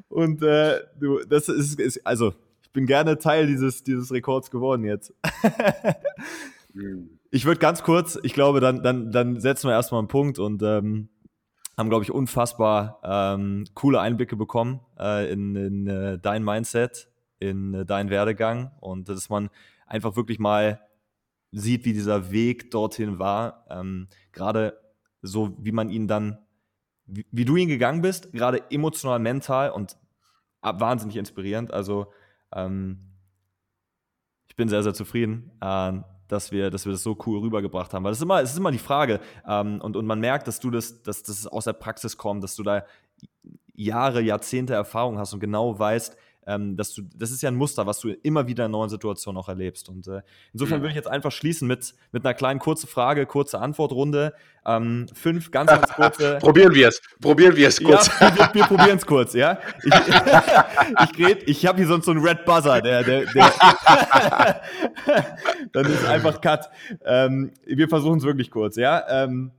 und 0.08 0.44
äh, 0.44 0.78
du, 1.00 1.24
das 1.28 1.48
ist, 1.48 1.80
ist, 1.80 2.06
also, 2.06 2.34
ich 2.62 2.70
bin 2.70 2.86
gerne 2.86 3.18
Teil 3.18 3.48
dieses, 3.48 3.82
dieses 3.82 4.12
Rekords 4.12 4.48
geworden 4.48 4.84
jetzt. 4.84 5.12
Ich 7.30 7.44
würde 7.44 7.58
ganz 7.58 7.82
kurz, 7.82 8.18
ich 8.22 8.34
glaube, 8.34 8.60
dann, 8.60 8.82
dann, 8.82 9.10
dann 9.10 9.40
setzen 9.40 9.68
wir 9.68 9.74
erstmal 9.74 9.98
einen 10.00 10.08
Punkt 10.08 10.38
und 10.38 10.62
ähm, 10.62 11.08
haben, 11.76 11.88
glaube 11.88 12.04
ich, 12.04 12.10
unfassbar 12.10 13.00
ähm, 13.04 13.64
coole 13.74 14.00
Einblicke 14.00 14.36
bekommen 14.36 14.80
äh, 14.98 15.30
in, 15.30 15.54
in 15.56 15.86
äh, 15.86 16.18
dein 16.18 16.42
Mindset, 16.42 17.08
in 17.38 17.74
äh, 17.74 17.84
deinen 17.84 18.10
Werdegang 18.10 18.72
und 18.80 19.08
dass 19.08 19.28
man 19.28 19.50
einfach 19.86 20.16
wirklich 20.16 20.38
mal 20.38 20.80
sieht, 21.52 21.84
wie 21.84 21.92
dieser 21.92 22.30
Weg 22.30 22.70
dorthin 22.70 23.18
war. 23.18 23.66
Ähm, 23.70 24.08
gerade 24.32 24.78
so, 25.22 25.56
wie 25.58 25.72
man 25.72 25.90
ihn 25.90 26.08
dann, 26.08 26.38
wie, 27.04 27.26
wie, 27.30 27.44
du 27.44 27.56
ihn 27.56 27.68
gegangen 27.68 28.02
bist, 28.02 28.32
gerade 28.32 28.70
emotional, 28.70 29.18
mental 29.18 29.70
und 29.70 29.96
wahnsinnig 30.60 31.16
inspirierend. 31.16 31.72
Also 31.72 32.12
ähm, 32.54 33.12
ich 34.48 34.56
bin 34.56 34.68
sehr, 34.68 34.82
sehr 34.82 34.94
zufrieden. 34.94 35.52
Dass 36.28 36.50
wir, 36.50 36.70
dass 36.70 36.84
wir 36.84 36.92
das 36.92 37.02
so 37.02 37.16
cool 37.26 37.40
rübergebracht 37.40 37.94
haben. 37.94 38.04
Weil 38.04 38.10
das 38.10 38.18
ist 38.18 38.24
immer, 38.24 38.42
es 38.42 38.50
ist 38.50 38.58
immer 38.58 38.72
die 38.72 38.78
Frage. 38.78 39.20
Ähm, 39.46 39.80
und, 39.80 39.96
und 39.96 40.06
man 40.06 40.20
merkt, 40.20 40.48
dass 40.48 40.60
du 40.60 40.70
das, 40.70 41.02
dass 41.02 41.22
das 41.22 41.46
aus 41.46 41.64
der 41.64 41.72
Praxis 41.72 42.16
kommt, 42.16 42.42
dass 42.42 42.56
du 42.56 42.62
da 42.62 42.84
Jahre, 43.74 44.20
Jahrzehnte 44.22 44.74
Erfahrung 44.74 45.18
hast 45.18 45.34
und 45.34 45.40
genau 45.40 45.78
weißt, 45.78 46.16
ähm, 46.46 46.76
dass 46.76 46.94
du, 46.94 47.02
das 47.14 47.30
ist 47.32 47.42
ja 47.42 47.50
ein 47.50 47.56
Muster, 47.56 47.86
was 47.86 47.98
du 48.00 48.10
immer 48.10 48.46
wieder 48.46 48.66
in 48.66 48.70
neuen 48.70 48.88
Situationen 48.88 49.38
auch 49.38 49.48
erlebst. 49.48 49.88
Und 49.88 50.06
äh, 50.06 50.22
insofern 50.52 50.80
würde 50.80 50.90
ich 50.90 50.94
jetzt 50.94 51.08
einfach 51.08 51.32
schließen 51.32 51.66
mit, 51.66 51.94
mit 52.12 52.24
einer 52.24 52.34
kleinen 52.34 52.60
kurzen 52.60 52.86
Frage, 52.86 53.26
kurze 53.26 53.58
Antwortrunde. 53.58 54.32
Ähm, 54.64 55.06
fünf 55.12 55.50
ganz, 55.50 55.70
ganz 55.70 55.92
kurze. 55.92 56.38
probieren 56.40 56.74
wir 56.74 56.88
es. 56.88 57.02
Probieren 57.20 57.56
wir 57.56 57.68
es 57.68 57.82
kurz. 57.82 58.10
Ja, 58.20 58.36
wir, 58.36 58.50
wir 58.52 58.64
probieren 58.64 58.98
es 58.98 59.06
kurz, 59.06 59.34
ja. 59.34 59.58
Ich, 59.82 61.18
ich, 61.18 61.48
ich 61.48 61.66
habe 61.66 61.78
hier 61.78 61.88
sonst 61.88 62.04
so 62.04 62.12
einen 62.12 62.20
Red 62.24 62.44
Buzzer, 62.44 62.80
der, 62.80 63.02
der, 63.02 63.26
der 63.26 63.52
dann 65.72 65.86
ist 65.86 66.04
einfach 66.04 66.40
Cut. 66.40 66.70
Ähm, 67.04 67.52
wir 67.64 67.88
versuchen 67.88 68.18
es 68.18 68.24
wirklich 68.24 68.50
kurz, 68.50 68.76
ja. 68.76 69.04
Ähm, 69.08 69.50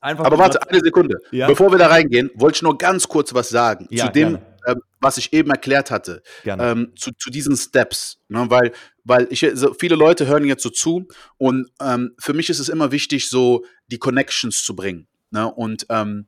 Einfach 0.00 0.26
Aber 0.26 0.38
warte, 0.38 0.60
eine 0.70 0.78
Sekunde. 0.78 1.18
Ja? 1.32 1.48
Bevor 1.48 1.72
wir 1.72 1.78
da 1.78 1.88
reingehen, 1.88 2.30
wollte 2.36 2.56
ich 2.56 2.62
nur 2.62 2.78
ganz 2.78 3.08
kurz 3.08 3.34
was 3.34 3.48
sagen 3.48 3.88
ja, 3.90 4.06
zu 4.06 4.12
dem, 4.12 4.28
gerne 4.34 4.57
ähm, 4.68 4.82
was 5.00 5.16
ich 5.16 5.32
eben 5.32 5.50
erklärt 5.50 5.90
hatte, 5.90 6.22
ähm, 6.44 6.92
zu, 6.96 7.12
zu 7.12 7.30
diesen 7.30 7.56
Steps. 7.56 8.20
Ne? 8.28 8.46
Weil, 8.50 8.72
weil 9.04 9.26
ich, 9.30 9.46
so 9.54 9.74
viele 9.74 9.94
Leute 9.94 10.26
hören 10.26 10.44
jetzt 10.44 10.62
so 10.62 10.70
zu 10.70 11.08
und 11.38 11.70
ähm, 11.80 12.14
für 12.18 12.34
mich 12.34 12.50
ist 12.50 12.58
es 12.58 12.68
immer 12.68 12.92
wichtig, 12.92 13.30
so 13.30 13.64
die 13.86 13.98
Connections 13.98 14.62
zu 14.62 14.76
bringen. 14.76 15.08
Ne? 15.30 15.50
Und 15.50 15.86
ähm, 15.88 16.26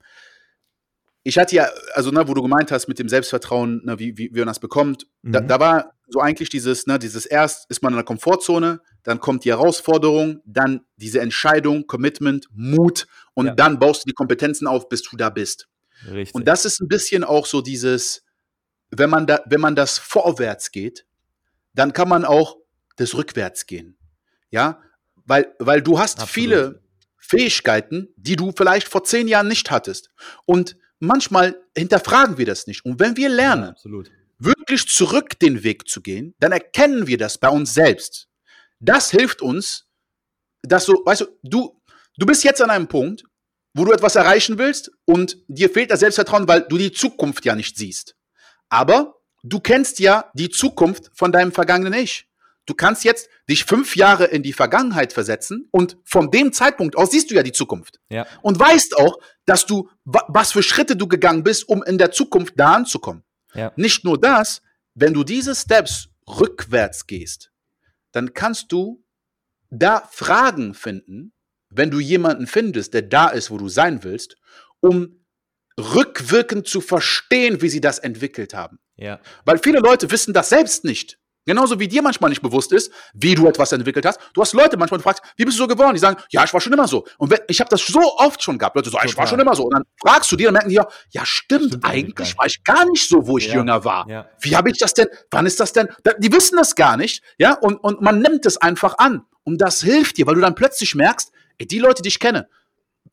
ich 1.22 1.36
hatte 1.38 1.54
ja, 1.54 1.68
also 1.92 2.10
ne, 2.10 2.26
wo 2.28 2.34
du 2.34 2.42
gemeint 2.42 2.72
hast 2.72 2.88
mit 2.88 2.98
dem 2.98 3.08
Selbstvertrauen, 3.08 3.82
ne, 3.84 3.98
wie, 3.98 4.16
wie, 4.16 4.30
wie 4.32 4.38
man 4.38 4.48
das 4.48 4.58
bekommt, 4.58 5.06
mhm. 5.22 5.32
da, 5.32 5.40
da, 5.40 5.60
war 5.60 5.92
so 6.08 6.20
eigentlich 6.20 6.48
dieses, 6.48 6.86
ne, 6.86 6.98
dieses 6.98 7.26
erst 7.26 7.70
ist 7.70 7.82
man 7.82 7.92
in 7.92 7.96
der 7.96 8.04
Komfortzone, 8.04 8.80
dann 9.02 9.20
kommt 9.20 9.44
die 9.44 9.50
Herausforderung, 9.50 10.40
dann 10.46 10.80
diese 10.96 11.20
Entscheidung, 11.20 11.86
Commitment, 11.86 12.48
Mut 12.52 13.06
und 13.34 13.46
ja. 13.46 13.54
dann 13.54 13.78
baust 13.78 14.04
du 14.04 14.08
die 14.08 14.14
Kompetenzen 14.14 14.66
auf, 14.66 14.88
bis 14.88 15.02
du 15.02 15.16
da 15.16 15.28
bist. 15.28 15.68
Richtig. 16.10 16.34
Und 16.34 16.48
das 16.48 16.64
ist 16.64 16.80
ein 16.80 16.88
bisschen 16.88 17.24
auch 17.24 17.44
so 17.44 17.60
dieses, 17.60 18.24
wenn 18.90 19.10
man, 19.10 19.26
da, 19.26 19.40
wenn 19.46 19.60
man 19.60 19.76
das 19.76 19.98
vorwärts 19.98 20.70
geht, 20.70 21.06
dann 21.74 21.92
kann 21.92 22.08
man 22.08 22.24
auch 22.24 22.56
das 22.96 23.14
rückwärts 23.14 23.66
gehen. 23.66 23.96
Ja, 24.50 24.82
weil, 25.24 25.54
weil 25.58 25.80
du 25.82 25.98
hast 25.98 26.20
Absolut. 26.20 26.30
viele 26.30 26.82
Fähigkeiten, 27.18 28.08
die 28.16 28.36
du 28.36 28.52
vielleicht 28.56 28.88
vor 28.88 29.04
zehn 29.04 29.28
Jahren 29.28 29.48
nicht 29.48 29.70
hattest. 29.70 30.10
Und 30.44 30.76
manchmal 30.98 31.60
hinterfragen 31.76 32.38
wir 32.38 32.46
das 32.46 32.66
nicht. 32.66 32.84
Und 32.84 32.98
wenn 32.98 33.16
wir 33.16 33.28
lernen, 33.28 33.74
ja, 33.84 34.02
wirklich 34.38 34.88
zurück 34.88 35.38
den 35.38 35.62
Weg 35.62 35.88
zu 35.88 36.00
gehen, 36.00 36.34
dann 36.40 36.52
erkennen 36.52 37.06
wir 37.06 37.18
das 37.18 37.38
bei 37.38 37.48
uns 37.48 37.74
selbst. 37.74 38.28
Das 38.80 39.10
hilft 39.10 39.42
uns, 39.42 39.86
dass 40.62 40.86
du, 40.86 41.02
weißt 41.04 41.20
du, 41.20 41.26
du, 41.42 41.80
du 42.16 42.26
bist 42.26 42.42
jetzt 42.42 42.60
an 42.60 42.70
einem 42.70 42.88
Punkt, 42.88 43.24
wo 43.74 43.84
du 43.84 43.92
etwas 43.92 44.16
erreichen 44.16 44.58
willst 44.58 44.90
und 45.04 45.38
dir 45.46 45.70
fehlt 45.70 45.90
das 45.90 46.00
Selbstvertrauen, 46.00 46.48
weil 46.48 46.62
du 46.62 46.76
die 46.76 46.90
Zukunft 46.90 47.44
ja 47.44 47.54
nicht 47.54 47.76
siehst. 47.76 48.16
Aber 48.70 49.16
du 49.42 49.60
kennst 49.60 49.98
ja 49.98 50.30
die 50.34 50.48
Zukunft 50.48 51.10
von 51.12 51.32
deinem 51.32 51.52
vergangenen 51.52 51.92
Ich. 51.92 52.26
Du 52.66 52.74
kannst 52.74 53.04
jetzt 53.04 53.28
dich 53.48 53.64
fünf 53.64 53.96
Jahre 53.96 54.26
in 54.26 54.42
die 54.42 54.52
Vergangenheit 54.52 55.12
versetzen 55.12 55.68
und 55.72 55.96
von 56.04 56.30
dem 56.30 56.52
Zeitpunkt 56.52 56.96
aus 56.96 57.10
siehst 57.10 57.30
du 57.30 57.34
ja 57.34 57.42
die 57.42 57.52
Zukunft. 57.52 57.98
Ja. 58.10 58.26
Und 58.42 58.58
weißt 58.58 58.96
auch, 58.96 59.18
dass 59.44 59.66
du, 59.66 59.90
was 60.04 60.52
für 60.52 60.62
Schritte 60.62 60.94
du 60.94 61.08
gegangen 61.08 61.42
bist, 61.42 61.68
um 61.68 61.82
in 61.82 61.98
der 61.98 62.12
Zukunft 62.12 62.54
da 62.56 62.74
anzukommen. 62.74 63.24
Ja. 63.54 63.72
Nicht 63.76 64.04
nur 64.04 64.20
das, 64.20 64.62
wenn 64.94 65.14
du 65.14 65.24
diese 65.24 65.54
Steps 65.54 66.10
rückwärts 66.28 67.06
gehst, 67.06 67.50
dann 68.12 68.34
kannst 68.34 68.70
du 68.70 69.02
da 69.70 70.08
Fragen 70.10 70.74
finden, 70.74 71.32
wenn 71.70 71.90
du 71.90 71.98
jemanden 71.98 72.46
findest, 72.46 72.94
der 72.94 73.02
da 73.02 73.28
ist, 73.28 73.50
wo 73.50 73.58
du 73.58 73.68
sein 73.68 74.04
willst, 74.04 74.36
um 74.80 75.19
rückwirkend 75.78 76.68
zu 76.68 76.80
verstehen, 76.80 77.62
wie 77.62 77.68
sie 77.68 77.80
das 77.80 77.98
entwickelt 77.98 78.54
haben. 78.54 78.78
Ja. 78.96 79.20
Weil 79.44 79.58
viele 79.58 79.80
Leute 79.80 80.10
wissen 80.10 80.34
das 80.34 80.48
selbst 80.48 80.84
nicht. 80.84 81.18
Genauso 81.46 81.80
wie 81.80 81.88
dir 81.88 82.02
manchmal 82.02 82.28
nicht 82.28 82.42
bewusst 82.42 82.70
ist, 82.70 82.92
wie 83.14 83.34
du 83.34 83.48
etwas 83.48 83.72
entwickelt 83.72 84.04
hast. 84.04 84.20
Du 84.34 84.42
hast 84.42 84.52
Leute 84.52 84.76
manchmal 84.76 84.98
gefragt, 84.98 85.22
wie 85.36 85.44
bist 85.44 85.58
du 85.58 85.62
so 85.62 85.66
geworden? 85.66 85.94
Die 85.94 85.98
sagen, 85.98 86.20
ja, 86.30 86.44
ich 86.44 86.52
war 86.52 86.60
schon 86.60 86.72
immer 86.72 86.86
so. 86.86 87.06
Und 87.16 87.30
wenn, 87.30 87.40
ich 87.48 87.60
habe 87.60 87.70
das 87.70 87.84
so 87.86 88.18
oft 88.18 88.42
schon 88.42 88.58
gehabt. 88.58 88.76
Leute 88.76 88.90
so, 88.90 88.98
ich 89.02 89.16
war 89.16 89.26
schon 89.26 89.40
immer 89.40 89.56
so. 89.56 89.64
Und 89.64 89.74
dann 89.74 89.84
fragst 90.00 90.30
du 90.30 90.36
dir, 90.36 90.48
dann 90.48 90.54
merken 90.54 90.68
die 90.68 90.74
ja, 90.74 90.86
ja, 91.08 91.24
stimmt, 91.24 91.68
stimmt 91.68 91.84
eigentlich 91.84 92.36
war 92.36 92.46
ich 92.46 92.62
gar 92.62 92.84
nicht 92.84 93.08
so, 93.08 93.26
wo 93.26 93.38
ich 93.38 93.48
ja. 93.48 93.54
jünger 93.54 93.84
war. 93.84 94.08
Ja. 94.08 94.28
Wie 94.40 94.54
habe 94.54 94.70
ich 94.70 94.78
das 94.78 94.92
denn? 94.92 95.08
Wann 95.30 95.46
ist 95.46 95.58
das 95.58 95.72
denn? 95.72 95.88
Die 96.18 96.30
wissen 96.30 96.56
das 96.56 96.74
gar 96.74 96.98
nicht. 96.98 97.22
Ja, 97.38 97.54
und, 97.54 97.76
und 97.76 98.02
man 98.02 98.20
nimmt 98.20 98.44
es 98.44 98.58
einfach 98.58 98.98
an. 98.98 99.22
Und 99.42 99.58
das 99.58 99.80
hilft 99.80 100.18
dir, 100.18 100.26
weil 100.26 100.34
du 100.34 100.42
dann 100.42 100.54
plötzlich 100.54 100.94
merkst, 100.94 101.32
ey, 101.58 101.66
die 101.66 101.78
Leute, 101.78 102.02
die 102.02 102.08
ich 102.08 102.20
kenne, 102.20 102.48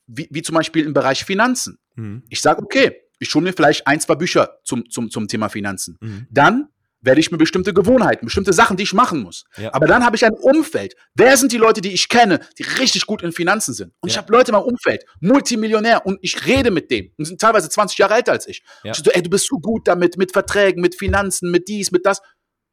wie, 0.08 0.28
wie 0.32 0.42
zum 0.42 0.56
Beispiel 0.56 0.86
im 0.86 0.94
Bereich 0.94 1.24
Finanzen. 1.26 1.78
Mhm. 1.96 2.24
Ich 2.30 2.42
sage, 2.42 2.62
okay, 2.62 3.02
ich 3.20 3.34
hole 3.34 3.44
mir 3.44 3.54
vielleicht 3.54 3.86
ein, 3.88 4.00
zwei 4.00 4.16
Bücher 4.16 4.60
zum, 4.64 4.90
zum, 4.90 5.10
zum 5.10 5.28
Thema 5.28 5.50
Finanzen. 5.50 5.98
Mhm. 6.02 6.28
Dann 6.30 6.68
werde 7.02 7.20
ich 7.20 7.32
mir 7.32 7.38
bestimmte 7.38 7.74
Gewohnheiten, 7.74 8.26
bestimmte 8.26 8.54
Sachen, 8.54 8.76
die 8.76 8.84
ich 8.84 8.94
machen 8.94 9.22
muss. 9.22 9.46
Ja. 9.58 9.74
Aber 9.74 9.86
dann 9.88 10.04
habe 10.04 10.16
ich 10.16 10.26
ein 10.26 10.34
Umfeld. 10.34 10.96
Wer 11.14 11.38
sind 11.38 11.52
die 11.52 11.58
Leute, 11.58 11.80
die 11.82 11.94
ich 11.94 12.10
kenne, 12.10 12.40
die 12.58 12.64
richtig 12.64 13.06
gut 13.06 13.22
in 13.22 13.32
Finanzen 13.32 13.74
sind? 13.74 13.94
Und 14.02 14.10
ja. 14.10 14.14
ich 14.14 14.18
habe 14.18 14.32
Leute 14.32 14.52
in 14.52 14.58
meinem 14.58 14.66
Umfeld, 14.66 15.06
Multimillionär, 15.20 16.06
und 16.06 16.18
ich 16.22 16.46
rede 16.46 16.72
mit 16.72 16.90
denen 16.90 17.12
und 17.18 17.26
sind 17.26 17.40
teilweise 17.40 17.70
20 17.70 17.98
Jahre 17.98 18.16
älter 18.16 18.32
als 18.32 18.48
ich. 18.48 18.64
Ja. 18.84 18.92
Ich 18.92 18.98
so, 18.98 19.12
ey, 19.12 19.22
du 19.22 19.30
bist 19.30 19.48
so 19.48 19.58
gut 19.60 19.88
damit, 19.88 20.18
mit 20.18 20.32
Verträgen, 20.32 20.82
mit 20.82 20.96
Finanzen, 20.96 21.52
mit 21.52 21.68
dies, 21.68 21.92
mit 21.92 22.06
das. 22.06 22.22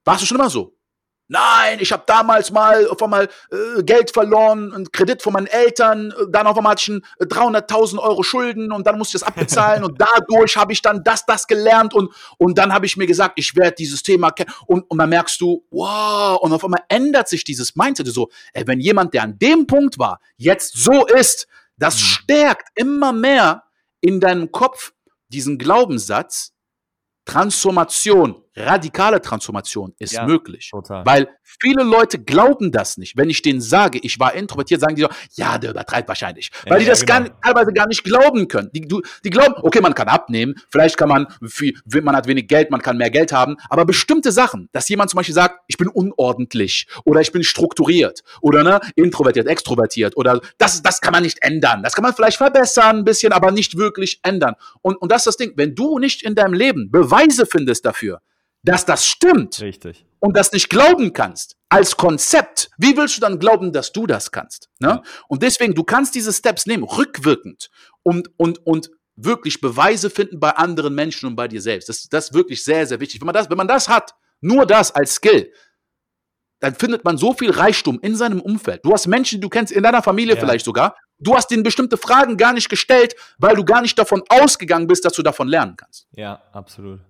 Warst 0.05 0.23
du 0.23 0.27
schon 0.27 0.39
immer 0.39 0.51
so? 0.51 0.75
Nein, 1.27 1.79
ich 1.81 1.91
habe 1.91 2.03
damals 2.07 2.51
mal 2.51 2.87
auf 2.89 3.03
einmal 3.03 3.31
äh, 3.51 3.83
Geld 3.83 4.11
verloren, 4.11 4.75
einen 4.75 4.93
Kredit 4.93 5.23
von 5.23 5.33
meinen 5.33 5.47
Eltern, 5.47 6.11
äh, 6.11 6.27
dann 6.29 6.47
auf 6.47 6.59
einmal 6.59 6.73
hatte 6.73 7.01
ich 7.19 7.27
300.000 7.27 7.97
äh, 7.97 7.99
Euro 7.99 8.23
Schulden 8.23 8.71
und 8.73 8.87
dann 8.87 8.99
musste 8.99 9.17
ich 9.17 9.23
das 9.23 9.29
abbezahlen 9.29 9.85
und 9.85 9.99
dadurch 9.99 10.55
habe 10.59 10.75
ich 10.75 10.83
dann 10.83 11.03
das, 11.03 11.25
das 11.25 11.47
gelernt 11.47 11.95
und, 11.95 12.13
und 12.37 12.59
dann 12.59 12.75
habe 12.75 12.85
ich 12.85 12.99
mir 12.99 13.07
gesagt, 13.07 13.39
ich 13.39 13.57
werde 13.57 13.75
dieses 13.79 14.03
Thema 14.03 14.33
kennen 14.33 14.53
und, 14.67 14.83
und 14.91 14.99
dann 14.99 15.09
merkst 15.09 15.41
du, 15.41 15.65
wow, 15.71 16.39
und 16.43 16.53
auf 16.53 16.63
einmal 16.63 16.83
ändert 16.89 17.29
sich 17.29 17.43
dieses 17.43 17.75
Mindset 17.75 18.07
so, 18.09 18.29
ey, 18.53 18.67
wenn 18.67 18.81
jemand, 18.81 19.15
der 19.15 19.23
an 19.23 19.39
dem 19.39 19.67
Punkt 19.67 19.99
war, 19.99 20.21
jetzt 20.37 20.77
so 20.77 21.07
ist, 21.07 21.47
das 21.79 21.95
mhm. 21.95 22.05
stärkt 22.05 22.69
immer 22.75 23.15
mehr 23.15 23.65
in 24.03 24.21
deinem 24.21 24.53
Kopf 24.53 24.93
diesen 25.29 25.57
Glaubenssatz, 25.57 26.53
Transformation, 27.25 28.44
radikale 28.57 29.21
Transformation 29.21 29.95
ist 29.99 30.13
ja, 30.13 30.27
möglich. 30.27 30.71
Total. 30.71 31.05
Weil 31.05 31.29
viele 31.43 31.83
Leute 31.83 32.19
glauben 32.19 32.71
das 32.71 32.97
nicht. 32.97 33.17
Wenn 33.17 33.31
ich 33.31 33.43
denen 33.43 33.61
sage, 33.61 33.99
ich 34.03 34.19
war 34.21 34.35
introvertiert, 34.35 34.81
sagen 34.81 34.95
die 34.95 35.03
so, 35.03 35.09
ja, 35.33 35.59
der 35.59 35.71
übertreibt 35.71 36.09
wahrscheinlich. 36.09 36.51
Ja, 36.65 36.73
Weil 36.73 36.81
die 36.81 36.87
das 36.87 37.05
genau. 37.05 37.21
gar, 37.21 37.41
teilweise 37.41 37.73
gar 37.73 37.87
nicht 37.87 38.05
glauben 38.05 38.49
können. 38.49 38.71
Die, 38.73 38.83
du, 38.83 39.03
die 39.25 39.31
glauben, 39.31 39.55
okay, 39.63 39.81
man 39.81 39.95
kann 39.95 40.09
abnehmen, 40.09 40.55
vielleicht 40.71 40.97
kann 40.97 41.09
man, 41.09 41.27
viel, 41.47 41.75
man 42.03 42.17
hat 42.17 42.27
wenig 42.27 42.49
Geld, 42.49 42.71
man 42.71 42.81
kann 42.81 42.97
mehr 42.97 43.11
Geld 43.11 43.33
haben, 43.33 43.57
aber 43.69 43.85
bestimmte 43.85 44.33
Sachen, 44.33 44.69
dass 44.73 44.89
jemand 44.89 45.11
zum 45.11 45.19
Beispiel 45.19 45.35
sagt, 45.35 45.61
ich 45.67 45.77
bin 45.77 45.89
unordentlich 45.89 46.87
oder 47.05 47.21
ich 47.21 47.33
bin 47.33 47.43
strukturiert 47.43 48.23
oder 48.41 48.63
ne, 48.63 48.81
introvertiert, 48.95 49.47
extrovertiert 49.47 50.17
oder 50.17 50.41
das, 50.59 50.83
das 50.83 51.01
kann 51.01 51.13
man 51.13 51.23
nicht 51.23 51.43
ändern. 51.43 51.83
Das 51.83 51.95
kann 51.95 52.03
man 52.03 52.15
vielleicht 52.15 52.37
verbessern 52.37 52.99
ein 52.99 53.05
bisschen, 53.05 53.33
aber 53.33 53.51
nicht 53.51 53.77
wirklich 53.77 54.21
ändern. 54.23 54.55
Und, 54.83 54.97
und 54.97 55.11
das 55.11 55.23
ist 55.23 55.27
das 55.27 55.37
Ding, 55.37 55.53
wenn 55.57 55.75
du 55.75 55.99
nicht 55.99 56.23
in 56.23 56.35
deinem 56.35 56.55
Leben 56.55 56.91
Beweise 56.91 57.47
findest 57.47 57.85
dafür, 57.85 58.21
dass 58.65 58.85
das 58.85 59.07
stimmt. 59.07 59.61
Richtig. 59.61 60.05
Und 60.19 60.37
das 60.37 60.53
nicht 60.53 60.71
glauben 60.71 61.13
kannst, 61.13 61.57
als 61.69 61.97
Konzept, 61.97 62.71
wie 62.79 62.97
willst 62.97 63.17
du 63.17 63.21
dann 63.21 63.39
glauben, 63.39 63.73
dass 63.73 63.93
du 63.93 64.07
das 64.07 64.33
kannst? 64.33 64.71
Ne? 64.81 65.03
Und 65.29 65.43
deswegen, 65.43 65.75
du 65.75 65.85
kannst 65.85 66.15
diese 66.15 66.33
Steps 66.33 66.67
nehmen, 66.67 66.83
rückwirkend 66.83 67.71
und, 68.03 68.31
und, 68.39 68.67
und 68.67 68.91
wirklich 69.17 69.61
Beweise 69.61 70.09
finden 70.09 70.41
bei 70.41 70.51
anderen 70.51 70.95
Menschen 70.95 71.27
und 71.27 71.37
bei 71.37 71.47
dir 71.47 71.61
selbst. 71.61 71.89
Das, 71.89 72.09
das 72.09 72.27
ist 72.27 72.35
wirklich 72.35 72.65
sehr, 72.65 72.87
sehr 72.87 73.01
wichtig. 73.01 73.21
Wenn 73.21 73.27
man 73.27 73.35
das, 73.35 73.51
wenn 73.51 73.59
man 73.59 73.69
das 73.69 73.89
hat, 73.89 74.15
nur 74.41 74.67
das 74.67 74.95
als 74.95 75.17
Skill, 75.17 75.53
dann 76.61 76.75
findet 76.75 77.05
man 77.05 77.19
so 77.19 77.35
viel 77.35 77.51
Reichtum 77.51 78.01
in 78.01 78.17
seinem 78.17 78.41
Umfeld. 78.41 78.83
Du 78.85 78.93
hast 78.93 79.07
Menschen, 79.07 79.37
die 79.37 79.41
du 79.43 79.51
kennst, 79.51 79.73
in 79.73 79.83
deiner 79.83 80.03
Familie 80.03 80.35
ja. 80.35 80.41
vielleicht 80.41 80.65
sogar. 80.65 80.97
Du 81.19 81.37
hast 81.37 81.51
ihnen 81.53 81.63
bestimmte 81.63 81.99
Fragen 81.99 82.39
gar 82.39 82.55
nicht 82.55 82.71
gestellt, 82.71 83.15
weil 83.39 83.55
du 83.55 83.65
gar 83.65 83.83
nicht 83.83 83.99
davon 83.99 84.23
ausgegangen 84.29 84.87
bist, 84.87 85.05
dass 85.05 85.13
du 85.13 85.23
davon 85.23 85.49
lernen 85.49 85.77
kannst. 85.77 86.07
Ja, 86.13 86.43
absolut. 86.53 87.01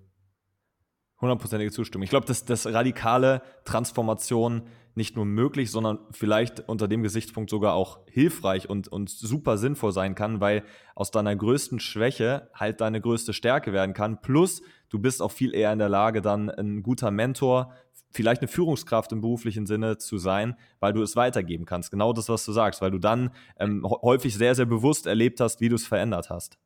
Hundertprozentige 1.20 1.70
Zustimmung. 1.70 2.04
Ich 2.04 2.10
glaube, 2.10 2.26
dass 2.26 2.44
das 2.44 2.66
radikale 2.66 3.42
Transformation 3.64 4.62
nicht 4.96 5.16
nur 5.16 5.24
möglich, 5.24 5.70
sondern 5.70 5.98
vielleicht 6.10 6.68
unter 6.68 6.86
dem 6.86 7.02
Gesichtspunkt 7.02 7.50
sogar 7.50 7.74
auch 7.74 7.98
hilfreich 8.06 8.68
und, 8.68 8.88
und 8.88 9.10
super 9.10 9.58
sinnvoll 9.58 9.92
sein 9.92 10.14
kann, 10.14 10.40
weil 10.40 10.62
aus 10.94 11.10
deiner 11.10 11.34
größten 11.34 11.80
Schwäche 11.80 12.50
halt 12.54 12.80
deine 12.80 13.00
größte 13.00 13.32
Stärke 13.32 13.72
werden 13.72 13.94
kann. 13.94 14.20
Plus, 14.22 14.62
du 14.90 15.00
bist 15.00 15.20
auch 15.20 15.32
viel 15.32 15.54
eher 15.54 15.72
in 15.72 15.80
der 15.80 15.88
Lage, 15.88 16.22
dann 16.22 16.48
ein 16.48 16.82
guter 16.82 17.10
Mentor, 17.10 17.72
vielleicht 18.10 18.42
eine 18.42 18.48
Führungskraft 18.48 19.10
im 19.10 19.20
beruflichen 19.20 19.66
Sinne 19.66 19.98
zu 19.98 20.18
sein, 20.18 20.56
weil 20.78 20.92
du 20.92 21.02
es 21.02 21.16
weitergeben 21.16 21.64
kannst. 21.64 21.90
Genau 21.90 22.12
das, 22.12 22.28
was 22.28 22.44
du 22.44 22.52
sagst, 22.52 22.80
weil 22.80 22.92
du 22.92 22.98
dann 22.98 23.30
ähm, 23.58 23.84
häufig 23.84 24.34
sehr, 24.34 24.54
sehr 24.54 24.66
bewusst 24.66 25.06
erlebt 25.06 25.40
hast, 25.40 25.60
wie 25.60 25.68
du 25.68 25.74
es 25.74 25.86
verändert 25.86 26.30
hast. 26.30 26.58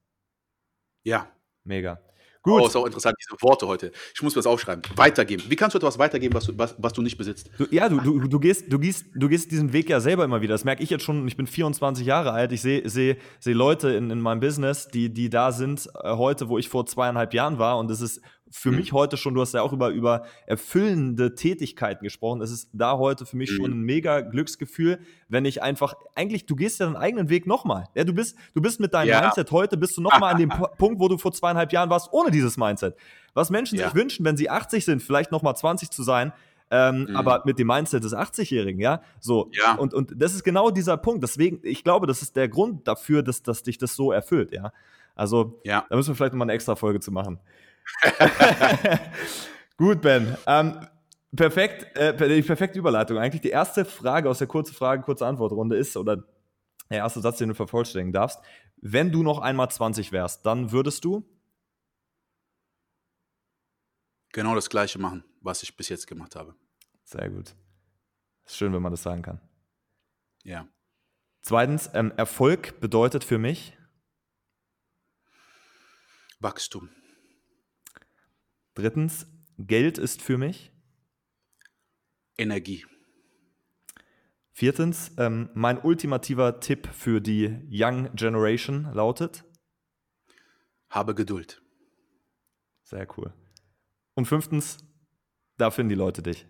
Ja. 1.04 1.28
Mega. 1.64 2.00
Gut. 2.48 2.62
Oh, 2.62 2.66
ist 2.66 2.76
auch 2.76 2.86
interessant, 2.86 3.16
diese 3.20 3.40
Worte 3.42 3.66
heute. 3.66 3.92
Ich 4.14 4.22
muss 4.22 4.34
was 4.36 4.46
aufschreiben. 4.46 4.82
Weitergeben. 4.96 5.44
Wie 5.48 5.56
kannst 5.56 5.74
du 5.74 5.78
etwas 5.78 5.98
weitergeben, 5.98 6.34
was 6.34 6.46
du, 6.46 6.56
was, 6.56 6.74
was 6.78 6.92
du 6.92 7.02
nicht 7.02 7.18
besitzt? 7.18 7.50
Du, 7.58 7.66
ja, 7.70 7.88
du, 7.88 8.00
du, 8.00 8.18
du, 8.26 8.40
gehst, 8.40 8.72
du, 8.72 8.78
gehst, 8.78 9.06
du 9.14 9.28
gehst 9.28 9.50
diesen 9.50 9.72
Weg 9.72 9.90
ja 9.90 10.00
selber 10.00 10.24
immer 10.24 10.40
wieder. 10.40 10.54
Das 10.54 10.64
merke 10.64 10.82
ich 10.82 10.90
jetzt 10.90 11.04
schon. 11.04 11.26
Ich 11.28 11.36
bin 11.36 11.46
24 11.46 12.06
Jahre 12.06 12.32
alt. 12.32 12.52
Ich 12.52 12.62
sehe 12.62 12.88
seh, 12.88 13.16
seh 13.38 13.52
Leute 13.52 13.90
in, 13.90 14.10
in 14.10 14.20
meinem 14.20 14.40
Business, 14.40 14.88
die, 14.88 15.12
die 15.12 15.28
da 15.28 15.52
sind 15.52 15.88
äh, 16.02 16.16
heute, 16.16 16.48
wo 16.48 16.58
ich 16.58 16.68
vor 16.68 16.86
zweieinhalb 16.86 17.34
Jahren 17.34 17.58
war. 17.58 17.78
Und 17.78 17.90
es 17.90 18.00
ist 18.00 18.20
für 18.50 18.70
mhm. 18.70 18.76
mich 18.76 18.92
heute 18.92 19.16
schon, 19.16 19.34
du 19.34 19.40
hast 19.40 19.54
ja 19.54 19.62
auch 19.62 19.72
über, 19.72 19.90
über 19.90 20.24
erfüllende 20.46 21.34
Tätigkeiten 21.34 22.04
gesprochen. 22.04 22.40
Es 22.40 22.50
ist 22.50 22.70
da 22.72 22.98
heute 22.98 23.26
für 23.26 23.36
mich 23.36 23.50
mhm. 23.50 23.56
schon 23.56 23.70
ein 23.72 23.80
mega 23.82 24.20
Glücksgefühl, 24.20 25.00
wenn 25.28 25.44
ich 25.44 25.62
einfach, 25.62 25.94
eigentlich, 26.14 26.46
du 26.46 26.56
gehst 26.56 26.80
ja 26.80 26.86
deinen 26.86 26.96
eigenen 26.96 27.28
Weg 27.28 27.46
nochmal. 27.46 27.88
Ja, 27.94 28.04
du 28.04 28.12
bist, 28.12 28.36
du 28.54 28.62
bist 28.62 28.80
mit 28.80 28.94
deinem 28.94 29.08
ja. 29.08 29.20
Mindset 29.20 29.50
heute, 29.50 29.76
bist 29.76 29.96
du 29.96 30.00
nochmal 30.00 30.34
an 30.34 30.40
dem 30.40 30.48
Punkt, 30.78 31.00
wo 31.00 31.08
du 31.08 31.18
vor 31.18 31.32
zweieinhalb 31.32 31.72
Jahren 31.72 31.90
warst, 31.90 32.08
ohne 32.12 32.30
dieses 32.30 32.56
Mindset. 32.56 32.96
Was 33.34 33.50
Menschen 33.50 33.78
ja. 33.78 33.86
sich 33.86 33.94
wünschen, 33.94 34.24
wenn 34.24 34.36
sie 34.36 34.50
80 34.50 34.84
sind, 34.84 35.02
vielleicht 35.02 35.30
nochmal 35.32 35.56
20 35.56 35.90
zu 35.90 36.02
sein, 36.02 36.32
ähm, 36.70 37.06
mhm. 37.08 37.16
aber 37.16 37.42
mit 37.46 37.58
dem 37.58 37.66
Mindset 37.66 38.04
des 38.04 38.14
80-Jährigen, 38.14 38.80
ja. 38.80 39.00
So. 39.20 39.50
Ja. 39.52 39.74
Und, 39.74 39.94
und 39.94 40.12
das 40.16 40.34
ist 40.34 40.44
genau 40.44 40.70
dieser 40.70 40.96
Punkt. 40.96 41.22
Deswegen, 41.22 41.60
ich 41.62 41.82
glaube, 41.84 42.06
das 42.06 42.22
ist 42.22 42.36
der 42.36 42.48
Grund 42.48 42.86
dafür, 42.86 43.22
dass, 43.22 43.42
dass 43.42 43.62
dich 43.62 43.78
das 43.78 43.94
so 43.94 44.12
erfüllt, 44.12 44.52
ja. 44.52 44.72
Also, 45.14 45.60
ja. 45.64 45.84
da 45.88 45.96
müssen 45.96 46.10
wir 46.10 46.14
vielleicht 46.14 46.32
nochmal 46.32 46.46
eine 46.46 46.52
extra 46.52 46.76
Folge 46.76 47.00
zu 47.00 47.10
machen. 47.10 47.40
Gut, 49.76 50.00
Ben. 50.02 50.36
Ähm, 50.46 50.86
perfekt, 51.34 51.96
äh, 51.96 52.16
die 52.28 52.42
perfekte 52.42 52.78
Überleitung. 52.78 53.18
Eigentlich 53.18 53.42
die 53.42 53.50
erste 53.50 53.84
Frage 53.84 54.28
aus 54.28 54.38
der 54.38 54.46
kurze 54.46 54.74
Frage, 54.74 55.02
kurze 55.02 55.26
Antwortrunde 55.26 55.76
ist, 55.76 55.96
oder 55.96 56.24
der 56.90 56.98
erste 56.98 57.20
Satz, 57.20 57.38
den 57.38 57.48
du 57.48 57.54
vervollständigen 57.54 58.12
darfst. 58.12 58.40
Wenn 58.76 59.12
du 59.12 59.22
noch 59.22 59.38
einmal 59.40 59.70
20 59.70 60.12
wärst, 60.12 60.46
dann 60.46 60.72
würdest 60.72 61.04
du? 61.04 61.24
Genau 64.32 64.54
das 64.54 64.70
Gleiche 64.70 64.98
machen, 64.98 65.24
was 65.40 65.62
ich 65.62 65.76
bis 65.76 65.88
jetzt 65.88 66.06
gemacht 66.06 66.36
habe. 66.36 66.54
Sehr 67.04 67.28
gut. 67.30 67.54
Ist 68.44 68.56
schön, 68.56 68.72
wenn 68.72 68.82
man 68.82 68.92
das 68.92 69.02
sagen 69.02 69.22
kann. 69.22 69.40
Ja. 70.44 70.66
Zweitens, 71.42 71.90
ähm, 71.94 72.12
Erfolg 72.16 72.80
bedeutet 72.80 73.24
für 73.24 73.38
mich? 73.38 73.76
Wachstum. 76.40 76.90
Drittens, 78.78 79.26
Geld 79.58 79.98
ist 79.98 80.22
für 80.22 80.38
mich 80.38 80.70
Energie. 82.36 82.86
Viertens, 84.52 85.10
ähm, 85.18 85.50
mein 85.52 85.78
ultimativer 85.78 86.60
Tipp 86.60 86.86
für 86.94 87.20
die 87.20 87.58
Young 87.68 88.14
Generation 88.14 88.84
lautet? 88.94 89.44
Habe 90.90 91.16
Geduld. 91.16 91.60
Sehr 92.84 93.08
cool. 93.18 93.34
Und 94.14 94.26
fünftens, 94.26 94.78
da 95.56 95.72
finden 95.72 95.88
die 95.88 95.96
Leute 95.96 96.22
dich. 96.22 96.46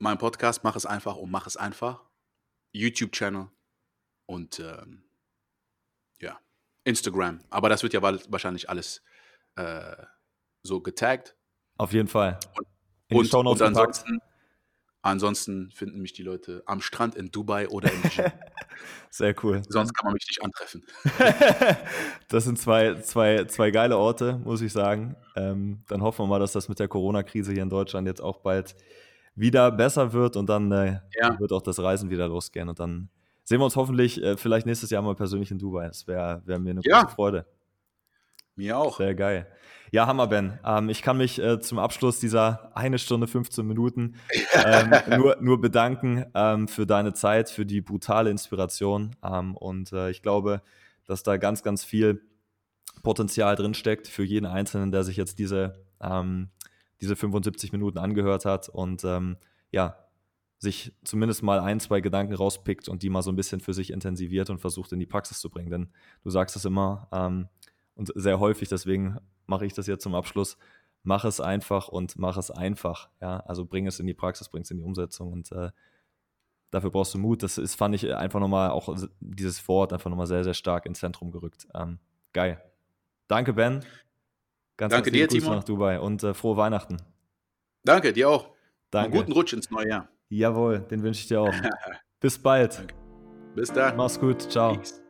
Mein 0.00 0.18
Podcast, 0.18 0.64
mach 0.64 0.76
es 0.76 0.84
einfach 0.84 1.16
und 1.16 1.30
mach 1.30 1.46
es 1.46 1.56
einfach. 1.56 2.04
YouTube-Channel 2.72 3.48
und 4.26 4.60
ähm, 4.60 5.02
ja, 6.20 6.38
Instagram. 6.84 7.42
Aber 7.48 7.70
das 7.70 7.82
wird 7.82 7.94
ja 7.94 8.02
wahrscheinlich 8.02 8.68
alles 8.68 9.02
äh, 9.56 9.96
so 10.62 10.80
getaggt. 10.80 11.36
Auf 11.76 11.92
jeden 11.92 12.08
Fall. 12.08 12.38
Und, 13.10 13.32
und, 13.32 13.46
und 13.46 13.62
ansonsten, 13.62 14.20
ansonsten, 15.02 15.70
finden 15.70 16.00
mich 16.00 16.12
die 16.12 16.22
Leute 16.22 16.62
am 16.66 16.80
Strand 16.80 17.14
in 17.14 17.30
Dubai 17.30 17.68
oder 17.68 17.92
in 17.92 18.02
Gym. 18.02 18.32
Sehr 19.10 19.34
cool. 19.44 19.62
Sonst 19.68 19.92
kann 19.94 20.06
man 20.06 20.14
mich 20.14 20.26
nicht 20.26 20.42
antreffen. 20.42 20.82
das 22.28 22.44
sind 22.44 22.58
zwei, 22.58 23.00
zwei, 23.00 23.44
zwei 23.44 23.70
geile 23.70 23.96
Orte, 23.98 24.38
muss 24.44 24.60
ich 24.60 24.72
sagen. 24.72 25.16
Ähm, 25.36 25.84
dann 25.88 26.02
hoffen 26.02 26.24
wir 26.24 26.28
mal, 26.28 26.40
dass 26.40 26.52
das 26.52 26.68
mit 26.68 26.78
der 26.78 26.88
Corona-Krise 26.88 27.52
hier 27.52 27.62
in 27.62 27.70
Deutschland 27.70 28.06
jetzt 28.06 28.20
auch 28.20 28.38
bald 28.38 28.74
wieder 29.36 29.70
besser 29.70 30.12
wird 30.12 30.36
und 30.36 30.48
dann 30.48 30.70
äh, 30.72 31.00
ja. 31.20 31.38
wird 31.38 31.52
auch 31.52 31.62
das 31.62 31.78
Reisen 31.80 32.10
wieder 32.10 32.28
losgehen 32.28 32.68
und 32.68 32.78
dann 32.78 33.08
sehen 33.42 33.60
wir 33.60 33.64
uns 33.64 33.76
hoffentlich 33.76 34.22
äh, 34.22 34.36
vielleicht 34.36 34.66
nächstes 34.66 34.90
Jahr 34.90 35.02
mal 35.02 35.14
persönlich 35.14 35.50
in 35.50 35.58
Dubai. 35.58 35.86
Das 35.86 36.06
wäre 36.06 36.42
wär 36.44 36.58
mir 36.58 36.70
eine 36.70 36.80
ja. 36.84 37.02
große 37.02 37.14
Freude. 37.14 37.46
Mir 38.56 38.78
auch. 38.78 38.98
Sehr 38.98 39.14
geil. 39.14 39.46
Ja, 39.90 40.06
Hammer, 40.06 40.26
Ben. 40.26 40.58
Ähm, 40.64 40.88
ich 40.88 41.02
kann 41.02 41.16
mich 41.16 41.40
äh, 41.40 41.60
zum 41.60 41.78
Abschluss 41.78 42.18
dieser 42.18 42.76
eine 42.76 42.98
Stunde 42.98 43.26
15 43.26 43.66
Minuten 43.66 44.16
ähm, 44.64 44.92
nur, 45.18 45.36
nur 45.40 45.60
bedanken 45.60 46.24
ähm, 46.34 46.68
für 46.68 46.86
deine 46.86 47.14
Zeit, 47.14 47.50
für 47.50 47.66
die 47.66 47.80
brutale 47.80 48.30
Inspiration. 48.30 49.14
Ähm, 49.24 49.56
und 49.56 49.92
äh, 49.92 50.10
ich 50.10 50.22
glaube, 50.22 50.62
dass 51.06 51.22
da 51.22 51.36
ganz, 51.36 51.62
ganz 51.62 51.84
viel 51.84 52.22
Potenzial 53.02 53.56
drinsteckt 53.56 54.08
für 54.08 54.24
jeden 54.24 54.46
Einzelnen, 54.46 54.90
der 54.90 55.04
sich 55.04 55.16
jetzt 55.16 55.38
diese, 55.38 55.84
ähm, 56.00 56.48
diese 57.00 57.16
75 57.16 57.72
Minuten 57.72 57.98
angehört 57.98 58.44
hat 58.44 58.68
und 58.68 59.04
ähm, 59.04 59.36
ja, 59.70 59.96
sich 60.58 60.92
zumindest 61.04 61.42
mal 61.42 61.60
ein, 61.60 61.78
zwei 61.78 62.00
Gedanken 62.00 62.34
rauspickt 62.34 62.88
und 62.88 63.02
die 63.02 63.10
mal 63.10 63.22
so 63.22 63.30
ein 63.30 63.36
bisschen 63.36 63.60
für 63.60 63.74
sich 63.74 63.92
intensiviert 63.92 64.50
und 64.50 64.58
versucht 64.58 64.92
in 64.92 64.98
die 64.98 65.06
Praxis 65.06 65.38
zu 65.38 65.50
bringen. 65.50 65.70
Denn 65.70 65.88
du 66.22 66.30
sagst 66.30 66.56
es 66.56 66.64
immer, 66.64 67.08
und 67.94 68.12
sehr 68.14 68.40
häufig, 68.40 68.68
deswegen 68.68 69.18
mache 69.46 69.66
ich 69.66 69.74
das 69.74 69.86
jetzt 69.86 70.02
zum 70.02 70.14
Abschluss, 70.14 70.56
mach 71.02 71.24
es 71.24 71.40
einfach 71.40 71.88
und 71.88 72.18
mach 72.18 72.36
es 72.36 72.50
einfach. 72.50 73.08
Ja? 73.20 73.40
Also 73.40 73.64
bring 73.64 73.86
es 73.86 74.00
in 74.00 74.06
die 74.06 74.14
Praxis, 74.14 74.48
bring 74.48 74.62
es 74.62 74.70
in 74.70 74.78
die 74.78 74.84
Umsetzung 74.84 75.32
und 75.32 75.52
äh, 75.52 75.70
dafür 76.70 76.90
brauchst 76.90 77.14
du 77.14 77.18
Mut. 77.18 77.42
Das 77.42 77.58
ist, 77.58 77.74
fand 77.76 77.94
ich 77.94 78.12
einfach 78.14 78.40
nochmal, 78.40 78.70
auch 78.70 78.94
dieses 79.20 79.66
Wort 79.68 79.92
einfach 79.92 80.10
nochmal 80.10 80.26
sehr, 80.26 80.44
sehr 80.44 80.54
stark 80.54 80.86
ins 80.86 80.98
Zentrum 80.98 81.30
gerückt. 81.30 81.68
Ähm, 81.74 81.98
geil. 82.32 82.60
Danke, 83.28 83.52
Ben. 83.52 83.84
Ganz 84.76 84.92
Danke 84.92 85.10
dir, 85.12 85.26
Grüße 85.26 85.40
Timo. 85.40 85.54
nach 85.54 85.64
Dubai 85.64 86.00
und 86.00 86.22
äh, 86.24 86.34
frohe 86.34 86.56
Weihnachten. 86.56 86.96
Danke, 87.84 88.12
dir 88.12 88.28
auch. 88.28 88.50
Danke. 88.90 89.12
Einen 89.12 89.20
guten 89.20 89.32
Rutsch 89.32 89.52
ins 89.52 89.70
neue 89.70 89.88
Jahr. 89.88 90.08
Jawohl, 90.28 90.80
den 90.80 91.02
wünsche 91.02 91.20
ich 91.20 91.28
dir 91.28 91.42
auch. 91.42 91.54
Bis 92.20 92.38
bald. 92.38 92.86
Bis 93.54 93.72
dann. 93.72 93.96
Mach's 93.96 94.18
gut. 94.18 94.50
Ciao. 94.50 94.74
Peace. 94.74 95.03